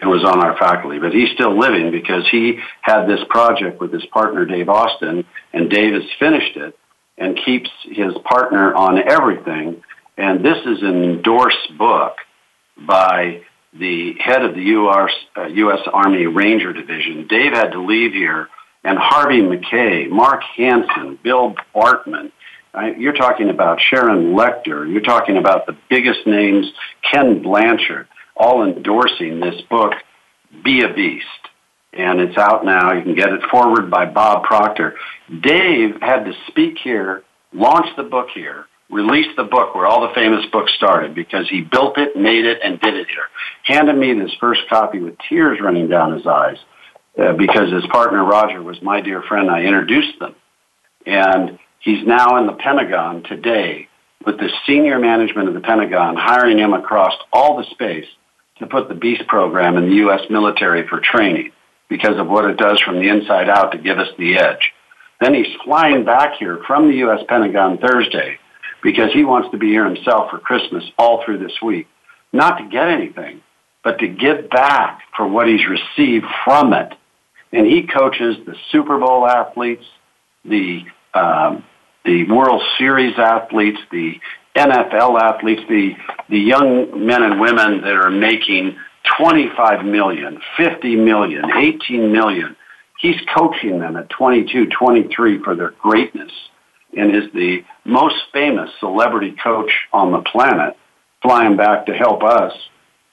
and 0.00 0.10
was 0.10 0.24
on 0.24 0.42
our 0.42 0.56
faculty. 0.56 0.98
But 0.98 1.12
he's 1.12 1.30
still 1.34 1.58
living 1.58 1.90
because 1.90 2.28
he 2.30 2.58
had 2.80 3.06
this 3.06 3.20
project 3.28 3.80
with 3.80 3.92
his 3.92 4.04
partner 4.06 4.44
Dave 4.46 4.68
Austin, 4.68 5.24
and 5.52 5.70
Dave 5.70 5.92
has 5.94 6.04
finished 6.18 6.56
it 6.56 6.76
and 7.18 7.38
keeps 7.44 7.70
his 7.84 8.14
partner 8.24 8.74
on 8.74 8.98
everything. 8.98 9.82
And 10.16 10.44
this 10.44 10.58
is 10.66 10.82
an 10.82 11.02
endorsed 11.04 11.76
book 11.78 12.16
by 12.78 13.42
the 13.72 14.14
head 14.18 14.44
of 14.44 14.54
the 14.54 14.62
US, 14.62 15.10
uh. 15.36 15.90
Army 15.92 16.26
Ranger 16.26 16.72
Division. 16.72 17.26
Dave 17.28 17.52
had 17.52 17.72
to 17.72 17.80
leave 17.80 18.12
here, 18.12 18.48
and 18.84 18.98
Harvey 18.98 19.42
Mackay, 19.42 20.08
Mark 20.08 20.42
Hansen, 20.56 21.18
Bill 21.22 21.54
Bartman. 21.74 22.32
You're 22.96 23.14
talking 23.14 23.50
about 23.50 23.80
Sharon 23.80 24.34
Lechter. 24.34 24.90
You're 24.90 25.02
talking 25.02 25.36
about 25.36 25.66
the 25.66 25.76
biggest 25.88 26.26
names, 26.26 26.70
Ken 27.10 27.42
Blanchard, 27.42 28.06
all 28.36 28.64
endorsing 28.64 29.40
this 29.40 29.60
book, 29.68 29.92
Be 30.64 30.82
a 30.82 30.92
Beast. 30.92 31.26
And 31.92 32.20
it's 32.20 32.38
out 32.38 32.64
now. 32.64 32.92
You 32.92 33.02
can 33.02 33.16
get 33.16 33.32
it 33.32 33.42
forward 33.50 33.90
by 33.90 34.06
Bob 34.06 34.44
Proctor. 34.44 34.94
Dave 35.42 36.00
had 36.00 36.24
to 36.24 36.32
speak 36.46 36.78
here, 36.78 37.24
launch 37.52 37.86
the 37.96 38.04
book 38.04 38.28
here, 38.32 38.66
released 38.90 39.36
the 39.36 39.44
book 39.44 39.74
where 39.74 39.86
all 39.86 40.06
the 40.06 40.14
famous 40.14 40.44
books 40.52 40.72
started 40.74 41.14
because 41.14 41.48
he 41.48 41.62
built 41.62 41.96
it, 41.98 42.16
made 42.16 42.44
it, 42.44 42.58
and 42.62 42.80
did 42.80 42.94
it 42.94 43.08
here. 43.08 43.28
Handed 43.64 43.96
me 43.96 44.14
this 44.14 44.34
first 44.40 44.62
copy 44.68 44.98
with 44.98 45.14
tears 45.28 45.60
running 45.60 45.88
down 45.88 46.12
his 46.12 46.26
eyes 46.26 46.56
uh, 47.18 47.32
because 47.34 47.72
his 47.72 47.86
partner 47.86 48.24
Roger 48.24 48.62
was 48.62 48.80
my 48.82 49.00
dear 49.00 49.22
friend. 49.22 49.50
I 49.50 49.62
introduced 49.62 50.18
them. 50.18 50.34
And 51.06 51.58
he's 51.78 52.06
now 52.06 52.38
in 52.38 52.46
the 52.46 52.52
Pentagon 52.52 53.22
today 53.22 53.88
with 54.24 54.38
the 54.38 54.50
senior 54.66 54.98
management 54.98 55.48
of 55.48 55.54
the 55.54 55.60
Pentagon 55.60 56.16
hiring 56.16 56.58
him 56.58 56.72
across 56.72 57.14
all 57.32 57.56
the 57.56 57.64
space 57.70 58.06
to 58.58 58.66
put 58.66 58.88
the 58.88 58.94
Beast 58.94 59.26
program 59.26 59.76
in 59.76 59.88
the 59.88 59.96
U.S. 59.96 60.20
military 60.28 60.86
for 60.86 61.00
training 61.00 61.52
because 61.88 62.18
of 62.18 62.28
what 62.28 62.44
it 62.44 62.58
does 62.58 62.80
from 62.80 62.96
the 62.96 63.08
inside 63.08 63.48
out 63.48 63.72
to 63.72 63.78
give 63.78 63.98
us 63.98 64.08
the 64.18 64.36
edge. 64.36 64.72
Then 65.20 65.34
he's 65.34 65.54
flying 65.64 66.04
back 66.04 66.38
here 66.38 66.60
from 66.66 66.88
the 66.88 66.96
U.S. 66.98 67.20
Pentagon 67.28 67.78
Thursday 67.78 68.38
because 68.82 69.12
he 69.12 69.24
wants 69.24 69.50
to 69.50 69.58
be 69.58 69.68
here 69.68 69.84
himself 69.84 70.30
for 70.30 70.38
Christmas 70.38 70.84
all 70.98 71.22
through 71.24 71.38
this 71.38 71.60
week. 71.62 71.86
Not 72.32 72.58
to 72.58 72.68
get 72.68 72.88
anything, 72.88 73.42
but 73.82 73.98
to 73.98 74.08
give 74.08 74.50
back 74.50 75.02
for 75.16 75.26
what 75.26 75.48
he's 75.48 75.66
received 75.66 76.26
from 76.44 76.72
it. 76.72 76.92
And 77.52 77.66
he 77.66 77.86
coaches 77.86 78.36
the 78.46 78.54
Super 78.70 78.98
Bowl 78.98 79.26
athletes, 79.26 79.84
the 80.44 80.84
um, 81.12 81.64
the 82.04 82.24
World 82.30 82.62
Series 82.78 83.18
athletes, 83.18 83.78
the 83.90 84.14
NFL 84.56 85.20
athletes, 85.20 85.62
the 85.68 85.96
the 86.28 86.38
young 86.38 87.06
men 87.06 87.22
and 87.22 87.40
women 87.40 87.80
that 87.82 87.94
are 87.94 88.10
making 88.10 88.76
25 89.18 89.84
million, 89.84 90.40
50 90.56 90.96
million, 90.96 91.44
18 91.50 92.12
million. 92.12 92.56
He's 93.00 93.16
coaching 93.34 93.80
them 93.80 93.96
at 93.96 94.10
22, 94.10 94.66
23 94.66 95.42
for 95.42 95.56
their 95.56 95.70
greatness 95.70 96.30
and 96.96 97.14
is 97.16 97.32
the 97.32 97.64
most 97.84 98.16
famous 98.32 98.70
celebrity 98.78 99.34
coach 99.42 99.70
on 99.92 100.12
the 100.12 100.20
planet, 100.20 100.76
flying 101.22 101.56
back 101.56 101.86
to 101.86 101.92
help 101.92 102.22
us 102.22 102.52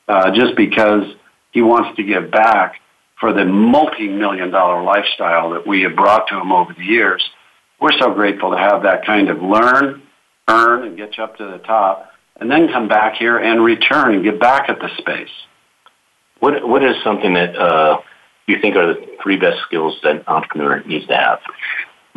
uh, 0.08 0.32
just 0.32 0.56
because 0.56 1.04
he 1.52 1.62
wants 1.62 1.96
to 1.98 2.04
give 2.04 2.32
back 2.32 2.76
for 3.20 3.34
the 3.34 3.46
multi-million 3.46 4.52
dollar 4.52 4.84
lifestyle 4.84 5.52
that 5.52 5.66
we 5.66 5.82
have 5.82 5.96
brought 5.96 6.28
to 6.28 6.40
him 6.40 6.52
over 6.52 6.74
the 6.74 6.84
years. 6.84 7.24
We're 7.80 7.98
so 8.00 8.14
grateful 8.14 8.52
to 8.52 8.58
have 8.58 8.84
that 8.84 9.06
kind 9.06 9.30
of 9.30 9.42
learn, 9.42 10.04
earn, 10.48 10.88
and 10.88 10.98
get 10.98 11.18
you 11.18 11.24
up 11.24 11.38
to 11.38 11.46
the 11.46 11.60
top, 11.60 12.12
and 12.40 12.50
then 12.50 12.68
come 12.68 12.88
back 12.88 13.16
here 13.16 13.38
and 13.38 13.64
return 13.64 14.16
and 14.16 14.24
get 14.24 14.40
back 14.40 14.70
at 14.70 14.80
the 14.80 14.90
space. 14.98 15.30
What 16.40 16.68
What 16.68 16.84
is 16.84 16.96
something 17.04 17.34
that 17.34 17.56
uh, 17.56 18.02
you 18.46 18.60
think 18.62 18.76
are 18.76 18.94
the 18.94 19.18
three 19.22 19.38
best 19.38 19.60
skills 19.66 19.98
that 20.04 20.18
an 20.18 20.24
entrepreneur 20.28 20.82
needs 20.84 21.08
to 21.08 21.16
have? 21.16 21.40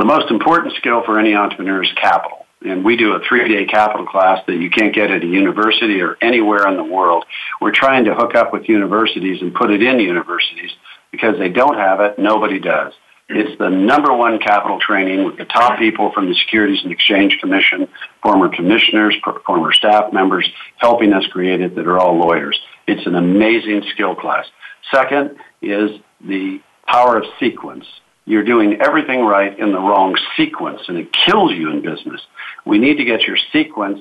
The 0.01 0.07
most 0.07 0.31
important 0.31 0.73
skill 0.77 1.03
for 1.05 1.19
any 1.19 1.35
entrepreneur 1.35 1.83
is 1.83 1.93
capital. 1.93 2.47
And 2.65 2.83
we 2.83 2.97
do 2.97 3.13
a 3.13 3.21
three-day 3.21 3.67
capital 3.67 4.07
class 4.07 4.39
that 4.47 4.57
you 4.57 4.71
can't 4.71 4.95
get 4.95 5.11
at 5.11 5.23
a 5.23 5.27
university 5.27 6.01
or 6.01 6.17
anywhere 6.23 6.67
in 6.69 6.79
the 6.79 6.85
world. 6.85 7.27
We're 7.61 7.75
trying 7.75 8.07
to 8.07 8.15
hook 8.15 8.35
up 8.35 8.51
with 8.51 8.67
universities 8.67 9.43
and 9.43 9.55
put 9.55 9.71
it 9.71 9.83
in 9.83 10.01
universities 10.01 10.71
because 11.11 11.39
they 11.39 11.51
don't 11.51 11.77
have 11.77 12.01
it. 12.01 12.19
Nobody 12.19 12.59
does. 12.59 12.95
It's 13.29 13.59
the 13.59 13.69
number 13.69 14.11
one 14.15 14.39
capital 14.39 14.81
training 14.81 15.27
with 15.27 15.37
the 15.37 15.45
top 15.45 15.79
people 15.79 16.13
from 16.13 16.31
the 16.31 16.35
Securities 16.35 16.83
and 16.83 16.93
Exchange 16.93 17.37
Commission, 17.39 17.87
former 18.23 18.49
commissioners, 18.49 19.15
former 19.45 19.75
staff 19.75 20.15
members 20.15 20.51
helping 20.79 21.13
us 21.13 21.27
create 21.27 21.61
it 21.61 21.75
that 21.75 21.87
are 21.87 21.99
all 21.99 22.19
lawyers. 22.19 22.59
It's 22.87 23.07
an 23.07 23.17
amazing 23.17 23.83
skill 23.93 24.15
class. 24.15 24.47
Second 24.91 25.37
is 25.61 25.91
the 26.27 26.63
power 26.87 27.19
of 27.19 27.25
sequence. 27.39 27.85
You're 28.27 28.45
doing 28.45 28.81
everything 28.81 29.25
right 29.25 29.59
in 29.59 29.73
the 29.73 29.79
wrong 29.79 30.17
sequence, 30.37 30.83
and 30.89 30.99
it 30.99 31.13
kills 31.13 31.53
you 31.53 31.71
in 31.71 31.83
business. 31.83 32.21
We 32.65 32.79
need 32.79 32.99
to 32.99 33.05
get 33.05 33.23
your 33.23 33.39
sequence 33.53 34.01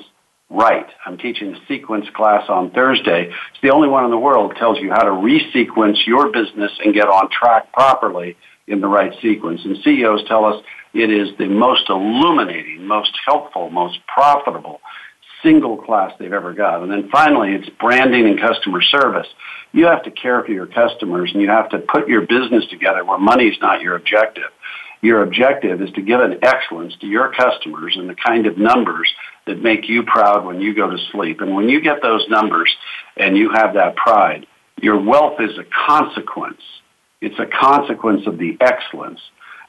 right. 0.50 0.88
I'm 1.06 1.18
teaching 1.18 1.54
a 1.54 1.66
sequence 1.68 2.06
class 2.14 2.50
on 2.50 2.72
Thursday. 2.72 3.30
It's 3.30 3.62
the 3.62 3.72
only 3.72 3.88
one 3.88 4.06
in 4.06 4.12
the 4.12 4.18
world 4.18 4.52
that 4.52 4.58
tells 4.58 4.80
you 4.80 4.90
how 4.90 5.04
to 5.04 5.12
resequence 5.12 6.06
your 6.06 6.32
business 6.32 6.72
and 6.84 6.94
get 6.94 7.08
on 7.08 7.30
track 7.30 7.72
properly 7.72 8.36
in 8.68 8.82
the 8.82 8.88
right 8.88 9.14
sequence. 9.22 9.62
And 9.64 9.78
CEOs 9.84 10.28
tell 10.28 10.46
us 10.46 10.64
it 10.94 11.12
is 11.12 11.30
the 11.38 11.48
most 11.48 11.90
illuminating, 11.90 12.86
most 12.86 13.18
helpful, 13.26 13.70
most 13.70 14.00
profitable 14.08 14.82
single 15.44 15.78
class 15.78 16.12
they've 16.20 16.34
ever 16.34 16.54
got. 16.54 16.82
And 16.82 16.92
then 16.92 17.10
finally, 17.10 17.54
it's 17.54 17.70
branding 17.80 18.26
and 18.28 18.40
customer 18.40 18.82
service 18.82 19.28
you 19.72 19.86
have 19.86 20.04
to 20.04 20.12
care 20.12 20.44
for 20.44 20.52
your 20.52 20.66
customers 20.66 21.32
and 21.34 21.42
you 21.42 21.50
have 21.50 21.70
to 21.70 21.80
put 21.80 22.08
your 22.08 22.22
business 22.22 22.66
together 22.70 23.06
where 23.06 23.20
money 23.20 23.46
is 23.46 23.58
not 23.62 23.82
your 23.82 23.96
objective. 23.96 24.50
Your 25.02 25.24
objective 25.24 25.82
is 25.82 25.92
to 25.92 26.02
give 26.02 26.20
an 26.20 26.40
excellence 26.42 26.96
to 27.00 27.08
your 27.08 27.32
customers 27.32 27.96
and 27.96 28.10
the 28.10 28.16
kind 28.16 28.48
of 28.48 28.58
numbers 28.58 29.10
that 29.48 29.62
make 29.62 29.88
you 29.88 30.04
proud 30.04 30.46
when 30.46 30.60
you 30.60 30.76
go 30.76 30.90
to 30.90 30.98
sleep. 31.12 31.40
And 31.42 31.56
when 31.56 31.70
you 31.70 31.82
get 31.82 32.02
those 32.02 32.28
numbers 32.30 32.76
and 33.16 33.38
you 33.38 33.52
have 33.54 33.76
that 33.76 33.96
pride, 33.96 34.46
your 34.82 35.00
wealth 35.00 35.40
is 35.40 35.58
a 35.58 35.64
consequence. 35.88 36.62
It's 37.22 37.40
a 37.40 37.46
consequence 37.46 38.28
of 38.28 38.38
the 38.38 38.58
excellence. 38.60 39.20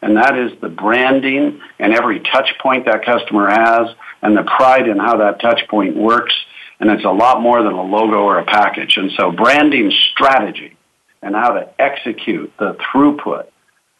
And 0.03 0.17
that 0.17 0.37
is 0.39 0.53
the 0.61 0.69
branding 0.69 1.61
and 1.79 1.93
every 1.93 2.21
touch 2.21 2.49
point 2.63 2.87
that 2.87 3.05
customer 3.05 3.51
has 3.51 3.95
and 4.23 4.37
the 4.37 4.43
pride 4.43 4.89
in 4.89 4.99
how 4.99 5.19
that 5.19 5.41
touch 5.41 5.61
point 5.69 5.97
works 5.97 6.35
and 6.81 6.91
it's 6.91 7.05
a 7.05 7.11
lot 7.11 7.43
more 7.43 7.63
than 7.63 7.73
a 7.73 7.83
logo 7.83 8.17
or 8.17 8.39
a 8.39 8.45
package. 8.45 8.97
And 8.97 9.13
so 9.17 9.31
branding 9.31 9.93
strategy 10.13 10.77
and 11.23 11.35
how 11.35 11.51
to 11.51 11.69
execute 11.79 12.53
the 12.59 12.75
throughput 12.75 13.49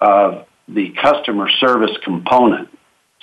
of 0.01 0.47
the 0.67 0.95
customer 1.01 1.51
service 1.61 1.97
component. 2.03 2.71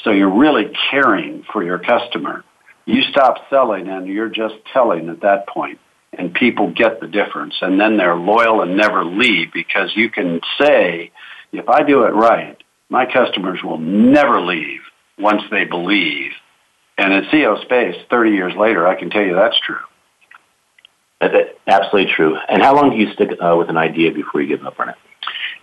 So 0.03 0.11
you're 0.11 0.37
really 0.37 0.71
caring 0.91 1.43
for 1.51 1.63
your 1.63 1.79
customer. 1.79 2.43
You 2.85 3.01
stop 3.09 3.49
selling 3.49 3.87
and 3.87 4.07
you're 4.07 4.29
just 4.29 4.55
telling 4.71 5.09
at 5.09 5.21
that 5.21 5.47
point 5.47 5.79
and 6.13 6.33
people 6.33 6.71
get 6.71 7.01
the 7.01 7.07
difference 7.07 7.55
and 7.61 7.79
then 7.79 7.97
they're 7.97 8.15
loyal 8.15 8.61
and 8.61 8.77
never 8.77 9.03
leave 9.03 9.51
because 9.51 9.91
you 9.95 10.11
can 10.11 10.39
say, 10.61 11.11
if 11.51 11.67
I 11.67 11.81
do 11.81 12.03
it 12.03 12.11
right, 12.11 12.61
my 12.89 13.05
customers 13.05 13.59
will 13.63 13.77
never 13.77 14.41
leave 14.41 14.81
once 15.17 15.43
they 15.51 15.65
believe 15.65 16.31
and 16.97 17.13
in 17.13 17.23
CEO 17.25 17.61
Space, 17.61 17.95
30 18.09 18.31
years 18.31 18.53
later, 18.55 18.87
I 18.87 18.95
can 18.95 19.09
tell 19.09 19.21
you 19.21 19.35
that's 19.35 19.59
true. 19.59 19.77
That's 21.21 21.35
absolutely 21.67 22.11
true. 22.13 22.37
And 22.49 22.61
how 22.61 22.75
long 22.75 22.89
do 22.91 22.95
you 22.95 23.11
stick 23.13 23.29
uh, 23.39 23.55
with 23.55 23.69
an 23.69 23.77
idea 23.77 24.11
before 24.11 24.41
you 24.41 24.47
give 24.47 24.65
up 24.65 24.79
on 24.79 24.89
it? 24.89 24.95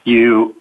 You 0.04 0.60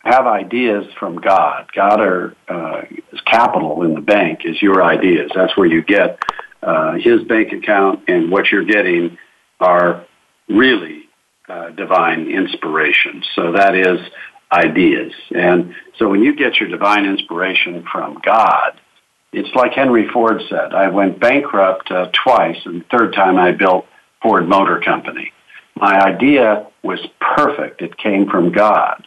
have 0.00 0.26
ideas 0.26 0.86
from 0.98 1.16
God. 1.16 1.70
God 1.74 2.00
or 2.00 2.34
uh, 2.48 2.82
capital 3.26 3.82
in 3.82 3.94
the 3.94 4.00
bank 4.00 4.40
is 4.44 4.60
your 4.60 4.82
ideas. 4.82 5.30
That's 5.34 5.56
where 5.56 5.66
you 5.66 5.82
get 5.82 6.22
uh, 6.62 6.94
His 6.94 7.22
bank 7.24 7.52
account, 7.52 8.04
and 8.08 8.30
what 8.30 8.50
you're 8.50 8.64
getting 8.64 9.16
are 9.58 10.06
really 10.48 11.04
uh, 11.48 11.70
divine 11.70 12.30
inspiration. 12.30 13.22
So 13.34 13.52
that 13.52 13.74
is 13.74 14.00
ideas. 14.52 15.12
And 15.34 15.74
so 15.98 16.08
when 16.08 16.22
you 16.22 16.34
get 16.34 16.58
your 16.58 16.68
divine 16.68 17.06
inspiration 17.06 17.84
from 17.90 18.20
God, 18.24 18.80
it's 19.32 19.54
like 19.54 19.72
Henry 19.72 20.08
Ford 20.08 20.42
said. 20.48 20.74
I 20.74 20.88
went 20.88 21.20
bankrupt 21.20 21.90
uh, 21.90 22.10
twice, 22.12 22.58
and 22.64 22.80
the 22.80 22.86
third 22.90 23.12
time 23.12 23.38
I 23.38 23.52
built 23.52 23.86
Ford 24.22 24.48
Motor 24.48 24.80
Company. 24.80 25.32
My 25.76 26.00
idea 26.00 26.66
was 26.82 27.00
perfect. 27.20 27.80
It 27.80 27.96
came 27.96 28.28
from 28.28 28.52
God. 28.52 29.06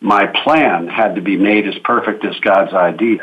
My 0.00 0.26
plan 0.26 0.88
had 0.88 1.14
to 1.14 1.20
be 1.20 1.36
made 1.36 1.68
as 1.68 1.78
perfect 1.84 2.24
as 2.24 2.38
God's 2.40 2.72
idea. 2.72 3.22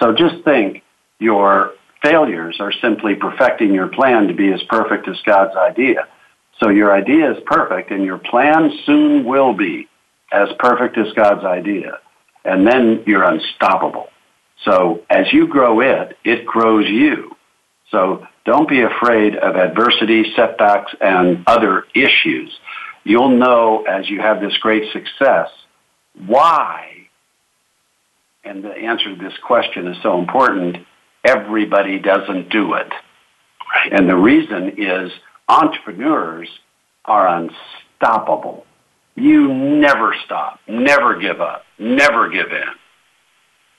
So 0.00 0.14
just 0.14 0.44
think 0.44 0.82
your 1.18 1.72
failures 2.02 2.56
are 2.60 2.72
simply 2.72 3.14
perfecting 3.14 3.74
your 3.74 3.88
plan 3.88 4.28
to 4.28 4.34
be 4.34 4.52
as 4.52 4.62
perfect 4.64 5.08
as 5.08 5.16
God's 5.24 5.56
idea. 5.56 6.06
So 6.60 6.70
your 6.70 6.92
idea 6.92 7.32
is 7.32 7.38
perfect 7.46 7.90
and 7.90 8.04
your 8.04 8.18
plan 8.18 8.72
soon 8.84 9.24
will 9.24 9.52
be 9.52 9.88
as 10.32 10.48
perfect 10.58 10.98
as 10.98 11.12
God's 11.14 11.44
idea. 11.44 11.98
And 12.44 12.66
then 12.66 13.04
you're 13.06 13.24
unstoppable. 13.24 14.08
So 14.64 15.02
as 15.08 15.32
you 15.32 15.46
grow 15.46 15.80
it, 15.80 16.16
it 16.24 16.46
grows 16.46 16.88
you. 16.88 17.36
So 17.90 18.26
don't 18.44 18.68
be 18.68 18.82
afraid 18.82 19.36
of 19.36 19.56
adversity, 19.56 20.32
setbacks, 20.34 20.94
and 21.00 21.44
other 21.46 21.84
issues. 21.94 22.50
you'll 23.04 23.38
know 23.38 23.84
as 23.88 24.08
you 24.08 24.20
have 24.20 24.40
this 24.40 24.56
great 24.58 24.92
success 24.92 25.48
why, 26.26 27.08
and 28.44 28.64
the 28.64 28.72
answer 28.72 29.14
to 29.14 29.22
this 29.22 29.36
question 29.46 29.86
is 29.86 29.96
so 30.02 30.18
important, 30.18 30.78
everybody 31.24 31.98
doesn't 31.98 32.50
do 32.50 32.74
it. 32.74 32.88
Right. 33.74 33.92
And 33.92 34.08
the 34.08 34.16
reason 34.16 34.74
is 34.78 35.12
entrepreneurs 35.48 36.48
are 37.04 37.28
unstoppable. 37.28 38.64
You 39.20 39.52
never 39.52 40.14
stop, 40.24 40.60
never 40.68 41.18
give 41.18 41.40
up, 41.40 41.64
never 41.78 42.28
give 42.28 42.50
in. 42.50 42.68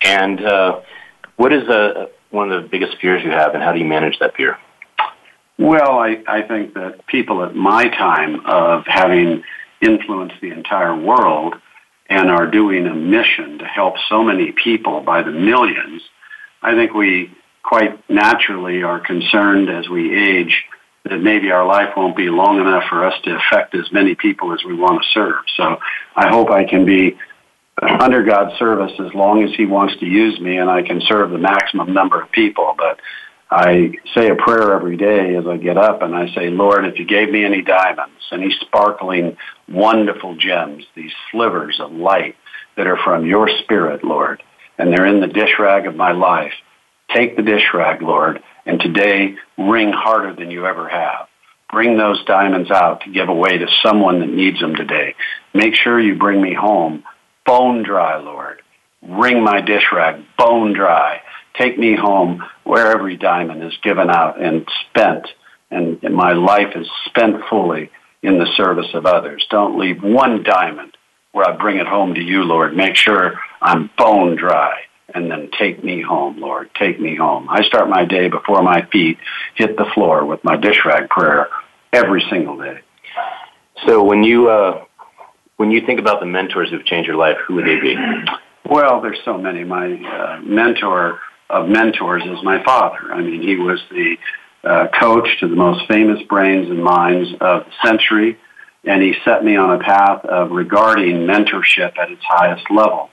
And 0.03 0.45
uh, 0.45 0.81
what 1.37 1.53
is 1.53 1.67
uh, 1.69 2.07
one 2.29 2.51
of 2.51 2.63
the 2.63 2.67
biggest 2.67 2.97
fears 2.99 3.23
you 3.23 3.31
have, 3.31 3.53
and 3.53 3.63
how 3.63 3.71
do 3.71 3.79
you 3.79 3.85
manage 3.85 4.19
that 4.19 4.35
fear? 4.35 4.57
Well, 5.57 5.99
I, 5.99 6.23
I 6.27 6.41
think 6.41 6.73
that 6.73 7.05
people 7.07 7.43
at 7.43 7.55
my 7.55 7.89
time 7.89 8.45
of 8.45 8.85
having 8.85 9.43
influenced 9.81 10.35
the 10.41 10.51
entire 10.51 10.95
world 10.95 11.55
and 12.09 12.29
are 12.29 12.47
doing 12.47 12.87
a 12.87 12.93
mission 12.93 13.59
to 13.59 13.65
help 13.65 13.95
so 14.09 14.23
many 14.23 14.51
people 14.51 15.01
by 15.01 15.21
the 15.21 15.31
millions, 15.31 16.01
I 16.61 16.73
think 16.75 16.93
we 16.93 17.31
quite 17.63 18.09
naturally 18.09 18.83
are 18.83 18.99
concerned 18.99 19.69
as 19.69 19.87
we 19.87 20.17
age 20.17 20.65
that 21.09 21.19
maybe 21.19 21.51
our 21.51 21.65
life 21.65 21.89
won't 21.95 22.15
be 22.15 22.29
long 22.29 22.59
enough 22.59 22.83
for 22.89 23.05
us 23.05 23.13
to 23.23 23.37
affect 23.37 23.75
as 23.75 23.91
many 23.91 24.15
people 24.15 24.53
as 24.53 24.63
we 24.65 24.73
want 24.73 25.01
to 25.01 25.09
serve. 25.13 25.43
So 25.57 25.79
I 26.15 26.29
hope 26.29 26.49
I 26.49 26.63
can 26.65 26.85
be 26.85 27.17
uh, 27.81 27.97
under 27.99 28.23
God's 28.23 28.57
service 28.57 28.93
as 28.99 29.13
long 29.13 29.43
as 29.43 29.51
He 29.55 29.65
wants 29.65 29.97
to 29.97 30.05
use 30.05 30.39
me 30.39 30.57
and 30.57 30.69
I 30.69 30.81
can 30.81 31.01
serve 31.01 31.31
the 31.31 31.37
maximum 31.37 31.93
number 31.93 32.21
of 32.21 32.31
people. 32.31 32.75
But 32.77 32.99
I 33.51 33.93
say 34.13 34.29
a 34.29 34.35
prayer 34.35 34.73
every 34.73 34.95
day 34.95 35.35
as 35.35 35.47
I 35.47 35.57
get 35.57 35.77
up 35.77 36.01
and 36.01 36.15
I 36.15 36.33
say, 36.35 36.49
Lord, 36.49 36.85
if 36.85 36.99
you 36.99 37.05
gave 37.05 37.31
me 37.31 37.43
any 37.43 37.61
diamonds, 37.63 38.21
any 38.31 38.55
sparkling, 38.61 39.37
wonderful 39.67 40.35
gems, 40.35 40.85
these 40.95 41.13
slivers 41.31 41.79
of 41.79 41.91
light 41.91 42.35
that 42.77 42.85
are 42.85 42.97
from 43.03 43.25
your 43.25 43.49
spirit, 43.63 44.03
Lord, 44.03 44.43
and 44.77 44.93
they're 44.93 45.07
in 45.07 45.19
the 45.19 45.27
dish 45.27 45.55
rag 45.57 45.87
of 45.87 45.95
my 45.95 46.11
life, 46.11 46.53
take 47.13 47.35
the 47.35 47.41
dish 47.41 47.65
rag, 47.73 48.01
Lord, 48.03 48.43
and 48.65 48.79
today 48.79 49.35
ring 49.57 49.91
harder 49.91 50.33
than 50.33 50.51
you 50.51 50.65
ever 50.65 50.87
have. 50.87 51.27
Bring 51.71 51.97
those 51.97 52.23
diamonds 52.25 52.71
out 52.71 53.01
to 53.01 53.11
give 53.11 53.29
away 53.29 53.57
to 53.57 53.67
someone 53.83 54.19
that 54.21 54.29
needs 54.29 54.59
them 54.59 54.75
today. 54.75 55.15
Make 55.53 55.75
sure 55.75 55.99
you 55.99 56.15
bring 56.15 56.41
me 56.41 56.53
home 56.53 57.03
bone 57.45 57.83
dry, 57.83 58.17
Lord. 58.17 58.61
Wring 59.01 59.43
my 59.43 59.61
dish 59.61 59.85
rag 59.91 60.23
bone 60.37 60.73
dry. 60.73 61.21
Take 61.55 61.77
me 61.77 61.95
home 61.95 62.43
where 62.63 62.91
every 62.91 63.17
diamond 63.17 63.63
is 63.63 63.77
given 63.83 64.09
out 64.09 64.41
and 64.41 64.67
spent, 64.89 65.27
and 65.71 66.01
my 66.03 66.33
life 66.33 66.75
is 66.75 66.87
spent 67.05 67.43
fully 67.49 67.91
in 68.21 68.39
the 68.39 68.51
service 68.55 68.93
of 68.93 69.05
others. 69.05 69.45
Don't 69.49 69.79
leave 69.79 70.03
one 70.03 70.43
diamond 70.43 70.95
where 71.31 71.47
I 71.47 71.55
bring 71.55 71.77
it 71.77 71.87
home 71.87 72.15
to 72.15 72.21
you, 72.21 72.43
Lord. 72.43 72.75
Make 72.75 72.95
sure 72.95 73.39
I'm 73.61 73.89
bone 73.97 74.35
dry 74.35 74.81
and 75.13 75.29
then 75.29 75.49
take 75.57 75.83
me 75.83 76.01
home, 76.01 76.39
Lord. 76.39 76.69
Take 76.77 76.99
me 76.99 77.15
home. 77.15 77.47
I 77.49 77.63
start 77.63 77.89
my 77.89 78.05
day 78.05 78.29
before 78.29 78.61
my 78.61 78.85
feet 78.91 79.17
hit 79.55 79.77
the 79.77 79.85
floor 79.93 80.25
with 80.25 80.43
my 80.43 80.55
dish 80.57 80.79
rag 80.85 81.09
prayer 81.09 81.47
every 81.93 82.23
single 82.29 82.57
day. 82.57 82.79
So 83.85 84.03
when 84.03 84.23
you 84.23 84.49
uh, 84.49 84.85
when 85.57 85.71
you 85.71 85.85
think 85.85 85.99
about 85.99 86.19
the 86.19 86.25
mentors 86.25 86.69
who've 86.69 86.85
changed 86.85 87.07
your 87.07 87.17
life, 87.17 87.37
who 87.47 87.55
would 87.55 87.65
they 87.65 87.79
be? 87.79 87.95
Well, 88.69 89.01
there's 89.01 89.19
so 89.25 89.37
many. 89.37 89.63
My 89.63 89.93
uh, 89.93 90.41
mentor 90.41 91.19
of 91.49 91.67
mentors 91.67 92.23
is 92.23 92.43
my 92.43 92.63
father. 92.63 93.11
I 93.11 93.21
mean, 93.21 93.41
he 93.41 93.55
was 93.55 93.79
the 93.89 94.17
uh, 94.63 94.87
coach 94.99 95.27
to 95.39 95.47
the 95.47 95.55
most 95.55 95.87
famous 95.87 96.21
brains 96.27 96.69
and 96.69 96.83
minds 96.83 97.29
of 97.41 97.65
the 97.65 97.71
century, 97.83 98.37
and 98.83 99.01
he 99.01 99.15
set 99.25 99.43
me 99.43 99.55
on 99.55 99.73
a 99.73 99.79
path 99.79 100.23
of 100.25 100.51
regarding 100.51 101.25
mentorship 101.25 101.97
at 101.97 102.11
its 102.11 102.21
highest 102.27 102.69
level. 102.69 103.09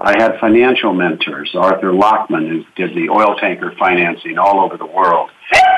I 0.00 0.20
had 0.20 0.38
financial 0.40 0.92
mentors, 0.92 1.54
Arthur 1.54 1.92
Lockman, 1.92 2.48
who 2.48 2.64
did 2.74 2.96
the 2.96 3.08
oil 3.10 3.36
tanker 3.36 3.72
financing 3.78 4.38
all 4.38 4.60
over 4.60 4.76
the 4.76 4.86
world, 4.86 5.30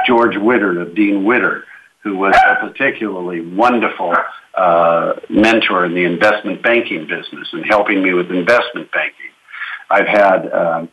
George 0.06 0.36
Witter 0.36 0.80
of 0.80 0.94
Dean 0.94 1.24
Witter, 1.24 1.64
who 2.02 2.16
was 2.16 2.34
a 2.34 2.66
particularly 2.66 3.40
wonderful 3.40 4.14
uh, 4.54 5.14
mentor 5.28 5.84
in 5.84 5.94
the 5.94 6.04
investment 6.04 6.62
banking 6.62 7.06
business 7.06 7.48
and 7.52 7.64
helping 7.66 8.02
me 8.02 8.14
with 8.14 8.30
investment 8.30 8.90
banking. 8.90 9.30
I've 9.90 10.06
had 10.06 10.48
uh, 10.48 10.86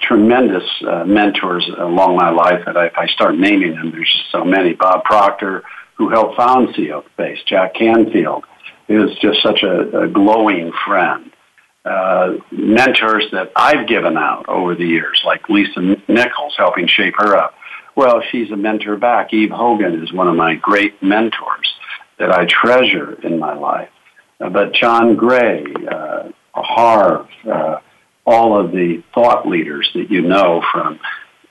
tremendous 0.00 0.64
uh, 0.86 1.04
mentors 1.04 1.68
along 1.78 2.16
my 2.16 2.30
life 2.30 2.64
that 2.64 2.76
if 2.76 2.96
I 2.96 3.06
start 3.08 3.36
naming 3.36 3.74
them, 3.74 3.90
there's 3.90 4.10
just 4.10 4.32
so 4.32 4.44
many. 4.44 4.72
Bob 4.72 5.04
Proctor, 5.04 5.62
who 5.96 6.08
helped 6.08 6.36
found 6.36 6.68
CEO 6.74 7.04
Space, 7.12 7.38
Jack 7.46 7.74
Canfield, 7.74 8.44
is 8.88 9.10
just 9.20 9.42
such 9.42 9.62
a, 9.62 10.04
a 10.04 10.08
glowing 10.08 10.72
friend. 10.86 11.32
Uh, 11.86 12.38
mentors 12.50 13.26
that 13.30 13.52
I've 13.54 13.86
given 13.86 14.16
out 14.16 14.48
over 14.48 14.74
the 14.74 14.84
years, 14.84 15.22
like 15.24 15.48
Lisa 15.48 15.80
Nichols, 16.08 16.54
helping 16.56 16.88
shape 16.88 17.14
her 17.18 17.36
up. 17.36 17.54
Well, 17.94 18.22
she's 18.30 18.50
a 18.50 18.56
mentor 18.56 18.96
back. 18.96 19.32
Eve 19.32 19.50
Hogan 19.50 20.02
is 20.02 20.12
one 20.12 20.26
of 20.26 20.34
my 20.34 20.56
great 20.56 21.00
mentors 21.00 21.74
that 22.18 22.32
I 22.32 22.44
treasure 22.46 23.12
in 23.22 23.38
my 23.38 23.54
life. 23.54 23.88
Uh, 24.40 24.48
but 24.48 24.72
John 24.72 25.14
Gray, 25.14 25.64
uh, 25.88 26.30
Harv, 26.54 27.28
uh, 27.48 27.78
all 28.26 28.58
of 28.58 28.72
the 28.72 29.04
thought 29.14 29.46
leaders 29.46 29.88
that 29.94 30.10
you 30.10 30.22
know 30.22 30.62
from 30.72 30.98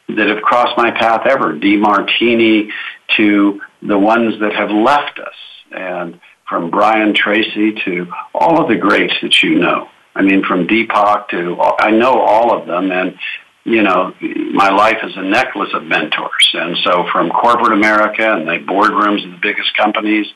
that 0.09 0.27
have 0.27 0.41
crossed 0.41 0.77
my 0.77 0.91
path 0.91 1.25
ever, 1.25 1.57
Demartini 1.57 2.69
to 3.15 3.61
the 3.81 3.97
ones 3.97 4.39
that 4.41 4.53
have 4.53 4.69
left 4.69 5.17
us, 5.19 5.33
and 5.71 6.19
from 6.47 6.69
Brian 6.69 7.13
Tracy 7.15 7.73
to 7.85 8.07
all 8.33 8.61
of 8.61 8.67
the 8.67 8.75
greats 8.75 9.13
that 9.21 9.41
you 9.41 9.55
know. 9.55 9.87
I 10.15 10.21
mean, 10.21 10.43
from 10.43 10.67
Deepak 10.67 11.29
to 11.29 11.57
I 11.79 11.91
know 11.91 12.21
all 12.21 12.57
of 12.57 12.67
them, 12.67 12.91
and 12.91 13.17
you 13.65 13.81
know, 13.81 14.13
my 14.21 14.69
life 14.69 14.97
is 15.03 15.17
a 15.17 15.23
necklace 15.23 15.71
of 15.73 15.83
mentors. 15.83 16.51
And 16.53 16.77
so 16.83 17.05
from 17.11 17.31
corporate 17.31 17.73
America 17.73 18.23
and 18.23 18.47
the 18.47 18.63
boardrooms 18.63 19.25
of 19.25 19.31
the 19.31 19.39
biggest 19.41 19.75
companies 19.75 20.27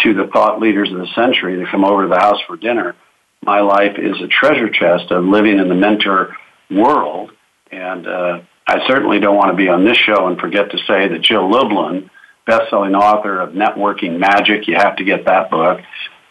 to 0.00 0.12
the 0.12 0.26
thought 0.26 0.60
leaders 0.60 0.92
of 0.92 0.98
the 0.98 1.08
century 1.14 1.56
that 1.56 1.70
come 1.70 1.84
over 1.84 2.02
to 2.02 2.08
the 2.08 2.20
house 2.20 2.40
for 2.46 2.58
dinner, 2.58 2.94
my 3.42 3.60
life 3.60 3.98
is 3.98 4.20
a 4.20 4.28
treasure 4.28 4.68
chest 4.68 5.10
of 5.10 5.24
living 5.24 5.58
in 5.58 5.68
the 5.68 5.74
mentor 5.74 6.36
world. 6.70 7.32
And 7.72 8.06
uh, 8.06 8.42
I 8.66 8.86
certainly 8.86 9.18
don't 9.18 9.36
want 9.36 9.50
to 9.50 9.56
be 9.56 9.68
on 9.68 9.86
this 9.86 9.96
show 9.96 10.26
and 10.26 10.38
forget 10.38 10.70
to 10.70 10.78
say 10.86 11.08
that 11.08 11.22
Jill 11.22 11.50
Lublin, 11.50 12.10
best-selling 12.46 12.94
author 12.94 13.40
of 13.40 13.54
Networking 13.54 14.18
Magic, 14.18 14.68
you 14.68 14.76
have 14.76 14.96
to 14.96 15.04
get 15.04 15.24
that 15.24 15.50
book, 15.50 15.80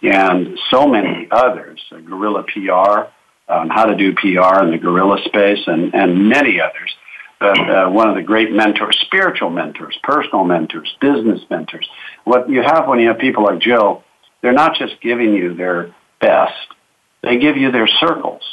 and 0.03 0.59
so 0.69 0.87
many 0.87 1.27
others, 1.31 1.81
Guerrilla 1.89 2.43
PR, 2.43 3.09
on 3.51 3.69
how 3.69 3.85
to 3.85 3.95
do 3.95 4.13
PR 4.13 4.63
in 4.63 4.71
the 4.71 4.77
guerrilla 4.79 5.17
space 5.25 5.59
and, 5.67 5.93
and 5.93 6.29
many 6.29 6.59
others. 6.59 6.93
But 7.39 7.59
uh, 7.59 7.89
one 7.89 8.09
of 8.09 8.15
the 8.15 8.21
great 8.21 8.51
mentors, 8.51 8.97
spiritual 9.01 9.49
mentors, 9.49 9.97
personal 10.03 10.45
mentors, 10.45 10.95
business 11.01 11.41
mentors. 11.49 11.87
What 12.23 12.49
you 12.49 12.61
have 12.61 12.87
when 12.87 12.99
you 12.99 13.09
have 13.09 13.17
people 13.17 13.43
like 13.43 13.59
Jill, 13.59 14.03
they're 14.41 14.53
not 14.53 14.75
just 14.75 15.01
giving 15.01 15.33
you 15.33 15.53
their 15.53 15.93
best, 16.19 16.67
they 17.21 17.37
give 17.39 17.57
you 17.57 17.71
their 17.71 17.87
circles. 17.87 18.43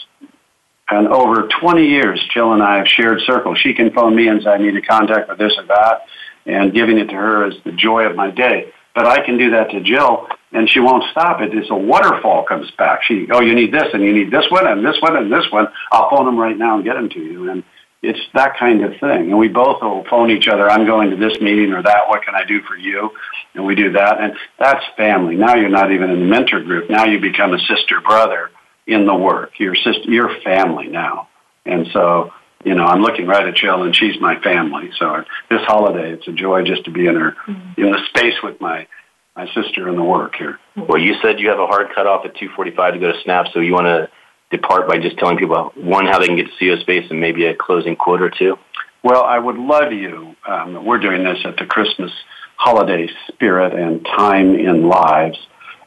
And 0.89 1.07
over 1.07 1.49
20 1.61 1.87
years, 1.87 2.21
Jill 2.35 2.53
and 2.53 2.63
I 2.63 2.79
have 2.79 2.89
shared 2.89 3.21
circles. 3.25 3.59
She 3.59 3.75
can 3.75 3.93
phone 3.93 4.17
me 4.17 4.27
and 4.27 4.43
say, 4.43 4.51
I 4.51 4.59
need 4.59 4.77
a 4.77 4.83
contact 4.83 5.29
for 5.29 5.37
this 5.37 5.53
or 5.57 5.67
that. 5.67 6.07
And 6.47 6.75
giving 6.75 6.99
it 6.99 7.11
to 7.11 7.15
her 7.15 7.47
is 7.47 7.55
the 7.65 7.71
joy 7.71 8.07
of 8.07 8.17
my 8.17 8.31
day. 8.33 8.73
But 9.01 9.09
I 9.09 9.25
can 9.25 9.39
do 9.39 9.53
that 9.53 9.71
to 9.71 9.81
Jill, 9.81 10.29
and 10.53 10.69
she 10.69 10.79
won't 10.79 11.05
stop 11.11 11.41
it. 11.41 11.55
It's 11.55 11.71
a 11.71 11.75
waterfall 11.75 12.45
comes 12.45 12.71
back. 12.73 13.03
She, 13.03 13.27
oh, 13.33 13.41
you 13.41 13.55
need 13.55 13.73
this, 13.73 13.87
and 13.95 14.03
you 14.03 14.13
need 14.13 14.31
this 14.31 14.45
one, 14.51 14.67
and 14.67 14.85
this 14.85 15.01
one, 15.01 15.17
and 15.17 15.33
this 15.33 15.47
one. 15.51 15.69
I'll 15.91 16.11
phone 16.11 16.27
them 16.27 16.37
right 16.37 16.55
now 16.55 16.75
and 16.75 16.85
get 16.85 16.97
them 16.97 17.09
to 17.09 17.19
you. 17.19 17.51
And 17.51 17.65
it's 18.03 18.21
that 18.35 18.59
kind 18.59 18.85
of 18.85 18.91
thing. 19.01 19.31
And 19.31 19.39
we 19.39 19.49
both 19.49 19.81
will 19.81 20.05
phone 20.05 20.31
each 20.31 20.49
other. 20.49 20.69
I'm 20.69 20.85
going 20.85 21.09
to 21.09 21.17
this 21.17 21.41
meeting 21.41 21.73
or 21.73 21.83
that. 21.83 22.09
What 22.09 22.25
can 22.25 22.35
I 22.35 22.45
do 22.45 22.61
for 22.61 22.77
you? 22.77 23.11
And 23.55 23.65
we 23.65 23.75
do 23.75 23.93
that. 23.93 24.21
And 24.21 24.35
that's 24.59 24.85
family. 24.99 25.35
Now 25.35 25.55
you're 25.55 25.71
not 25.71 25.93
even 25.93 26.11
in 26.11 26.21
the 26.21 26.27
mentor 26.27 26.61
group. 26.61 26.91
Now 26.91 27.07
you 27.07 27.21
become 27.21 27.55
a 27.55 27.59
sister 27.61 28.03
brother 28.03 28.51
in 28.87 29.07
the 29.07 29.15
work. 29.15 29.53
You're 29.59 29.77
sister, 29.77 30.11
you're 30.11 30.43
family 30.45 30.89
now. 30.89 31.31
And 31.65 31.89
so, 31.95 32.35
you 32.65 32.75
know, 32.75 32.85
I'm 32.85 33.01
looking 33.01 33.27
right 33.27 33.47
at 33.47 33.55
Jill 33.55 33.83
and 33.83 33.95
she's 33.97 34.21
my 34.21 34.41
family. 34.41 34.91
So 34.99 35.25
this 35.49 35.63
holiday, 35.63 36.13
it's 36.13 36.29
a 36.29 36.33
joy 36.33 36.63
just 36.63 36.85
to 36.85 36.91
be 36.91 37.07
in 37.07 37.17
her, 37.17 37.33
mm-hmm. 37.47 37.81
in 37.81 37.91
the 37.91 38.01
space 38.09 38.35
with 38.43 38.61
my, 38.61 38.87
my 39.35 39.47
sister 39.55 39.89
in 39.89 39.97
the 39.97 40.05
work 40.05 40.35
here. 40.37 40.59
Well, 40.77 41.01
you 41.01 41.15
said 41.23 41.41
you 41.41 41.49
have 41.49 41.59
a 41.59 41.67
hard 41.67 41.89
cutoff 41.95 42.25
at 42.27 42.37
245 42.37 42.95
to 42.95 43.01
go 43.01 43.13
to 43.13 43.19
Snap. 43.25 43.47
So 43.53 43.61
you 43.61 43.73
want 43.73 43.87
to 43.87 44.11
depart 44.51 44.89
by 44.89 44.99
just 44.99 45.17
telling 45.19 45.39
people, 45.39 45.73
one, 45.77 46.07
how 46.07 46.19
they 46.19 46.27
can 46.27 46.37
get 46.37 46.47
to 46.47 46.65
CEO 46.65 46.81
Space 46.81 47.11
and 47.11 47.21
maybe 47.21 47.47
a 47.47 47.55
closing 47.55 47.97
quote 47.97 48.21
or 48.21 48.31
two? 48.31 48.57
Well, 49.03 49.25
I 49.25 49.39
would 49.39 49.57
love 49.57 49.93
you. 49.93 50.37
Um, 50.47 50.85
we're 50.85 50.99
doing 50.99 51.25
this 51.25 51.39
at 51.45 51.57
the 51.57 51.65
Christmas 51.65 52.13
holiday 52.57 53.09
spirit 53.29 53.73
and 53.73 54.05
time 54.05 54.55
in 54.55 54.87
lives. 54.87 55.39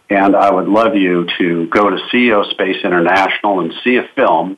And 0.10 0.36
I 0.36 0.52
would 0.52 0.68
love 0.68 0.96
you 0.96 1.28
to 1.38 1.68
go 1.68 1.90
to 1.90 1.98
CEO 2.12 2.50
Space 2.50 2.84
International 2.84 3.60
and 3.60 3.72
see 3.84 3.98
a 3.98 4.10
film 4.16 4.58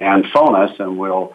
and 0.00 0.24
phone 0.32 0.56
us 0.56 0.72
and 0.80 0.98
we'll 0.98 1.34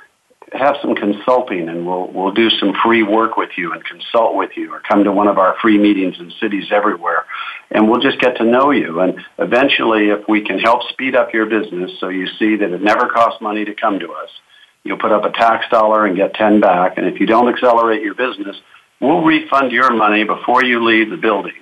have 0.53 0.75
some 0.81 0.95
consulting 0.95 1.69
and 1.69 1.85
we'll, 1.85 2.07
we'll 2.07 2.31
do 2.31 2.49
some 2.49 2.73
free 2.83 3.03
work 3.03 3.37
with 3.37 3.49
you 3.57 3.73
and 3.73 3.83
consult 3.83 4.35
with 4.35 4.51
you 4.55 4.73
or 4.73 4.81
come 4.81 5.03
to 5.03 5.11
one 5.11 5.27
of 5.27 5.37
our 5.37 5.55
free 5.61 5.77
meetings 5.77 6.15
in 6.19 6.31
cities 6.39 6.65
everywhere. 6.71 7.25
And 7.71 7.89
we'll 7.89 8.01
just 8.01 8.19
get 8.19 8.37
to 8.37 8.43
know 8.43 8.71
you. 8.71 8.99
And 8.99 9.19
eventually, 9.37 10.09
if 10.09 10.27
we 10.27 10.43
can 10.43 10.59
help 10.59 10.83
speed 10.89 11.15
up 11.15 11.33
your 11.33 11.45
business 11.45 11.91
so 11.99 12.09
you 12.09 12.27
see 12.39 12.55
that 12.55 12.71
it 12.71 12.81
never 12.81 13.07
costs 13.07 13.41
money 13.41 13.65
to 13.65 13.73
come 13.75 13.99
to 13.99 14.11
us, 14.11 14.29
you'll 14.83 14.97
put 14.97 15.11
up 15.11 15.25
a 15.25 15.31
tax 15.31 15.65
dollar 15.69 16.05
and 16.05 16.15
get 16.15 16.33
10 16.33 16.59
back. 16.59 16.97
And 16.97 17.05
if 17.05 17.19
you 17.19 17.25
don't 17.25 17.47
accelerate 17.47 18.01
your 18.01 18.15
business, 18.15 18.55
we'll 18.99 19.21
refund 19.21 19.71
your 19.71 19.93
money 19.93 20.23
before 20.23 20.63
you 20.63 20.83
leave 20.83 21.09
the 21.09 21.17
building 21.17 21.53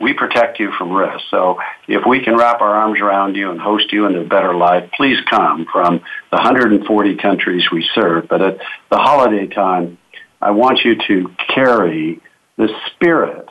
we 0.00 0.14
protect 0.14 0.58
you 0.58 0.72
from 0.78 0.92
risk. 0.92 1.24
So 1.30 1.58
if 1.86 2.06
we 2.06 2.24
can 2.24 2.36
wrap 2.36 2.62
our 2.62 2.74
arms 2.74 3.00
around 3.00 3.36
you 3.36 3.50
and 3.50 3.60
host 3.60 3.92
you 3.92 4.06
into 4.06 4.20
a 4.20 4.24
better 4.24 4.54
life, 4.54 4.90
please 4.96 5.18
come 5.28 5.66
from 5.70 6.00
the 6.30 6.36
140 6.36 7.16
countries 7.16 7.64
we 7.70 7.88
serve. 7.94 8.26
But 8.28 8.40
at 8.40 8.58
the 8.90 8.96
holiday 8.96 9.46
time, 9.46 9.98
I 10.40 10.52
want 10.52 10.80
you 10.84 10.96
to 11.06 11.30
carry 11.54 12.20
the 12.56 12.68
spirit 12.86 13.46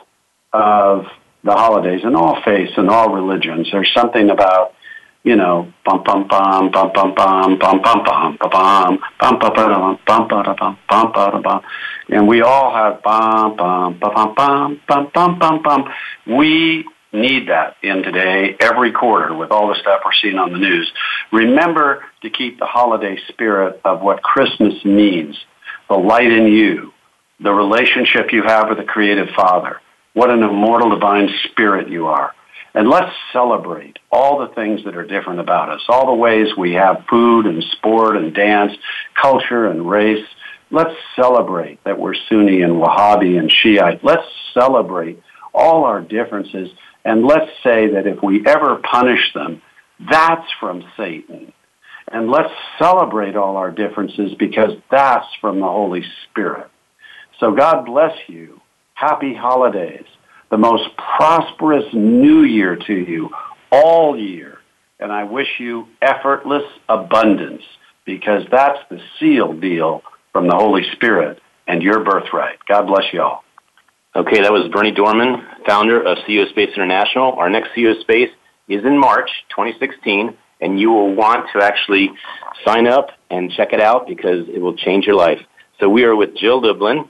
of 0.52 1.06
the 1.44 1.52
holidays 1.52 2.02
in 2.02 2.16
all 2.16 2.42
faiths 2.42 2.72
and 2.76 2.90
all 2.90 3.10
religions. 3.14 3.68
There's 3.70 3.90
something 3.94 4.28
about 4.28 4.74
you 5.22 5.36
know, 5.36 5.72
bum 5.84 6.02
bum 6.04 6.26
bum 6.28 6.70
bum 6.70 6.92
bum 6.92 7.14
bum 7.14 7.42
bum 7.58 7.58
bum 7.58 7.78
bum 7.78 8.38
bum 8.38 8.38
bum 8.40 8.98
bum 9.18 9.38
bum 9.38 9.98
bum 10.06 10.28
bum 10.28 10.78
bum 10.88 11.12
bum 11.12 11.42
bum 11.42 11.62
and 12.08 12.26
we 12.26 12.42
all 12.42 12.74
have 12.74 13.02
bum 13.02 13.56
bum 13.56 13.98
bum 13.98 14.34
bum 14.34 14.80
bum 14.88 15.10
bum 15.14 15.38
bum 15.38 15.62
bum. 15.62 15.84
We 16.26 16.84
need 17.12 17.48
that 17.48 17.76
in 17.82 18.02
today 18.02 18.56
every 18.60 18.92
quarter 18.92 19.34
with 19.34 19.50
all 19.50 19.68
the 19.68 19.74
stuff 19.74 20.02
we're 20.04 20.12
seeing 20.20 20.38
on 20.38 20.52
the 20.52 20.58
news. 20.58 20.90
Remember 21.32 22.04
to 22.22 22.30
keep 22.30 22.58
the 22.58 22.66
holiday 22.66 23.18
spirit 23.28 23.80
of 23.84 24.00
what 24.00 24.22
Christmas 24.22 24.84
means, 24.84 25.36
the 25.88 25.96
light 25.96 26.30
in 26.30 26.46
you, 26.46 26.92
the 27.40 27.52
relationship 27.52 28.32
you 28.32 28.42
have 28.42 28.68
with 28.68 28.78
the 28.78 28.84
creative 28.84 29.28
Father. 29.34 29.80
What 30.12 30.30
an 30.30 30.42
immortal 30.42 30.90
divine 30.90 31.28
spirit 31.44 31.88
you 31.88 32.06
are 32.06 32.34
and 32.74 32.88
let's 32.88 33.14
celebrate 33.32 33.98
all 34.10 34.38
the 34.40 34.54
things 34.54 34.84
that 34.84 34.96
are 34.96 35.06
different 35.06 35.40
about 35.40 35.70
us, 35.70 35.82
all 35.88 36.06
the 36.06 36.14
ways 36.14 36.48
we 36.56 36.74
have 36.74 37.04
food 37.08 37.46
and 37.46 37.62
sport 37.72 38.16
and 38.16 38.34
dance, 38.34 38.72
culture 39.20 39.66
and 39.66 39.88
race. 39.88 40.26
Let's 40.70 40.94
celebrate 41.16 41.82
that 41.84 41.98
we're 41.98 42.14
Sunni 42.28 42.62
and 42.62 42.74
Wahhabi 42.74 43.38
and 43.38 43.50
Shiite. 43.50 44.04
Let's 44.04 44.26
celebrate 44.54 45.20
all 45.52 45.84
our 45.84 46.00
differences 46.00 46.70
and 47.04 47.24
let's 47.24 47.50
say 47.64 47.92
that 47.92 48.06
if 48.06 48.22
we 48.22 48.46
ever 48.46 48.76
punish 48.76 49.32
them, 49.32 49.62
that's 50.10 50.46
from 50.58 50.84
Satan. 50.96 51.52
And 52.12 52.30
let's 52.30 52.52
celebrate 52.78 53.36
all 53.36 53.56
our 53.56 53.70
differences 53.70 54.34
because 54.38 54.72
that's 54.90 55.26
from 55.40 55.60
the 55.60 55.66
Holy 55.66 56.04
Spirit. 56.24 56.68
So 57.38 57.52
God 57.52 57.86
bless 57.86 58.16
you. 58.28 58.60
Happy 58.94 59.34
holidays 59.34 60.06
the 60.50 60.58
most 60.58 60.84
prosperous 60.96 61.84
new 61.92 62.42
year 62.42 62.76
to 62.76 62.94
you 62.94 63.30
all 63.70 64.18
year. 64.18 64.58
And 64.98 65.12
I 65.12 65.24
wish 65.24 65.48
you 65.58 65.88
effortless 66.02 66.64
abundance 66.88 67.62
because 68.04 68.42
that's 68.50 68.78
the 68.90 69.00
seal 69.18 69.52
deal 69.52 70.02
from 70.32 70.48
the 70.48 70.54
Holy 70.54 70.82
Spirit 70.92 71.40
and 71.66 71.82
your 71.82 72.04
birthright. 72.04 72.58
God 72.68 72.86
bless 72.86 73.04
you 73.12 73.22
all. 73.22 73.44
Okay, 74.14 74.42
that 74.42 74.52
was 74.52 74.68
Bernie 74.72 74.92
Dohrmann, 74.92 75.64
founder 75.64 76.02
of 76.02 76.18
CEO 76.28 76.48
Space 76.50 76.70
International. 76.74 77.32
Our 77.34 77.48
next 77.48 77.70
CEO 77.76 78.00
Space 78.00 78.30
is 78.68 78.84
in 78.84 78.98
March 78.98 79.30
2016, 79.50 80.36
and 80.60 80.80
you 80.80 80.90
will 80.90 81.14
want 81.14 81.46
to 81.52 81.62
actually 81.62 82.10
sign 82.66 82.88
up 82.88 83.10
and 83.30 83.52
check 83.52 83.72
it 83.72 83.80
out 83.80 84.08
because 84.08 84.48
it 84.48 84.60
will 84.60 84.76
change 84.76 85.06
your 85.06 85.14
life. 85.14 85.38
So 85.78 85.88
we 85.88 86.02
are 86.04 86.16
with 86.16 86.36
Jill 86.36 86.60
Lublin. 86.60 87.08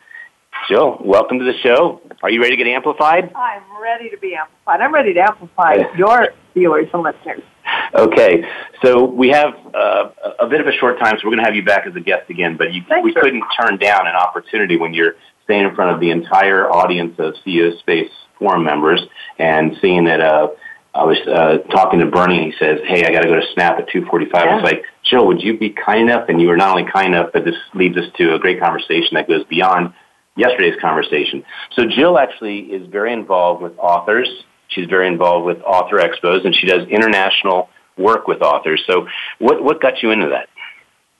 Jill, 0.71 0.99
welcome 1.05 1.41
to 1.41 1.45
the 1.45 1.59
show. 1.65 2.01
Are 2.23 2.31
you 2.31 2.41
ready 2.41 2.57
to 2.57 2.57
get 2.57 2.71
amplified? 2.71 3.33
I'm 3.35 3.83
ready 3.83 4.09
to 4.09 4.17
be 4.19 4.37
amplified. 4.37 4.81
I'm 4.81 4.95
ready 4.95 5.13
to 5.15 5.21
amplify 5.21 5.79
your 5.99 6.29
viewers 6.55 6.87
and 6.95 7.03
listeners. 7.03 7.43
Okay, 7.93 8.45
so 8.81 9.05
we 9.05 9.31
have 9.31 9.53
uh, 9.75 10.11
a 10.39 10.47
bit 10.47 10.61
of 10.61 10.69
a 10.69 10.73
short 10.79 11.01
time, 11.01 11.17
so 11.17 11.23
we're 11.25 11.33
going 11.35 11.41
to 11.41 11.45
have 11.45 11.57
you 11.57 11.65
back 11.65 11.89
as 11.89 11.97
a 11.97 12.01
guest 12.01 12.31
again. 12.31 12.57
But 12.57 12.73
you, 12.73 12.83
we 13.03 13.13
couldn't 13.13 13.43
turn 13.61 13.79
down 13.79 14.07
an 14.07 14.15
opportunity 14.15 14.77
when 14.77 14.95
you're 14.95 15.15
staying 15.43 15.65
in 15.65 15.75
front 15.75 15.93
of 15.93 15.99
the 15.99 16.13
entire 16.13 16.71
audience 16.71 17.17
of 17.19 17.35
CEO 17.45 17.77
Space 17.81 18.11
Forum 18.39 18.63
members 18.63 19.03
and 19.41 19.77
seeing 19.83 20.05
that. 20.05 20.21
Uh, 20.21 20.51
I 20.93 21.05
was 21.05 21.19
uh, 21.27 21.59
talking 21.71 22.01
to 22.01 22.07
Bernie, 22.07 22.43
and 22.43 22.53
he 22.53 22.59
says, 22.59 22.81
"Hey, 22.85 23.05
I 23.05 23.13
got 23.13 23.23
to 23.23 23.29
go 23.29 23.37
to 23.37 23.47
Snap 23.55 23.79
at 23.79 23.89
2:45." 23.89 24.31
Yeah. 24.35 24.41
I 24.41 24.55
was 24.55 24.65
like, 24.65 24.85
"Jill, 25.05 25.27
would 25.27 25.41
you 25.41 25.57
be 25.59 25.71
kind 25.71 26.11
enough?" 26.11 26.29
And 26.29 26.41
you 26.41 26.49
were 26.49 26.57
not 26.57 26.71
only 26.77 26.91
kind 26.91 27.15
enough, 27.15 27.31
but 27.33 27.45
this 27.45 27.55
leads 27.75 27.97
us 27.97 28.07
to 28.19 28.35
a 28.35 28.39
great 28.39 28.61
conversation 28.61 29.15
that 29.15 29.29
goes 29.29 29.45
beyond 29.45 29.95
yesterday's 30.37 30.79
conversation. 30.81 31.45
So 31.73 31.85
Jill 31.87 32.19
actually 32.19 32.61
is 32.61 32.87
very 32.89 33.13
involved 33.13 33.63
with 33.63 33.79
authors. 33.79 34.29
She's 34.69 34.87
very 34.87 35.09
involved 35.09 35.47
with 35.47 35.61
author 35.63 35.97
expos, 35.97 36.45
and 36.45 36.55
she 36.55 36.67
does 36.67 36.87
international 36.89 37.69
work 37.99 38.29
with 38.29 38.41
authors. 38.41 38.83
So, 38.87 39.09
what 39.39 39.63
what 39.63 39.81
got 39.81 40.03
you 40.03 40.11
into 40.11 40.29
that? 40.29 40.49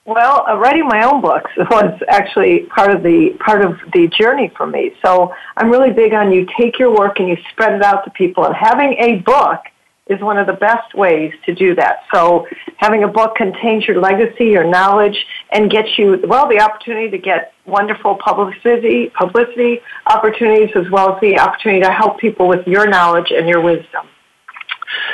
Well, 0.05 0.45
uh, 0.49 0.57
writing 0.57 0.87
my 0.87 1.03
own 1.03 1.21
books 1.21 1.51
was 1.57 2.01
actually 2.07 2.61
part 2.61 2.95
of 2.95 3.03
the 3.03 3.37
part 3.39 3.63
of 3.63 3.77
the 3.93 4.07
journey 4.07 4.51
for 4.57 4.65
me. 4.65 4.93
So 5.05 5.33
I'm 5.57 5.69
really 5.69 5.91
big 5.91 6.13
on 6.13 6.31
you 6.31 6.47
take 6.59 6.79
your 6.79 6.95
work 6.95 7.19
and 7.19 7.29
you 7.29 7.37
spread 7.51 7.73
it 7.73 7.83
out 7.83 8.03
to 8.05 8.11
people, 8.11 8.45
and 8.45 8.55
having 8.55 8.95
a 8.99 9.17
book 9.19 9.59
is 10.07 10.19
one 10.21 10.37
of 10.37 10.47
the 10.47 10.53
best 10.53 10.93
ways 10.95 11.33
to 11.45 11.53
do 11.53 11.75
that. 11.75 12.03
So 12.13 12.47
having 12.77 13.03
a 13.03 13.07
book 13.07 13.35
contains 13.35 13.85
your 13.87 13.99
legacy, 13.99 14.45
your 14.45 14.63
knowledge, 14.63 15.25
and 15.51 15.69
gets 15.69 15.97
you, 15.97 16.19
well, 16.27 16.47
the 16.49 16.59
opportunity 16.59 17.09
to 17.11 17.17
get 17.17 17.53
wonderful 17.65 18.15
publicity, 18.23 19.11
publicity 19.17 19.79
opportunities 20.07 20.69
as 20.75 20.89
well 20.91 21.15
as 21.15 21.21
the 21.21 21.39
opportunity 21.39 21.81
to 21.81 21.91
help 21.91 22.19
people 22.19 22.47
with 22.47 22.65
your 22.67 22.87
knowledge 22.87 23.31
and 23.31 23.47
your 23.47 23.61
wisdom. 23.61 24.07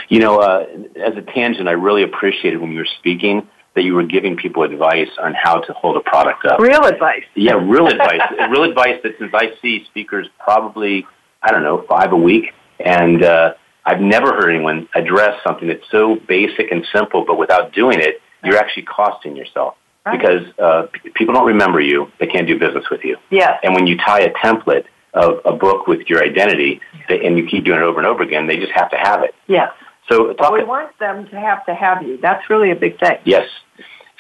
You 0.10 0.20
know, 0.20 0.40
uh, 0.40 0.66
as 0.96 1.16
a 1.18 1.22
tangent, 1.22 1.68
I 1.68 1.74
really 1.74 2.04
appreciated 2.04 2.60
when 2.60 2.72
you 2.72 2.80
were 2.80 2.88
speaking 2.98 3.48
that 3.76 3.84
you 3.84 3.94
were 3.94 4.04
giving 4.04 4.36
people 4.36 4.64
advice 4.64 5.10
on 5.22 5.36
how 5.36 5.60
to 5.60 5.74
hold 5.74 5.98
a 5.98 6.00
product 6.00 6.46
up. 6.46 6.60
Real 6.60 6.86
advice. 6.86 7.24
Yeah, 7.36 7.54
real 7.54 7.88
advice. 7.88 8.22
real 8.50 8.64
advice 8.64 9.00
that 9.04 9.14
since 9.20 9.32
I 9.36 9.52
see 9.62 9.86
speakers 9.86 10.28
probably, 10.40 11.06
I 11.44 11.52
don't 11.52 11.62
know, 11.62 11.86
five 11.88 12.12
a 12.12 12.18
week, 12.18 12.54
and 12.80 13.24
uh, 13.24 13.54
I've 13.88 14.02
never 14.02 14.34
heard 14.34 14.50
anyone 14.50 14.90
address 14.94 15.40
something 15.46 15.70
that's 15.70 15.90
so 15.90 16.18
basic 16.28 16.72
and 16.74 16.86
simple, 16.94 17.24
but 17.26 17.38
without 17.40 17.72
doing 17.72 18.00
it, 18.02 18.22
you're 18.44 18.58
actually 18.58 18.84
costing 18.84 19.38
yourself. 19.38 19.76
Right. 20.06 20.20
Because 20.20 20.44
uh, 20.60 20.88
people 21.16 21.34
don't 21.34 21.48
remember 21.48 21.80
you, 21.80 22.12
they 22.20 22.28
can't 22.28 22.48
do 22.48 22.60
business 22.60 22.84
with 22.92 23.04
you. 23.06 23.16
Yeah. 23.30 23.58
And 23.64 23.74
when 23.74 23.88
you 23.88 23.98
tie 23.98 24.22
a 24.22 24.34
template 24.34 24.86
of 25.14 25.40
a 25.46 25.54
book 25.54 25.88
with 25.88 26.10
your 26.10 26.22
identity, 26.22 26.82
they, 27.08 27.26
and 27.26 27.38
you 27.38 27.48
keep 27.48 27.64
doing 27.64 27.80
it 27.80 27.84
over 27.84 28.00
and 28.00 28.08
over 28.08 28.24
again, 28.24 28.46
they 28.46 28.58
just 28.58 28.74
have 28.74 28.90
to 28.92 28.98
have 28.98 29.24
it. 29.24 29.34
Yeah. 29.48 29.70
So 30.10 30.34
talk 30.34 30.52
we 30.52 30.64
want 30.64 30.98
them 31.00 31.28
to 31.30 31.40
have 31.40 31.66
to 31.68 31.74
have 31.74 32.04
you. 32.04 32.18
That's 32.18 32.50
really 32.50 32.72
a 32.72 32.76
big 32.76 33.00
thing. 33.00 33.20
Yes. 33.24 33.48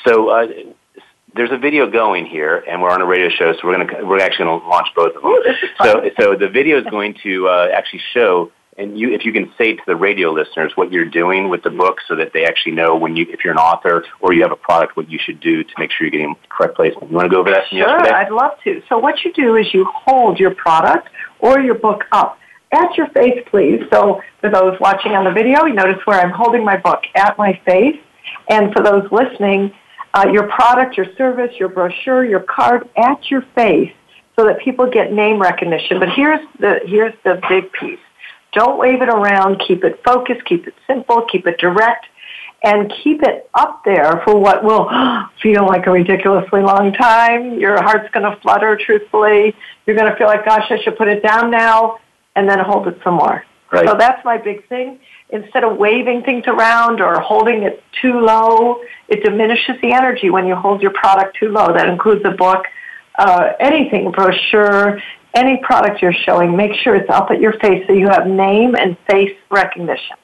So 0.05 0.29
uh, 0.29 0.47
there's 1.35 1.51
a 1.51 1.57
video 1.57 1.89
going 1.89 2.25
here, 2.25 2.63
and 2.67 2.81
we're 2.81 2.91
on 2.91 3.01
a 3.01 3.05
radio 3.05 3.29
show, 3.29 3.53
so 3.53 3.59
we're 3.65 3.77
to 3.85 4.05
we're 4.05 4.19
actually 4.19 4.45
going 4.45 4.61
to 4.61 4.67
launch 4.67 4.87
both 4.95 5.15
of 5.15 5.21
them. 5.21 5.31
Ooh, 5.31 5.43
so 5.83 6.09
so 6.19 6.35
the 6.35 6.49
video 6.49 6.79
is 6.79 6.85
going 6.85 7.15
to 7.23 7.47
uh, 7.47 7.67
actually 7.73 8.01
show 8.13 8.51
and 8.77 8.97
you, 8.97 9.11
if 9.11 9.25
you 9.25 9.33
can 9.33 9.51
say 9.57 9.73
to 9.73 9.81
the 9.87 9.95
radio 9.95 10.31
listeners 10.31 10.71
what 10.75 10.91
you're 10.91 11.05
doing 11.05 11.49
with 11.49 11.63
the 11.63 11.69
book 11.69 11.97
so 12.07 12.15
that 12.15 12.31
they 12.33 12.45
actually 12.45 12.73
know 12.73 12.95
when 12.95 13.15
you, 13.15 13.25
if 13.29 13.43
you're 13.43 13.53
an 13.53 13.59
author 13.59 14.05
or 14.19 14.33
you 14.33 14.43
have 14.43 14.51
a 14.51 14.57
product, 14.57 14.95
what 14.95 15.09
you 15.09 15.17
should 15.17 15.39
do 15.39 15.63
to 15.63 15.73
make 15.79 15.91
sure 15.91 16.05
you're 16.05 16.11
getting 16.11 16.35
correct 16.49 16.75
placement. 16.75 17.09
You 17.09 17.15
want 17.15 17.25
to 17.25 17.29
go 17.29 17.39
over 17.39 17.49
that 17.49 17.67
sure, 17.69 17.79
yesterday? 17.79 18.11
I'd 18.11 18.31
love 18.31 18.51
to. 18.65 18.83
So 18.87 18.99
what 18.99 19.23
you 19.25 19.33
do 19.33 19.55
is 19.55 19.73
you 19.73 19.85
hold 19.85 20.39
your 20.39 20.53
product 20.53 21.09
or 21.39 21.59
your 21.59 21.75
book 21.75 22.03
up 22.11 22.37
at 22.71 22.95
your 22.95 23.07
face, 23.07 23.43
please. 23.49 23.81
So 23.91 24.21
for 24.41 24.51
those 24.51 24.79
watching 24.79 25.13
on 25.13 25.25
the 25.25 25.31
video, 25.31 25.65
you 25.65 25.73
notice 25.73 26.05
where 26.05 26.19
I'm 26.19 26.31
holding 26.31 26.63
my 26.63 26.77
book 26.77 27.03
at 27.15 27.35
my 27.37 27.59
face. 27.65 27.99
And 28.49 28.71
for 28.73 28.83
those 28.83 29.11
listening, 29.11 29.73
uh, 30.13 30.27
your 30.31 30.47
product, 30.49 30.97
your 30.97 31.07
service, 31.15 31.51
your 31.59 31.69
brochure, 31.69 32.25
your 32.25 32.41
card 32.41 32.87
at 32.95 33.31
your 33.31 33.41
face 33.55 33.91
so 34.37 34.45
that 34.45 34.59
people 34.59 34.87
get 34.87 35.11
name 35.11 35.41
recognition. 35.41 35.99
But 35.99 36.09
here's 36.09 36.45
the, 36.59 36.81
here's 36.85 37.13
the 37.23 37.41
big 37.49 37.71
piece 37.71 37.99
don't 38.57 38.79
wave 38.79 39.03
it 39.03 39.09
around. 39.09 39.61
Keep 39.67 39.83
it 39.83 40.01
focused. 40.03 40.43
Keep 40.45 40.67
it 40.67 40.73
simple. 40.87 41.25
Keep 41.31 41.45
it 41.45 41.59
direct. 41.59 42.07
And 42.63 42.91
keep 43.03 43.21
it 43.21 43.47
up 43.53 43.83
there 43.85 44.23
for 44.25 44.35
what 44.39 44.63
will 44.63 44.89
feel 45.43 45.67
like 45.67 45.85
a 45.85 45.91
ridiculously 45.91 46.61
long 46.61 46.91
time. 46.91 47.59
Your 47.59 47.81
heart's 47.81 48.09
going 48.11 48.29
to 48.29 48.35
flutter, 48.41 48.75
truthfully. 48.75 49.55
You're 49.85 49.95
going 49.95 50.11
to 50.11 50.17
feel 50.17 50.25
like, 50.25 50.43
gosh, 50.43 50.65
I 50.71 50.81
should 50.81 50.97
put 50.97 51.07
it 51.07 51.21
down 51.21 51.51
now, 51.51 51.99
and 52.35 52.49
then 52.49 52.57
hold 52.59 52.87
it 52.87 52.99
some 53.03 53.13
more. 53.13 53.45
Right. 53.71 53.87
So 53.87 53.95
that's 53.95 54.23
my 54.25 54.37
big 54.37 54.67
thing. 54.69 54.99
Instead 55.29 55.63
of 55.63 55.77
waving 55.77 56.23
things 56.23 56.45
around 56.47 56.99
or 56.99 57.19
holding 57.19 57.61
it 57.63 57.83
too 58.01 58.19
low, 58.21 58.81
it 59.07 59.23
diminishes 59.23 59.75
the 59.83 59.91
energy 59.91 60.29
when 60.31 60.47
you 60.47 60.55
hold 60.55 60.81
your 60.81 60.93
product 60.93 61.37
too 61.37 61.49
low. 61.49 61.73
That 61.73 61.87
includes 61.89 62.23
a 62.25 62.31
book, 62.31 62.65
uh, 63.19 63.51
anything, 63.59 64.09
brochure, 64.11 64.99
any 65.33 65.59
product 65.63 66.01
you're 66.01 66.13
showing, 66.13 66.55
make 66.55 66.73
sure 66.83 66.95
it's 66.95 67.09
up 67.09 67.31
at 67.31 67.39
your 67.39 67.53
face 67.59 67.85
so 67.87 67.93
you 67.93 68.07
have 68.07 68.27
name 68.27 68.75
and 68.75 68.97
face 69.09 69.35
recognition. 69.49 70.17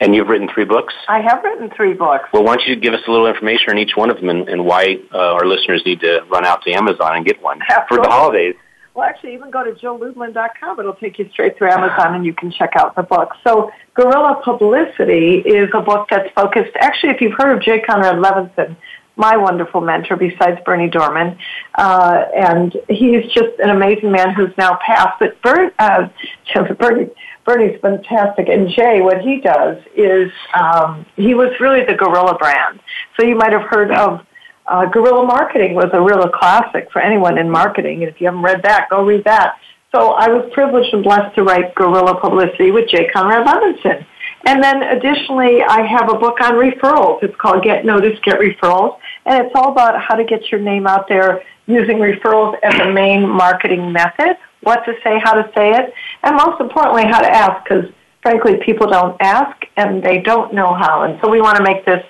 And 0.00 0.14
you've 0.14 0.28
written 0.28 0.48
three 0.52 0.64
books? 0.64 0.94
I 1.08 1.20
have 1.20 1.42
written 1.42 1.70
three 1.76 1.92
books. 1.92 2.28
Well, 2.32 2.44
why 2.44 2.56
don't 2.56 2.68
you 2.68 2.76
give 2.76 2.94
us 2.94 3.00
a 3.08 3.10
little 3.10 3.26
information 3.26 3.70
on 3.70 3.78
each 3.78 3.96
one 3.96 4.10
of 4.10 4.16
them 4.16 4.28
and, 4.28 4.48
and 4.48 4.64
why 4.64 4.98
uh, 5.12 5.18
our 5.18 5.44
listeners 5.44 5.82
need 5.84 6.00
to 6.00 6.24
run 6.30 6.44
out 6.44 6.62
to 6.62 6.72
Amazon 6.72 7.16
and 7.16 7.26
get 7.26 7.42
one 7.42 7.60
Absolutely. 7.68 7.96
for 7.96 8.02
the 8.02 8.08
holidays? 8.08 8.54
Well, 8.94 9.06
actually, 9.06 9.34
even 9.34 9.50
go 9.50 9.62
to 9.62 9.72
jilllublin.com. 9.72 10.80
It'll 10.80 10.94
take 10.94 11.18
you 11.18 11.28
straight 11.30 11.56
through 11.56 11.70
Amazon 11.70 12.14
and 12.14 12.26
you 12.26 12.32
can 12.32 12.50
check 12.50 12.70
out 12.76 12.96
the 12.96 13.04
book. 13.04 13.30
So, 13.44 13.70
Guerrilla 13.94 14.40
Publicity 14.44 15.36
is 15.36 15.68
a 15.74 15.80
book 15.80 16.08
that's 16.10 16.28
focused, 16.34 16.72
actually, 16.80 17.10
if 17.10 17.20
you've 17.20 17.34
heard 17.36 17.56
of 17.56 17.62
Jay 17.62 17.80
Conrad 17.80 18.16
Levinson, 18.16 18.76
my 19.18 19.36
wonderful 19.36 19.80
mentor 19.80 20.16
besides 20.16 20.60
Bernie 20.64 20.88
Dohrmann. 20.88 21.36
Uh, 21.74 22.24
and 22.34 22.74
he's 22.88 23.24
just 23.32 23.58
an 23.58 23.70
amazing 23.70 24.12
man 24.12 24.32
who's 24.32 24.56
now 24.56 24.78
passed. 24.84 25.18
But 25.18 25.36
uh, 25.78 26.08
Bernie, 26.78 27.10
Bernie's 27.44 27.80
fantastic. 27.80 28.48
And 28.48 28.68
Jay, 28.70 29.00
what 29.00 29.20
he 29.20 29.40
does 29.40 29.82
is 29.96 30.30
um, 30.54 31.04
he 31.16 31.34
was 31.34 31.50
really 31.60 31.84
the 31.84 31.94
guerrilla 31.94 32.38
brand. 32.38 32.80
So 33.18 33.26
you 33.26 33.34
might 33.34 33.52
have 33.52 33.68
heard 33.68 33.90
of 33.90 34.24
uh, 34.66 34.86
guerrilla 34.86 35.24
marketing 35.24 35.74
was 35.74 35.90
a 35.92 36.00
real 36.00 36.28
classic 36.28 36.90
for 36.92 37.00
anyone 37.00 37.38
in 37.38 37.50
marketing. 37.50 38.02
And 38.02 38.12
if 38.12 38.20
you 38.20 38.26
haven't 38.26 38.42
read 38.42 38.62
that, 38.62 38.88
go 38.90 39.04
read 39.04 39.24
that. 39.24 39.56
So 39.94 40.12
I 40.12 40.28
was 40.28 40.50
privileged 40.52 40.92
and 40.92 41.02
blessed 41.02 41.34
to 41.36 41.42
write 41.42 41.74
Guerrilla 41.74 42.20
Publicity 42.20 42.70
with 42.70 42.88
Jay 42.90 43.08
Conrad 43.08 43.46
Levinson. 43.46 44.04
And 44.44 44.62
then 44.62 44.82
additionally, 44.82 45.62
I 45.62 45.86
have 45.86 46.10
a 46.10 46.18
book 46.18 46.40
on 46.40 46.52
referrals. 46.52 47.22
It's 47.22 47.34
called 47.36 47.64
Get 47.64 47.84
Noticed, 47.84 48.22
Get 48.22 48.38
Referrals. 48.38 48.98
And 49.28 49.44
it's 49.44 49.54
all 49.54 49.70
about 49.70 50.00
how 50.00 50.14
to 50.14 50.24
get 50.24 50.50
your 50.50 50.60
name 50.60 50.86
out 50.86 51.06
there 51.06 51.42
using 51.66 51.98
referrals 51.98 52.56
as 52.62 52.74
a 52.80 52.90
main 52.90 53.28
marketing 53.28 53.92
method, 53.92 54.38
what 54.62 54.84
to 54.86 54.94
say, 55.04 55.20
how 55.22 55.34
to 55.34 55.48
say 55.54 55.72
it, 55.72 55.92
and 56.22 56.34
most 56.34 56.58
importantly, 56.60 57.04
how 57.04 57.20
to 57.20 57.30
ask, 57.30 57.62
because 57.62 57.84
frankly, 58.22 58.56
people 58.64 58.86
don't 58.86 59.16
ask 59.20 59.56
and 59.76 60.02
they 60.02 60.18
don't 60.22 60.54
know 60.54 60.74
how. 60.74 61.02
And 61.02 61.20
so 61.22 61.28
we 61.28 61.42
want 61.42 61.58
to 61.58 61.62
make 61.62 61.84
this 61.84 62.02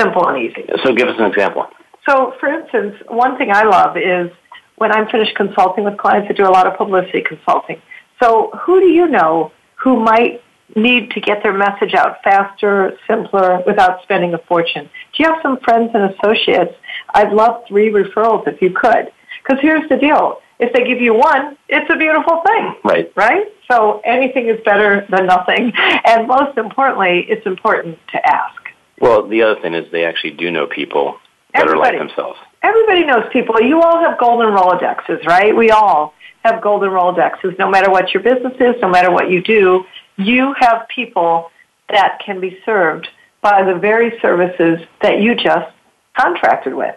simple 0.00 0.28
and 0.28 0.38
easy. 0.38 0.64
So 0.84 0.94
give 0.94 1.08
us 1.08 1.16
an 1.18 1.26
example. 1.26 1.66
So, 2.08 2.34
for 2.38 2.48
instance, 2.48 2.96
one 3.08 3.36
thing 3.36 3.50
I 3.52 3.64
love 3.64 3.96
is 3.96 4.30
when 4.76 4.92
I'm 4.92 5.08
finished 5.08 5.34
consulting 5.36 5.84
with 5.84 5.98
clients, 5.98 6.28
I 6.30 6.32
do 6.32 6.44
a 6.44 6.54
lot 6.54 6.66
of 6.66 6.78
publicity 6.78 7.22
consulting. 7.22 7.82
So, 8.22 8.50
who 8.62 8.80
do 8.80 8.86
you 8.86 9.08
know 9.08 9.52
who 9.74 10.00
might 10.00 10.42
need 10.76 11.10
to 11.12 11.20
get 11.20 11.42
their 11.42 11.52
message 11.52 11.94
out 11.94 12.22
faster, 12.22 12.96
simpler, 13.06 13.62
without 13.66 14.02
spending 14.02 14.34
a 14.34 14.38
fortune? 14.38 14.88
Do 15.12 15.22
you 15.22 15.30
have 15.30 15.40
some 15.42 15.58
friends 15.60 15.90
and 15.94 16.14
associates? 16.14 16.74
I'd 17.14 17.32
love 17.32 17.64
three 17.68 17.90
referrals 17.90 18.46
if 18.46 18.60
you 18.62 18.70
could. 18.70 19.12
Because 19.42 19.60
here's 19.62 19.88
the 19.88 19.96
deal. 19.96 20.40
If 20.58 20.72
they 20.74 20.84
give 20.84 21.00
you 21.00 21.14
one, 21.14 21.56
it's 21.68 21.90
a 21.90 21.96
beautiful 21.96 22.42
thing. 22.46 22.74
Right. 22.84 23.12
Right? 23.16 23.46
So 23.70 24.02
anything 24.04 24.48
is 24.48 24.60
better 24.64 25.06
than 25.10 25.26
nothing. 25.26 25.72
And 26.04 26.28
most 26.28 26.58
importantly, 26.58 27.24
it's 27.28 27.46
important 27.46 27.98
to 28.12 28.28
ask. 28.28 28.60
Well, 29.00 29.26
the 29.26 29.42
other 29.42 29.60
thing 29.60 29.74
is 29.74 29.90
they 29.90 30.04
actually 30.04 30.32
do 30.32 30.50
know 30.50 30.66
people 30.66 31.16
that 31.54 31.62
Everybody. 31.62 31.96
are 31.96 32.00
like 32.00 32.08
themselves. 32.08 32.38
Everybody 32.62 33.04
knows 33.06 33.24
people. 33.32 33.60
You 33.60 33.80
all 33.80 33.98
have 34.00 34.18
golden 34.18 34.48
Rolodexes, 34.48 35.24
right? 35.24 35.56
We 35.56 35.70
all 35.70 36.12
have 36.44 36.60
golden 36.60 36.90
Rolodexes. 36.90 37.58
No 37.58 37.70
matter 37.70 37.90
what 37.90 38.12
your 38.12 38.22
business 38.22 38.52
is, 38.60 38.74
no 38.82 38.88
matter 38.88 39.10
what 39.10 39.30
you 39.30 39.42
do, 39.42 39.84
you 40.26 40.54
have 40.58 40.86
people 40.88 41.50
that 41.88 42.20
can 42.24 42.40
be 42.40 42.60
served 42.64 43.08
by 43.40 43.62
the 43.62 43.74
very 43.74 44.18
services 44.20 44.80
that 45.02 45.20
you 45.20 45.34
just 45.34 45.72
contracted 46.16 46.74
with. 46.74 46.94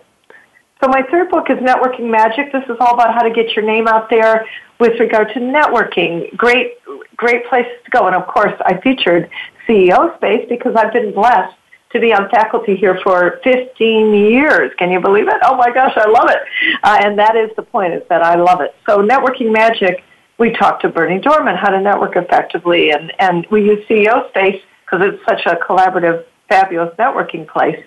So 0.84 0.89
my 0.89 1.03
third 1.03 1.30
book 1.30 1.49
is 1.49 1.57
Networking 1.59 2.09
Magic. 2.09 2.51
This 2.51 2.63
is 2.65 2.76
all 2.82 2.93
about 2.93 3.13
how 3.13 3.21
to 3.21 3.32
get 3.32 3.55
your 3.55 3.63
name 3.63 3.88
out 3.88 4.09
there 4.09 4.45
with 4.80 4.99
regard 4.99 5.30
to 5.30 5.39
networking. 5.39 6.36
Great, 6.36 6.74
great 7.15 7.45
places 7.47 7.71
to 7.86 7.91
go. 7.91 8.07
And 8.07 8.15
of 8.15 8.28
course, 8.28 8.53
I 8.65 8.80
featured 8.82 9.30
CEO 9.65 10.13
Space 10.17 10.45
because 10.49 10.76
I've 10.76 10.91
been 10.91 11.13
blessed 11.13 11.55
to 11.93 11.99
be 12.01 12.11
on 12.11 12.30
faculty 12.30 12.76
here 12.76 12.99
for 13.03 13.39
15 13.43 14.13
years. 14.13 14.74
Can 14.78 14.91
you 14.91 14.99
believe 14.99 15.28
it? 15.30 15.38
Oh 15.43 15.55
my 15.55 15.71
gosh, 15.71 15.93
I 15.95 16.09
love 16.09 16.30
it. 16.30 16.39
Uh, 16.84 16.97
and 17.01 17.17
that 17.17 17.38
is 17.38 17.49
the 17.55 17.61
point, 17.61 17.93
is 17.93 18.03
that 18.09 18.21
I 18.21 18.36
love 18.36 18.59
it. 18.59 18.76
So 18.86 19.01
Networking 19.01 19.53
Magic, 19.53 20.03
we 20.44 20.52
talked 20.52 20.82
to 20.82 20.89
Bernie 20.89 21.22
Dohrmann 21.22 21.58
how 21.58 21.70
to 21.70 21.80
network 21.80 22.18
effectively, 22.18 22.91
and, 22.91 23.14
and 23.18 23.48
we 23.50 23.64
use 23.64 23.88
CEO 23.88 24.28
Space 24.28 24.62
because 24.84 25.00
it's 25.08 25.24
such 25.26 25.46
a 25.46 25.56
collaborative, 25.56 26.26
fabulous 26.50 26.94
networking 26.98 27.48
place 27.48 27.82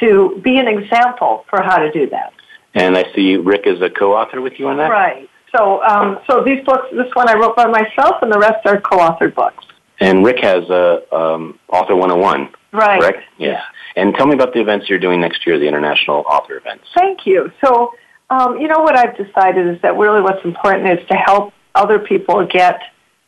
to 0.00 0.40
be 0.42 0.58
an 0.58 0.66
example 0.66 1.44
for 1.48 1.62
how 1.62 1.76
to 1.78 1.92
do 1.92 2.10
that. 2.10 2.32
And 2.74 2.98
I 2.98 3.04
see 3.14 3.36
Rick 3.36 3.62
is 3.66 3.80
a 3.80 3.88
co-author 3.88 4.40
with 4.40 4.58
you 4.58 4.66
on 4.66 4.76
that. 4.78 4.90
Right. 4.90 5.30
So, 5.54 5.84
um, 5.84 6.18
so 6.26 6.42
these 6.42 6.64
books, 6.64 6.88
this 6.90 7.14
one 7.14 7.28
I 7.28 7.34
wrote 7.34 7.54
by 7.54 7.66
myself, 7.66 8.16
and 8.22 8.32
the 8.32 8.40
rest 8.40 8.66
are 8.66 8.80
co-authored 8.80 9.36
books. 9.36 9.64
And 10.00 10.24
Rick 10.26 10.40
has 10.40 10.68
a 10.68 11.14
um, 11.14 11.60
Author 11.68 11.94
101, 11.94 12.52
Right. 12.72 13.00
correct? 13.00 13.22
Yeah. 13.38 13.62
And 13.94 14.14
tell 14.16 14.26
me 14.26 14.34
about 14.34 14.52
the 14.52 14.60
events 14.60 14.88
you're 14.88 14.98
doing 14.98 15.20
next 15.20 15.46
year, 15.46 15.60
the 15.60 15.68
international 15.68 16.24
author 16.28 16.56
events. 16.56 16.86
Thank 16.92 17.24
you. 17.24 17.52
So, 17.64 17.92
um, 18.30 18.58
you 18.60 18.66
know 18.66 18.80
what 18.80 18.96
I've 18.96 19.16
decided 19.16 19.76
is 19.76 19.80
that 19.82 19.96
really 19.96 20.20
what's 20.20 20.44
important 20.44 20.98
is 20.98 21.06
to 21.06 21.14
help 21.14 21.52
other 21.74 21.98
people 21.98 22.46
get 22.46 22.80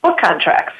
book 0.03 0.19
contracts. 0.19 0.75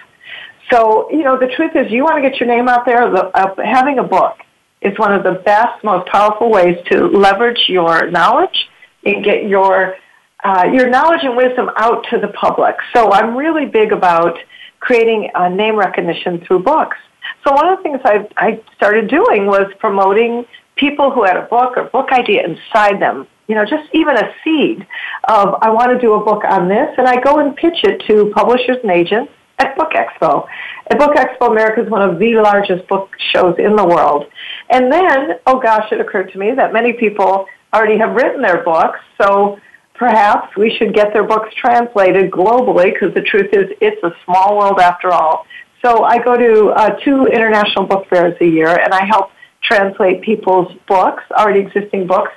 So, 0.71 1.11
you 1.11 1.23
know, 1.23 1.39
the 1.39 1.49
truth 1.49 1.73
is, 1.75 1.91
you 1.91 2.03
want 2.05 2.23
to 2.23 2.29
get 2.29 2.41
your 2.41 2.49
name 2.49 2.69
out 2.69 2.87
there. 2.87 3.11
The, 3.11 3.27
uh, 3.37 3.55
having 3.63 3.99
a 3.99 4.03
book 4.03 4.39
is 4.81 4.99
one 4.99 5.13
of 5.13 5.23
the 5.23 5.43
best, 5.45 5.83
most 5.85 6.09
powerful 6.09 6.51
ways 6.51 6.79
to 6.91 7.07
leverage 7.09 7.69
your 7.69 8.11
knowledge 8.11 8.69
and 9.05 9.25
get 9.25 9.49
your 9.49 9.97
uh, 10.45 10.69
your 10.73 10.91
knowledge 10.91 11.21
and 11.23 11.37
wisdom 11.37 11.71
out 11.77 12.05
to 12.11 12.19
the 12.19 12.27
public. 12.29 12.75
So, 12.95 13.13
I'm 13.13 13.37
really 13.37 13.67
big 13.67 13.93
about 13.93 14.39
creating 14.81 15.31
uh, 15.35 15.49
name 15.49 15.77
recognition 15.77 16.45
through 16.45 16.61
books. 16.61 16.97
So, 17.45 17.53
one 17.53 17.69
of 17.69 17.79
the 17.79 17.83
things 17.83 18.01
I, 18.05 18.29
I 18.37 18.61
started 18.77 19.09
doing 19.09 19.47
was 19.47 19.67
promoting 19.79 20.45
people 20.77 21.11
who 21.11 21.25
had 21.25 21.37
a 21.37 21.43
book 21.43 21.77
or 21.77 21.85
book 21.85 22.11
idea 22.13 22.45
inside 22.45 23.01
them. 23.01 23.27
You 23.49 23.57
know, 23.57 23.65
just 23.65 23.89
even 23.93 24.17
a 24.17 24.33
seed 24.45 24.87
of 25.29 25.57
I 25.61 25.71
want 25.71 25.91
to 25.93 25.99
do 25.99 26.15
a 26.15 26.25
book 26.25 26.45
on 26.45 26.69
this, 26.69 26.89
and 26.97 27.07
I 27.07 27.21
go 27.21 27.39
and 27.39 27.57
pitch 27.57 27.85
it 27.85 28.03
to 28.07 28.31
publishers 28.35 28.79
and 28.83 28.91
agents 28.91 29.33
at 29.59 29.77
Book 29.77 29.93
Expo. 29.93 30.47
At 30.91 30.99
Book 30.99 31.15
Expo, 31.15 31.51
America 31.51 31.83
is 31.83 31.91
one 31.91 32.09
of 32.09 32.19
the 32.19 32.35
largest 32.37 32.87
book 32.89 33.11
shows 33.33 33.57
in 33.59 33.77
the 33.77 33.85
world. 33.85 34.27
And 34.71 34.91
then, 34.91 35.39
oh 35.47 35.61
gosh, 35.61 35.91
it 35.93 36.01
occurred 36.01 36.33
to 36.33 36.39
me 36.39 36.53
that 36.53 36.73
many 36.73 36.93
people 36.93 37.47
already 37.75 37.99
have 37.99 38.15
written 38.15 38.43
their 38.43 38.63
books, 38.65 39.01
so 39.21 39.59
perhaps 39.95 40.57
we 40.57 40.75
should 40.77 40.95
get 40.95 41.13
their 41.13 41.25
books 41.25 41.55
translated 41.55 42.31
globally 42.31 42.93
because 42.93 43.15
the 43.15 43.23
truth 43.23 43.51
is 43.53 43.71
it's 43.81 44.03
a 44.03 44.13
small 44.25 44.59
world 44.59 44.81
after 44.81 45.11
all. 45.11 45.47
So 45.85 46.05
I 46.05 46.19
go 46.19 46.37
to 46.37 46.71
uh, 46.71 46.91
two 47.05 47.27
international 47.27 47.87
book 47.87 48.09
fairs 48.09 48.37
a 48.41 48.47
year 48.47 48.69
and 48.69 48.93
I 48.93 49.05
help 49.05 49.31
translate 49.63 50.23
people's 50.23 50.73
books, 50.87 51.23
already 51.33 51.61
existing 51.61 52.07
books, 52.07 52.31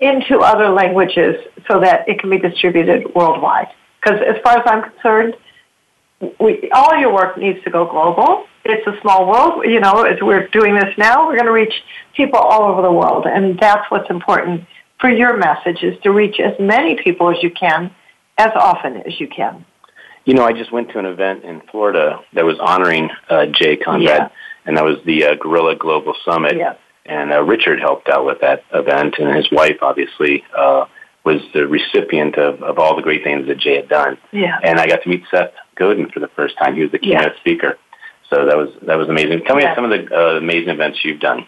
into 0.00 0.38
other 0.38 0.68
languages 0.70 1.36
so 1.68 1.80
that 1.80 2.08
it 2.08 2.18
can 2.20 2.30
be 2.30 2.38
distributed 2.38 3.14
worldwide. 3.14 3.68
Because 4.02 4.20
as 4.26 4.36
far 4.42 4.58
as 4.58 4.62
I'm 4.66 4.82
concerned, 4.90 5.36
we, 6.38 6.70
all 6.72 6.96
your 6.98 7.12
work 7.12 7.36
needs 7.38 7.62
to 7.64 7.70
go 7.70 7.86
global. 7.86 8.46
It's 8.64 8.86
a 8.86 8.98
small 9.00 9.28
world. 9.28 9.64
You 9.64 9.80
know, 9.80 10.02
as 10.04 10.18
we're 10.20 10.48
doing 10.48 10.74
this 10.74 10.96
now, 10.98 11.26
we're 11.26 11.36
going 11.36 11.46
to 11.46 11.52
reach 11.52 11.72
people 12.16 12.38
all 12.38 12.64
over 12.70 12.82
the 12.82 12.92
world. 12.92 13.26
And 13.26 13.58
that's 13.58 13.90
what's 13.90 14.08
important 14.10 14.64
for 15.00 15.10
your 15.10 15.36
message 15.36 15.82
is 15.82 15.98
to 16.02 16.10
reach 16.12 16.40
as 16.40 16.54
many 16.60 16.96
people 17.02 17.30
as 17.30 17.42
you 17.42 17.50
can, 17.50 17.90
as 18.38 18.50
often 18.54 18.98
as 18.98 19.18
you 19.18 19.28
can. 19.28 19.64
You 20.26 20.34
know, 20.34 20.44
I 20.44 20.52
just 20.52 20.70
went 20.70 20.90
to 20.90 20.98
an 20.98 21.06
event 21.06 21.44
in 21.44 21.62
Florida 21.70 22.20
that 22.34 22.44
was 22.44 22.58
honoring 22.60 23.08
uh, 23.30 23.46
Jay 23.46 23.76
Conrad, 23.76 24.02
Yeah. 24.04 24.28
and 24.66 24.76
that 24.76 24.84
was 24.84 24.98
the 25.06 25.24
uh, 25.24 25.34
Guerrilla 25.36 25.74
Global 25.76 26.14
Summit. 26.24 26.56
Yes. 26.56 26.76
And 27.10 27.32
uh, 27.32 27.42
Richard 27.42 27.80
helped 27.80 28.08
out 28.08 28.24
with 28.24 28.40
that 28.40 28.62
event, 28.72 29.16
and 29.18 29.34
his 29.36 29.50
wife 29.50 29.78
obviously 29.82 30.44
uh, 30.56 30.84
was 31.24 31.40
the 31.52 31.66
recipient 31.66 32.38
of, 32.38 32.62
of 32.62 32.78
all 32.78 32.94
the 32.94 33.02
great 33.02 33.24
things 33.24 33.48
that 33.48 33.58
Jay 33.58 33.74
had 33.76 33.88
done. 33.88 34.16
Yeah. 34.32 34.58
And 34.62 34.78
I 34.78 34.86
got 34.86 35.02
to 35.02 35.08
meet 35.08 35.24
Seth 35.28 35.52
Godin 35.74 36.08
for 36.10 36.20
the 36.20 36.28
first 36.36 36.56
time. 36.56 36.76
He 36.76 36.82
was 36.82 36.92
the 36.92 37.00
keynote 37.00 37.32
Yes. 37.32 37.36
speaker, 37.40 37.78
so 38.30 38.46
that 38.46 38.56
was 38.56 38.68
that 38.82 38.96
was 38.96 39.08
amazing. 39.08 39.42
Tell 39.44 39.56
me 39.56 39.64
Yeah. 39.64 39.74
some 39.74 39.84
of 39.84 39.90
the 39.90 40.02
uh, 40.16 40.36
amazing 40.38 40.68
events 40.70 41.04
you've 41.04 41.18
done. 41.20 41.44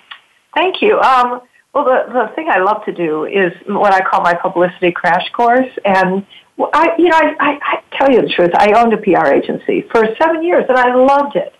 Thank 0.54 0.82
you. 0.82 0.98
Um, 1.00 1.40
well, 1.72 1.84
the, 1.84 2.12
the 2.12 2.32
thing 2.34 2.48
I 2.50 2.58
love 2.58 2.84
to 2.86 2.92
do 2.92 3.24
is 3.24 3.52
what 3.66 3.94
I 3.94 4.00
call 4.02 4.20
my 4.20 4.34
publicity 4.34 4.90
crash 4.92 5.30
course. 5.32 5.70
And 5.84 6.26
I, 6.74 6.90
you 6.98 7.08
know, 7.08 7.16
I, 7.16 7.34
I, 7.40 7.58
I 7.62 7.96
tell 7.96 8.10
you 8.10 8.20
the 8.20 8.28
truth. 8.28 8.50
I 8.56 8.72
owned 8.72 8.92
a 8.92 8.98
PR 8.98 9.28
agency 9.32 9.82
for 9.92 10.04
seven 10.20 10.42
years, 10.42 10.64
and 10.68 10.76
I 10.76 10.92
loved 10.94 11.36
it. 11.36 11.54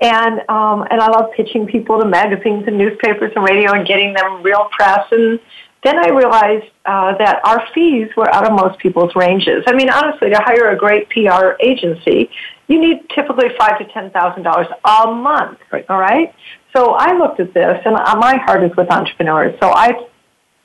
And 0.00 0.40
um, 0.50 0.86
and 0.90 1.00
I 1.00 1.08
love 1.08 1.30
pitching 1.34 1.66
people 1.66 1.98
to 2.00 2.06
magazines 2.06 2.64
and 2.66 2.76
newspapers 2.76 3.32
and 3.34 3.44
radio 3.44 3.72
and 3.72 3.86
getting 3.86 4.12
them 4.12 4.42
real 4.42 4.68
press. 4.70 5.06
And 5.10 5.40
then 5.82 5.98
I 5.98 6.08
realized 6.08 6.66
uh, 6.84 7.16
that 7.18 7.40
our 7.44 7.66
fees 7.74 8.08
were 8.16 8.32
out 8.34 8.46
of 8.46 8.52
most 8.52 8.78
people's 8.78 9.14
ranges. 9.14 9.64
I 9.66 9.72
mean, 9.72 9.88
honestly, 9.88 10.30
to 10.30 10.38
hire 10.38 10.70
a 10.70 10.76
great 10.76 11.08
PR 11.08 11.54
agency, 11.60 12.28
you 12.68 12.80
need 12.80 13.08
typically 13.14 13.48
five 13.58 13.78
to 13.78 13.84
ten 13.86 14.10
thousand 14.10 14.42
dollars 14.42 14.66
a 14.84 15.12
month. 15.12 15.60
Right. 15.72 15.86
All 15.88 16.00
right. 16.00 16.34
So 16.74 16.90
I 16.90 17.16
looked 17.16 17.40
at 17.40 17.54
this, 17.54 17.80
and 17.86 17.96
uh, 17.96 18.16
my 18.16 18.36
heart 18.36 18.64
is 18.64 18.76
with 18.76 18.90
entrepreneurs. 18.90 19.58
So 19.62 19.70
I 19.70 20.06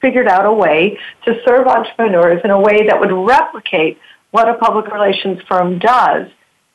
figured 0.02 0.28
out 0.28 0.46
a 0.46 0.52
way 0.52 0.98
to 1.26 1.42
serve 1.46 1.68
entrepreneurs 1.68 2.42
in 2.44 2.50
a 2.50 2.60
way 2.60 2.88
that 2.88 3.00
would 3.00 3.12
replicate 3.12 3.98
what 4.32 4.50
a 4.50 4.56
public 4.56 4.92
relations 4.92 5.40
firm 5.48 5.80
does 5.80 6.28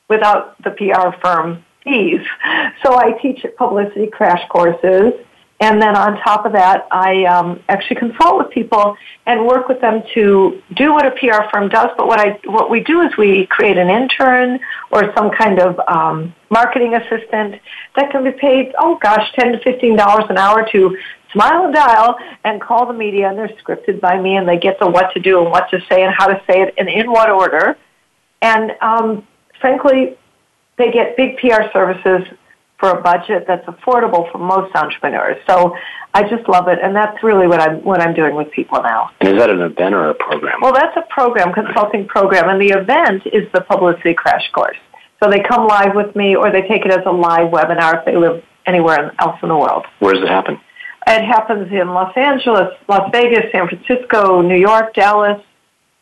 without 0.09 0.61
the 0.63 0.71
PR 0.71 1.15
firm, 1.21 1.63
fees. 1.87 2.21
So 2.83 2.95
I 2.95 3.13
teach 3.21 3.45
publicity 3.57 4.07
crash 4.07 4.47
courses. 4.49 5.13
And 5.59 5.81
then 5.81 5.95
on 5.95 6.19
top 6.19 6.45
of 6.45 6.51
that, 6.51 6.87
I 6.91 7.25
um, 7.25 7.63
actually 7.67 7.95
consult 7.95 8.37
with 8.37 8.51
people 8.51 8.95
and 9.25 9.47
work 9.47 9.67
with 9.67 9.81
them 9.81 10.03
to 10.13 10.61
do 10.75 10.93
what 10.93 11.07
a 11.07 11.11
PR 11.11 11.49
firm 11.51 11.69
does. 11.69 11.89
But 11.97 12.05
what 12.07 12.19
I 12.19 12.39
what 12.45 12.69
we 12.69 12.81
do 12.81 13.01
is 13.01 13.17
we 13.17 13.47
create 13.47 13.77
an 13.77 13.89
intern 13.89 14.59
or 14.91 15.11
some 15.17 15.31
kind 15.31 15.59
of 15.59 15.79
um, 15.87 16.35
marketing 16.51 16.93
assistant 16.93 17.59
that 17.95 18.11
can 18.11 18.23
be 18.23 18.31
paid 18.31 18.75
oh 18.77 18.99
gosh 19.01 19.31
ten 19.33 19.51
to 19.53 19.59
fifteen 19.63 19.95
dollars 19.95 20.25
an 20.29 20.37
hour 20.37 20.67
to 20.73 20.95
smile 21.33 21.65
and 21.65 21.73
dial 21.73 22.17
and 22.43 22.61
call 22.61 22.85
the 22.85 22.93
media 22.93 23.27
and 23.27 23.35
they're 23.37 23.49
scripted 23.63 23.99
by 23.99 24.21
me 24.21 24.35
and 24.35 24.47
they 24.47 24.59
get 24.59 24.79
the 24.79 24.87
what 24.87 25.11
to 25.13 25.19
do 25.19 25.41
and 25.41 25.49
what 25.49 25.69
to 25.71 25.79
say 25.89 26.03
and 26.03 26.13
how 26.15 26.27
to 26.27 26.39
say 26.45 26.61
it 26.61 26.75
and 26.77 26.87
in 26.87 27.09
what 27.11 27.31
order. 27.31 27.75
And 28.43 28.73
um, 28.81 29.27
frankly, 29.59 30.17
they 30.77 30.91
get 30.91 31.17
big 31.17 31.37
PR 31.37 31.63
services 31.73 32.27
for 32.79 32.89
a 32.89 33.01
budget 33.01 33.45
that's 33.47 33.65
affordable 33.65 34.31
for 34.31 34.37
most 34.37 34.73
entrepreneurs. 34.75 35.37
So 35.47 35.75
I 36.13 36.23
just 36.23 36.47
love 36.47 36.67
it, 36.67 36.79
and 36.81 36.95
that's 36.95 37.21
really 37.23 37.47
what 37.47 37.59
I'm 37.59 37.83
what 37.83 38.01
I'm 38.01 38.13
doing 38.13 38.35
with 38.35 38.51
people 38.51 38.81
now. 38.81 39.11
And 39.19 39.29
is 39.29 39.37
that 39.39 39.49
an 39.49 39.61
event 39.61 39.95
or 39.95 40.09
a 40.09 40.13
program? 40.13 40.59
Well, 40.61 40.73
that's 40.73 40.95
a 40.95 41.03
program, 41.09 41.53
consulting 41.53 42.07
program, 42.07 42.49
and 42.49 42.61
the 42.61 42.77
event 42.77 43.23
is 43.27 43.51
the 43.53 43.61
publicity 43.61 44.13
crash 44.13 44.49
course. 44.51 44.77
So 45.21 45.29
they 45.29 45.39
come 45.39 45.67
live 45.67 45.95
with 45.95 46.15
me, 46.15 46.35
or 46.35 46.51
they 46.51 46.61
take 46.61 46.85
it 46.85 46.91
as 46.91 47.05
a 47.05 47.11
live 47.11 47.51
webinar 47.51 47.99
if 47.99 48.05
they 48.05 48.15
live 48.15 48.43
anywhere 48.67 49.11
else 49.19 49.39
in 49.41 49.49
the 49.49 49.57
world. 49.57 49.85
Where 49.99 50.13
does 50.13 50.23
it 50.23 50.29
happen? 50.29 50.59
It 51.07 51.23
happens 51.23 51.71
in 51.71 51.87
Los 51.87 52.15
Angeles, 52.17 52.73
Las 52.87 53.09
Vegas, 53.11 53.51
San 53.51 53.67
Francisco, 53.67 54.41
New 54.41 54.57
York, 54.57 54.93
Dallas. 54.93 55.41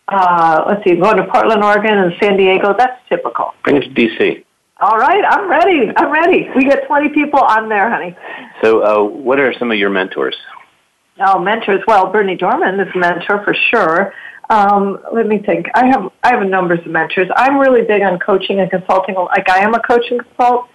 Uh, 0.08 0.64
let's 0.68 0.84
see, 0.84 0.96
going 0.96 1.18
to 1.18 1.26
Portland, 1.26 1.64
Oregon, 1.64 1.98
and 1.98 2.14
San 2.22 2.38
Diego. 2.38 2.76
That's 2.78 3.00
typical. 3.08 3.54
Bring 3.64 3.78
it 3.78 3.82
to 3.82 3.90
DC. 3.90 4.44
All 4.82 4.98
right, 4.98 5.24
I'm 5.26 5.50
ready. 5.50 5.90
I'm 5.96 6.12
ready. 6.12 6.50
We 6.54 6.66
got 6.66 6.80
20 6.86 7.10
people 7.10 7.40
on 7.40 7.70
there, 7.70 7.90
honey. 7.90 8.16
So, 8.62 8.84
uh, 8.84 9.08
what 9.08 9.40
are 9.40 9.54
some 9.58 9.72
of 9.72 9.78
your 9.78 9.90
mentors? 9.90 10.36
Oh, 11.18 11.40
mentors. 11.40 11.82
Well, 11.88 12.12
Bernie 12.12 12.36
Dohrmann 12.36 12.86
is 12.86 12.94
a 12.94 12.98
mentor 12.98 13.42
for 13.46 13.56
sure. 13.72 14.14
Um, 14.50 15.00
let 15.14 15.28
me 15.28 15.38
think. 15.40 15.68
I 15.74 15.88
have 15.88 16.12
I 16.24 16.32
have 16.32 16.42
a 16.42 16.46
numbers 16.46 16.80
of 16.80 16.92
mentors. 16.92 17.30
I'm 17.38 17.58
really 17.58 17.84
big 17.84 18.02
on 18.02 18.20
coaching 18.20 18.60
and 18.60 18.70
consulting. 18.70 19.16
Like 19.16 19.50
I 19.50 19.60
am 19.60 19.74
a 19.76 19.80
coaching 19.80 20.20
consult 20.20 20.68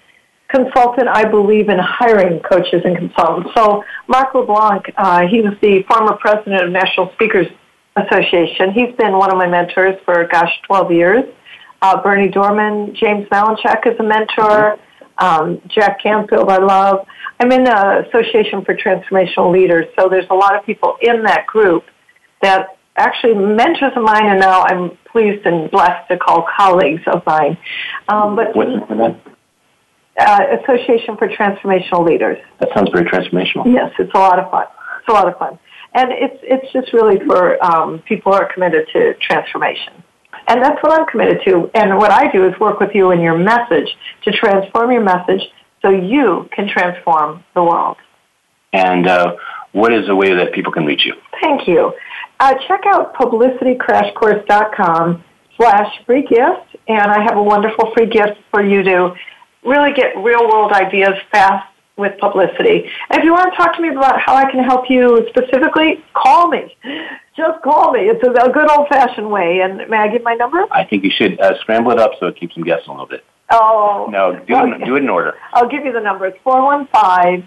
consultant. 0.48 1.06
I 1.08 1.26
believe 1.26 1.68
in 1.68 1.78
hiring 1.78 2.40
coaches 2.40 2.80
and 2.86 2.96
consultants. 2.96 3.50
So 3.54 3.84
Mark 4.08 4.34
LeBlanc, 4.34 4.90
uh, 4.96 5.26
he 5.28 5.42
was 5.42 5.52
the 5.60 5.82
former 5.82 6.16
president 6.16 6.64
of 6.64 6.70
National 6.70 7.12
Speakers 7.12 7.48
Association. 7.96 8.72
He's 8.72 8.96
been 8.96 9.12
one 9.18 9.30
of 9.30 9.36
my 9.36 9.46
mentors 9.46 10.00
for 10.06 10.26
gosh, 10.26 10.50
12 10.66 10.90
years 10.90 11.24
uh, 11.82 12.02
Bernie 12.02 12.28
Dohrmann, 12.28 12.94
James 12.94 13.28
Malinchak 13.28 13.86
is 13.86 13.98
a 13.98 14.02
mentor, 14.02 14.78
um, 15.18 15.60
Jack 15.68 16.02
Canfield 16.02 16.48
I 16.48 16.58
love. 16.58 17.06
I'm 17.38 17.52
in 17.52 17.64
the 17.64 18.04
Association 18.08 18.64
for 18.64 18.74
Transformational 18.74 19.52
Leaders, 19.52 19.86
so 19.98 20.08
there's 20.08 20.26
a 20.30 20.34
lot 20.34 20.56
of 20.56 20.64
people 20.64 20.96
in 21.00 21.22
that 21.22 21.46
group 21.46 21.84
that 22.42 22.76
actually 22.96 23.34
mentors 23.34 23.92
of 23.96 24.02
mine, 24.02 24.26
and 24.26 24.40
now 24.40 24.62
I'm 24.62 24.96
pleased 25.10 25.46
and 25.46 25.70
blessed 25.70 26.08
to 26.10 26.18
call 26.18 26.46
colleagues 26.56 27.02
of 27.06 27.24
mine. 27.26 27.56
Um, 28.08 28.36
but? 28.36 28.56
Uh, 30.18 30.58
Association 30.62 31.16
for 31.16 31.28
Transformational 31.28 32.06
Leaders. 32.06 32.36
That 32.58 32.68
sounds 32.74 32.90
very 32.90 33.06
transformational. 33.06 33.72
Yes, 33.72 33.90
it's 33.98 34.12
a 34.12 34.18
lot 34.18 34.38
of 34.38 34.50
fun. 34.50 34.66
It's 34.98 35.08
a 35.08 35.12
lot 35.12 35.28
of 35.28 35.38
fun, 35.38 35.58
and 35.94 36.10
it's 36.12 36.38
it's 36.42 36.70
just 36.74 36.92
really 36.92 37.24
for 37.24 37.64
um, 37.64 38.00
people 38.00 38.32
who 38.32 38.38
are 38.38 38.52
committed 38.52 38.86
to 38.92 39.14
transformation. 39.14 40.02
And 40.50 40.60
that's 40.60 40.82
what 40.82 40.92
I'm 40.98 41.06
committed 41.06 41.42
to. 41.44 41.70
And 41.74 41.96
what 41.96 42.10
I 42.10 42.28
do 42.32 42.44
is 42.44 42.58
work 42.58 42.80
with 42.80 42.90
you 42.92 43.12
in 43.12 43.20
your 43.20 43.38
message 43.38 43.96
to 44.24 44.32
transform 44.32 44.90
your 44.90 45.04
message 45.04 45.42
so 45.80 45.90
you 45.90 46.48
can 46.50 46.68
transform 46.68 47.44
the 47.54 47.62
world. 47.62 47.98
And 48.72 49.06
uh, 49.06 49.36
what 49.70 49.92
is 49.92 50.08
the 50.08 50.16
way 50.16 50.34
that 50.34 50.52
people 50.52 50.72
can 50.72 50.84
reach 50.84 51.06
you? 51.06 51.14
Thank 51.40 51.68
you. 51.68 51.92
Uh, 52.40 52.54
check 52.66 52.80
out 52.86 53.14
publicitycrashcourse.com 53.14 55.22
slash 55.56 56.04
free 56.04 56.22
gift, 56.22 56.76
and 56.88 57.12
I 57.12 57.22
have 57.22 57.36
a 57.36 57.42
wonderful 57.42 57.92
free 57.94 58.06
gift 58.06 58.40
for 58.50 58.64
you 58.64 58.82
to 58.82 59.14
really 59.62 59.92
get 59.92 60.16
real 60.16 60.48
world 60.48 60.72
ideas 60.72 61.14
fast 61.30 61.69
with 62.00 62.18
publicity. 62.18 62.90
If 63.10 63.24
you 63.24 63.32
want 63.32 63.52
to 63.52 63.56
talk 63.56 63.76
to 63.76 63.82
me 63.82 63.88
about 63.88 64.20
how 64.20 64.34
I 64.34 64.50
can 64.50 64.64
help 64.64 64.90
you 64.90 65.26
specifically, 65.28 66.02
call 66.14 66.48
me. 66.48 66.76
Just 67.36 67.62
call 67.62 67.92
me. 67.92 68.00
It's 68.00 68.22
a, 68.24 68.30
a 68.30 68.52
good 68.52 68.70
old 68.70 68.88
fashioned 68.88 69.30
way. 69.30 69.60
And 69.60 69.88
may 69.88 69.98
I 69.98 70.08
give 70.08 70.22
my 70.22 70.34
number? 70.34 70.66
I 70.72 70.84
think 70.84 71.04
you 71.04 71.10
should 71.10 71.40
uh, 71.40 71.58
scramble 71.60 71.92
it 71.92 71.98
up 71.98 72.12
so 72.18 72.26
it 72.26 72.36
keeps 72.36 72.54
them 72.54 72.64
guessing 72.64 72.88
a 72.88 72.92
little 72.92 73.06
bit. 73.06 73.24
Oh. 73.50 74.08
No, 74.10 74.32
do, 74.32 74.72
it, 74.72 74.84
do 74.84 74.96
it 74.96 75.02
in 75.02 75.08
order. 75.08 75.34
I'll 75.52 75.68
give 75.68 75.84
you 75.84 75.92
the 75.92 76.00
number. 76.00 76.26
It's 76.26 76.38
415 76.42 77.46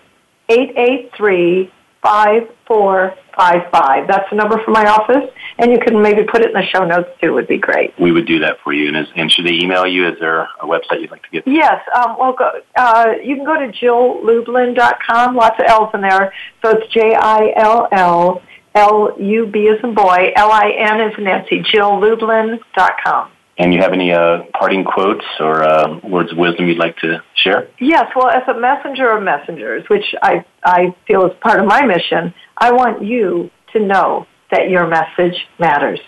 883 0.50 1.72
5455. 2.04 4.08
That's 4.08 4.30
the 4.30 4.36
number 4.36 4.62
for 4.64 4.70
my 4.72 4.86
office, 4.86 5.30
and 5.58 5.72
you 5.72 5.80
can 5.80 6.02
maybe 6.02 6.24
put 6.24 6.42
it 6.42 6.48
in 6.48 6.54
the 6.54 6.66
show 6.66 6.86
notes 6.86 7.10
too. 7.22 7.34
Would 7.34 7.48
be 7.48 7.58
great. 7.58 7.98
We 7.98 8.12
would 8.12 8.28
do 8.28 8.40
that 8.40 8.58
for 8.64 8.74
you. 8.74 8.90
And, 8.90 8.98
is, 8.98 9.08
and 9.16 9.32
should 9.32 9.46
they 9.46 9.54
email 9.54 9.88
you? 9.88 10.08
Is 10.08 10.20
there 10.20 10.42
a 10.42 10.66
website 10.66 11.02
you'd 11.02 11.12
like 11.12 11.24
to 11.24 11.30
give? 11.32 11.44
Yes. 11.48 11.82
Um, 11.96 12.18
well, 12.20 12.34
go, 12.34 12.52
uh, 12.76 13.14
you 13.24 13.36
can 13.36 13.46
go 13.46 13.58
to 13.58 13.72
jilllublin.com. 13.72 15.36
Lots 15.36 15.60
of 15.60 15.66
L's 15.68 15.90
in 15.94 16.02
there. 16.02 16.34
So 16.62 16.72
it's 16.72 16.92
J 16.94 17.16
I 17.16 17.54
L 17.56 17.88
L 17.92 18.42
L 18.76 19.16
U 19.20 19.46
B 19.46 19.70
as 19.70 19.84
in 19.84 19.94
boy, 19.94 20.34
L 20.36 20.52
I 20.52 20.72
N 20.78 21.02
as 21.02 21.18
in 21.18 21.24
Nancy, 21.24 21.62
jilllublin.com. 21.62 23.30
And 23.58 23.72
you 23.72 23.82
have 23.82 23.94
any 23.94 24.12
uh, 24.12 24.44
parting 24.58 24.84
quotes 24.84 25.26
or 25.40 25.64
uh, 25.64 26.00
words 26.04 26.32
of 26.32 26.38
wisdom 26.40 26.68
you'd 26.68 26.80
like 26.80 26.98
to 26.98 27.22
share? 27.36 27.68
Yes, 27.80 28.06
well, 28.16 28.30
as 28.30 28.42
a 28.48 28.60
messenger 28.60 29.12
of 29.12 29.24
messengers, 29.24 29.84
which 29.90 30.16
I, 30.24 30.44
I 30.66 30.96
feel 31.08 31.26
is 31.28 31.34
part 31.40 31.60
of 31.60 31.68
my 31.68 31.86
mission, 31.86 32.34
I 32.58 32.72
want 32.72 33.04
you 33.04 33.52
to 33.74 33.80
know 33.80 34.26
that 34.52 34.70
your 34.70 34.88
message 34.88 35.48
matters. 35.60 36.00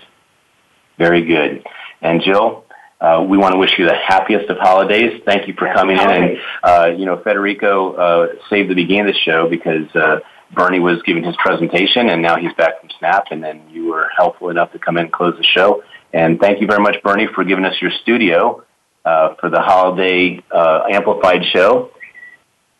Very 0.97 1.23
good. 1.23 1.63
And 2.01 2.21
Jill, 2.21 2.65
uh, 2.99 3.23
we 3.27 3.37
want 3.37 3.53
to 3.53 3.59
wish 3.59 3.77
you 3.77 3.85
the 3.85 3.95
happiest 3.95 4.49
of 4.49 4.57
holidays. 4.57 5.21
Thank 5.25 5.47
you 5.47 5.53
for 5.53 5.67
Happy 5.67 5.79
coming 5.79 5.97
holidays. 5.97 6.37
in. 6.37 6.43
And, 6.63 6.95
uh, 6.95 6.97
you 6.97 7.05
know, 7.05 7.21
Federico 7.23 7.93
uh, 7.93 8.27
saved 8.49 8.69
the 8.71 8.75
beginning 8.75 9.01
of 9.01 9.13
the 9.13 9.19
show 9.19 9.47
because 9.49 9.93
uh, 9.95 10.19
Bernie 10.53 10.79
was 10.79 11.01
giving 11.03 11.23
his 11.23 11.35
presentation, 11.37 12.09
and 12.09 12.21
now 12.21 12.37
he's 12.37 12.53
back 12.53 12.79
from 12.79 12.89
Snap, 12.97 13.25
and 13.31 13.43
then 13.43 13.61
you 13.69 13.91
were 13.91 14.09
helpful 14.15 14.49
enough 14.49 14.71
to 14.71 14.79
come 14.79 14.97
in 14.97 15.05
and 15.05 15.13
close 15.13 15.35
the 15.37 15.43
show. 15.43 15.83
And 16.15 16.39
thank 16.39 16.61
you 16.61 16.67
very 16.67 16.81
much, 16.81 16.95
Bernie, 17.03 17.27
for 17.35 17.43
giving 17.43 17.65
us 17.65 17.75
your 17.81 17.91
studio 17.91 18.63
uh, 19.03 19.35
for 19.35 19.49
the 19.49 19.59
holiday 19.59 20.41
uh, 20.49 20.83
amplified 20.89 21.43
show. 21.51 21.91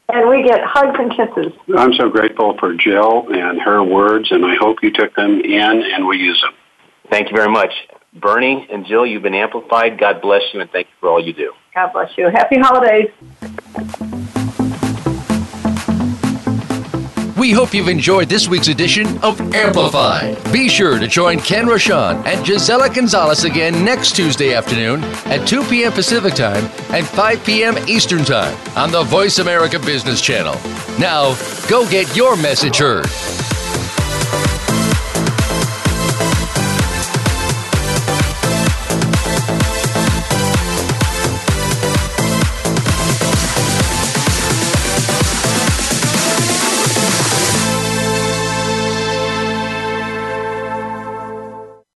And 0.08 0.30
we 0.30 0.42
get 0.44 0.62
hugs 0.64 0.98
and 0.98 1.12
kisses. 1.12 1.52
I'm 1.78 1.94
so 1.96 2.10
grateful 2.10 2.58
for 2.58 2.74
Jill 2.76 3.28
and 3.30 3.60
her 3.62 3.84
words, 3.84 4.32
and 4.32 4.46
I 4.46 4.56
hope 4.56 4.78
you 4.82 4.90
took 4.90 5.14
them 5.16 5.42
in 5.42 5.84
and 5.84 6.08
we 6.08 6.18
use 6.18 6.42
them. 6.42 6.54
Thank 7.10 7.30
you 7.30 7.36
very 7.36 7.52
much. 7.52 7.74
Bernie 8.14 8.66
and 8.72 8.86
Jill, 8.86 9.06
you've 9.06 9.24
been 9.24 9.36
amplified. 9.36 10.00
God 10.00 10.22
bless 10.22 10.44
you, 10.54 10.62
and 10.62 10.72
thank 10.72 10.88
you 10.88 10.94
for 11.02 11.10
all 11.10 11.22
you 11.22 11.34
do. 11.34 11.52
God 11.74 11.92
bless 11.92 12.18
you. 12.18 12.30
Happy 12.30 12.58
holidays. 12.58 13.10
We 17.46 17.52
hope 17.52 17.76
you've 17.76 17.90
enjoyed 17.90 18.28
this 18.28 18.48
week's 18.48 18.70
edition 18.70 19.20
of 19.20 19.40
Amplify. 19.54 20.34
Be 20.52 20.68
sure 20.68 20.98
to 20.98 21.08
join 21.08 21.38
Ken 21.38 21.68
Rochon 21.68 22.26
and 22.26 22.44
Gisela 22.44 22.90
Gonzalez 22.90 23.44
again 23.44 23.86
next 23.86 24.16
Tuesday 24.16 24.56
afternoon 24.56 25.04
at 25.26 25.48
2 25.48 25.64
p.m. 25.66 25.92
Pacific 25.92 26.34
Time 26.34 26.66
and 26.90 27.06
5 27.06 27.46
p.m. 27.46 27.78
Eastern 27.88 28.24
Time 28.24 28.58
on 28.76 28.90
the 28.90 29.04
Voice 29.04 29.38
America 29.38 29.78
Business 29.78 30.22
Channel. 30.22 30.56
Now, 30.98 31.36
go 31.70 31.88
get 31.88 32.16
your 32.16 32.36
message 32.36 32.80
heard. 32.80 33.06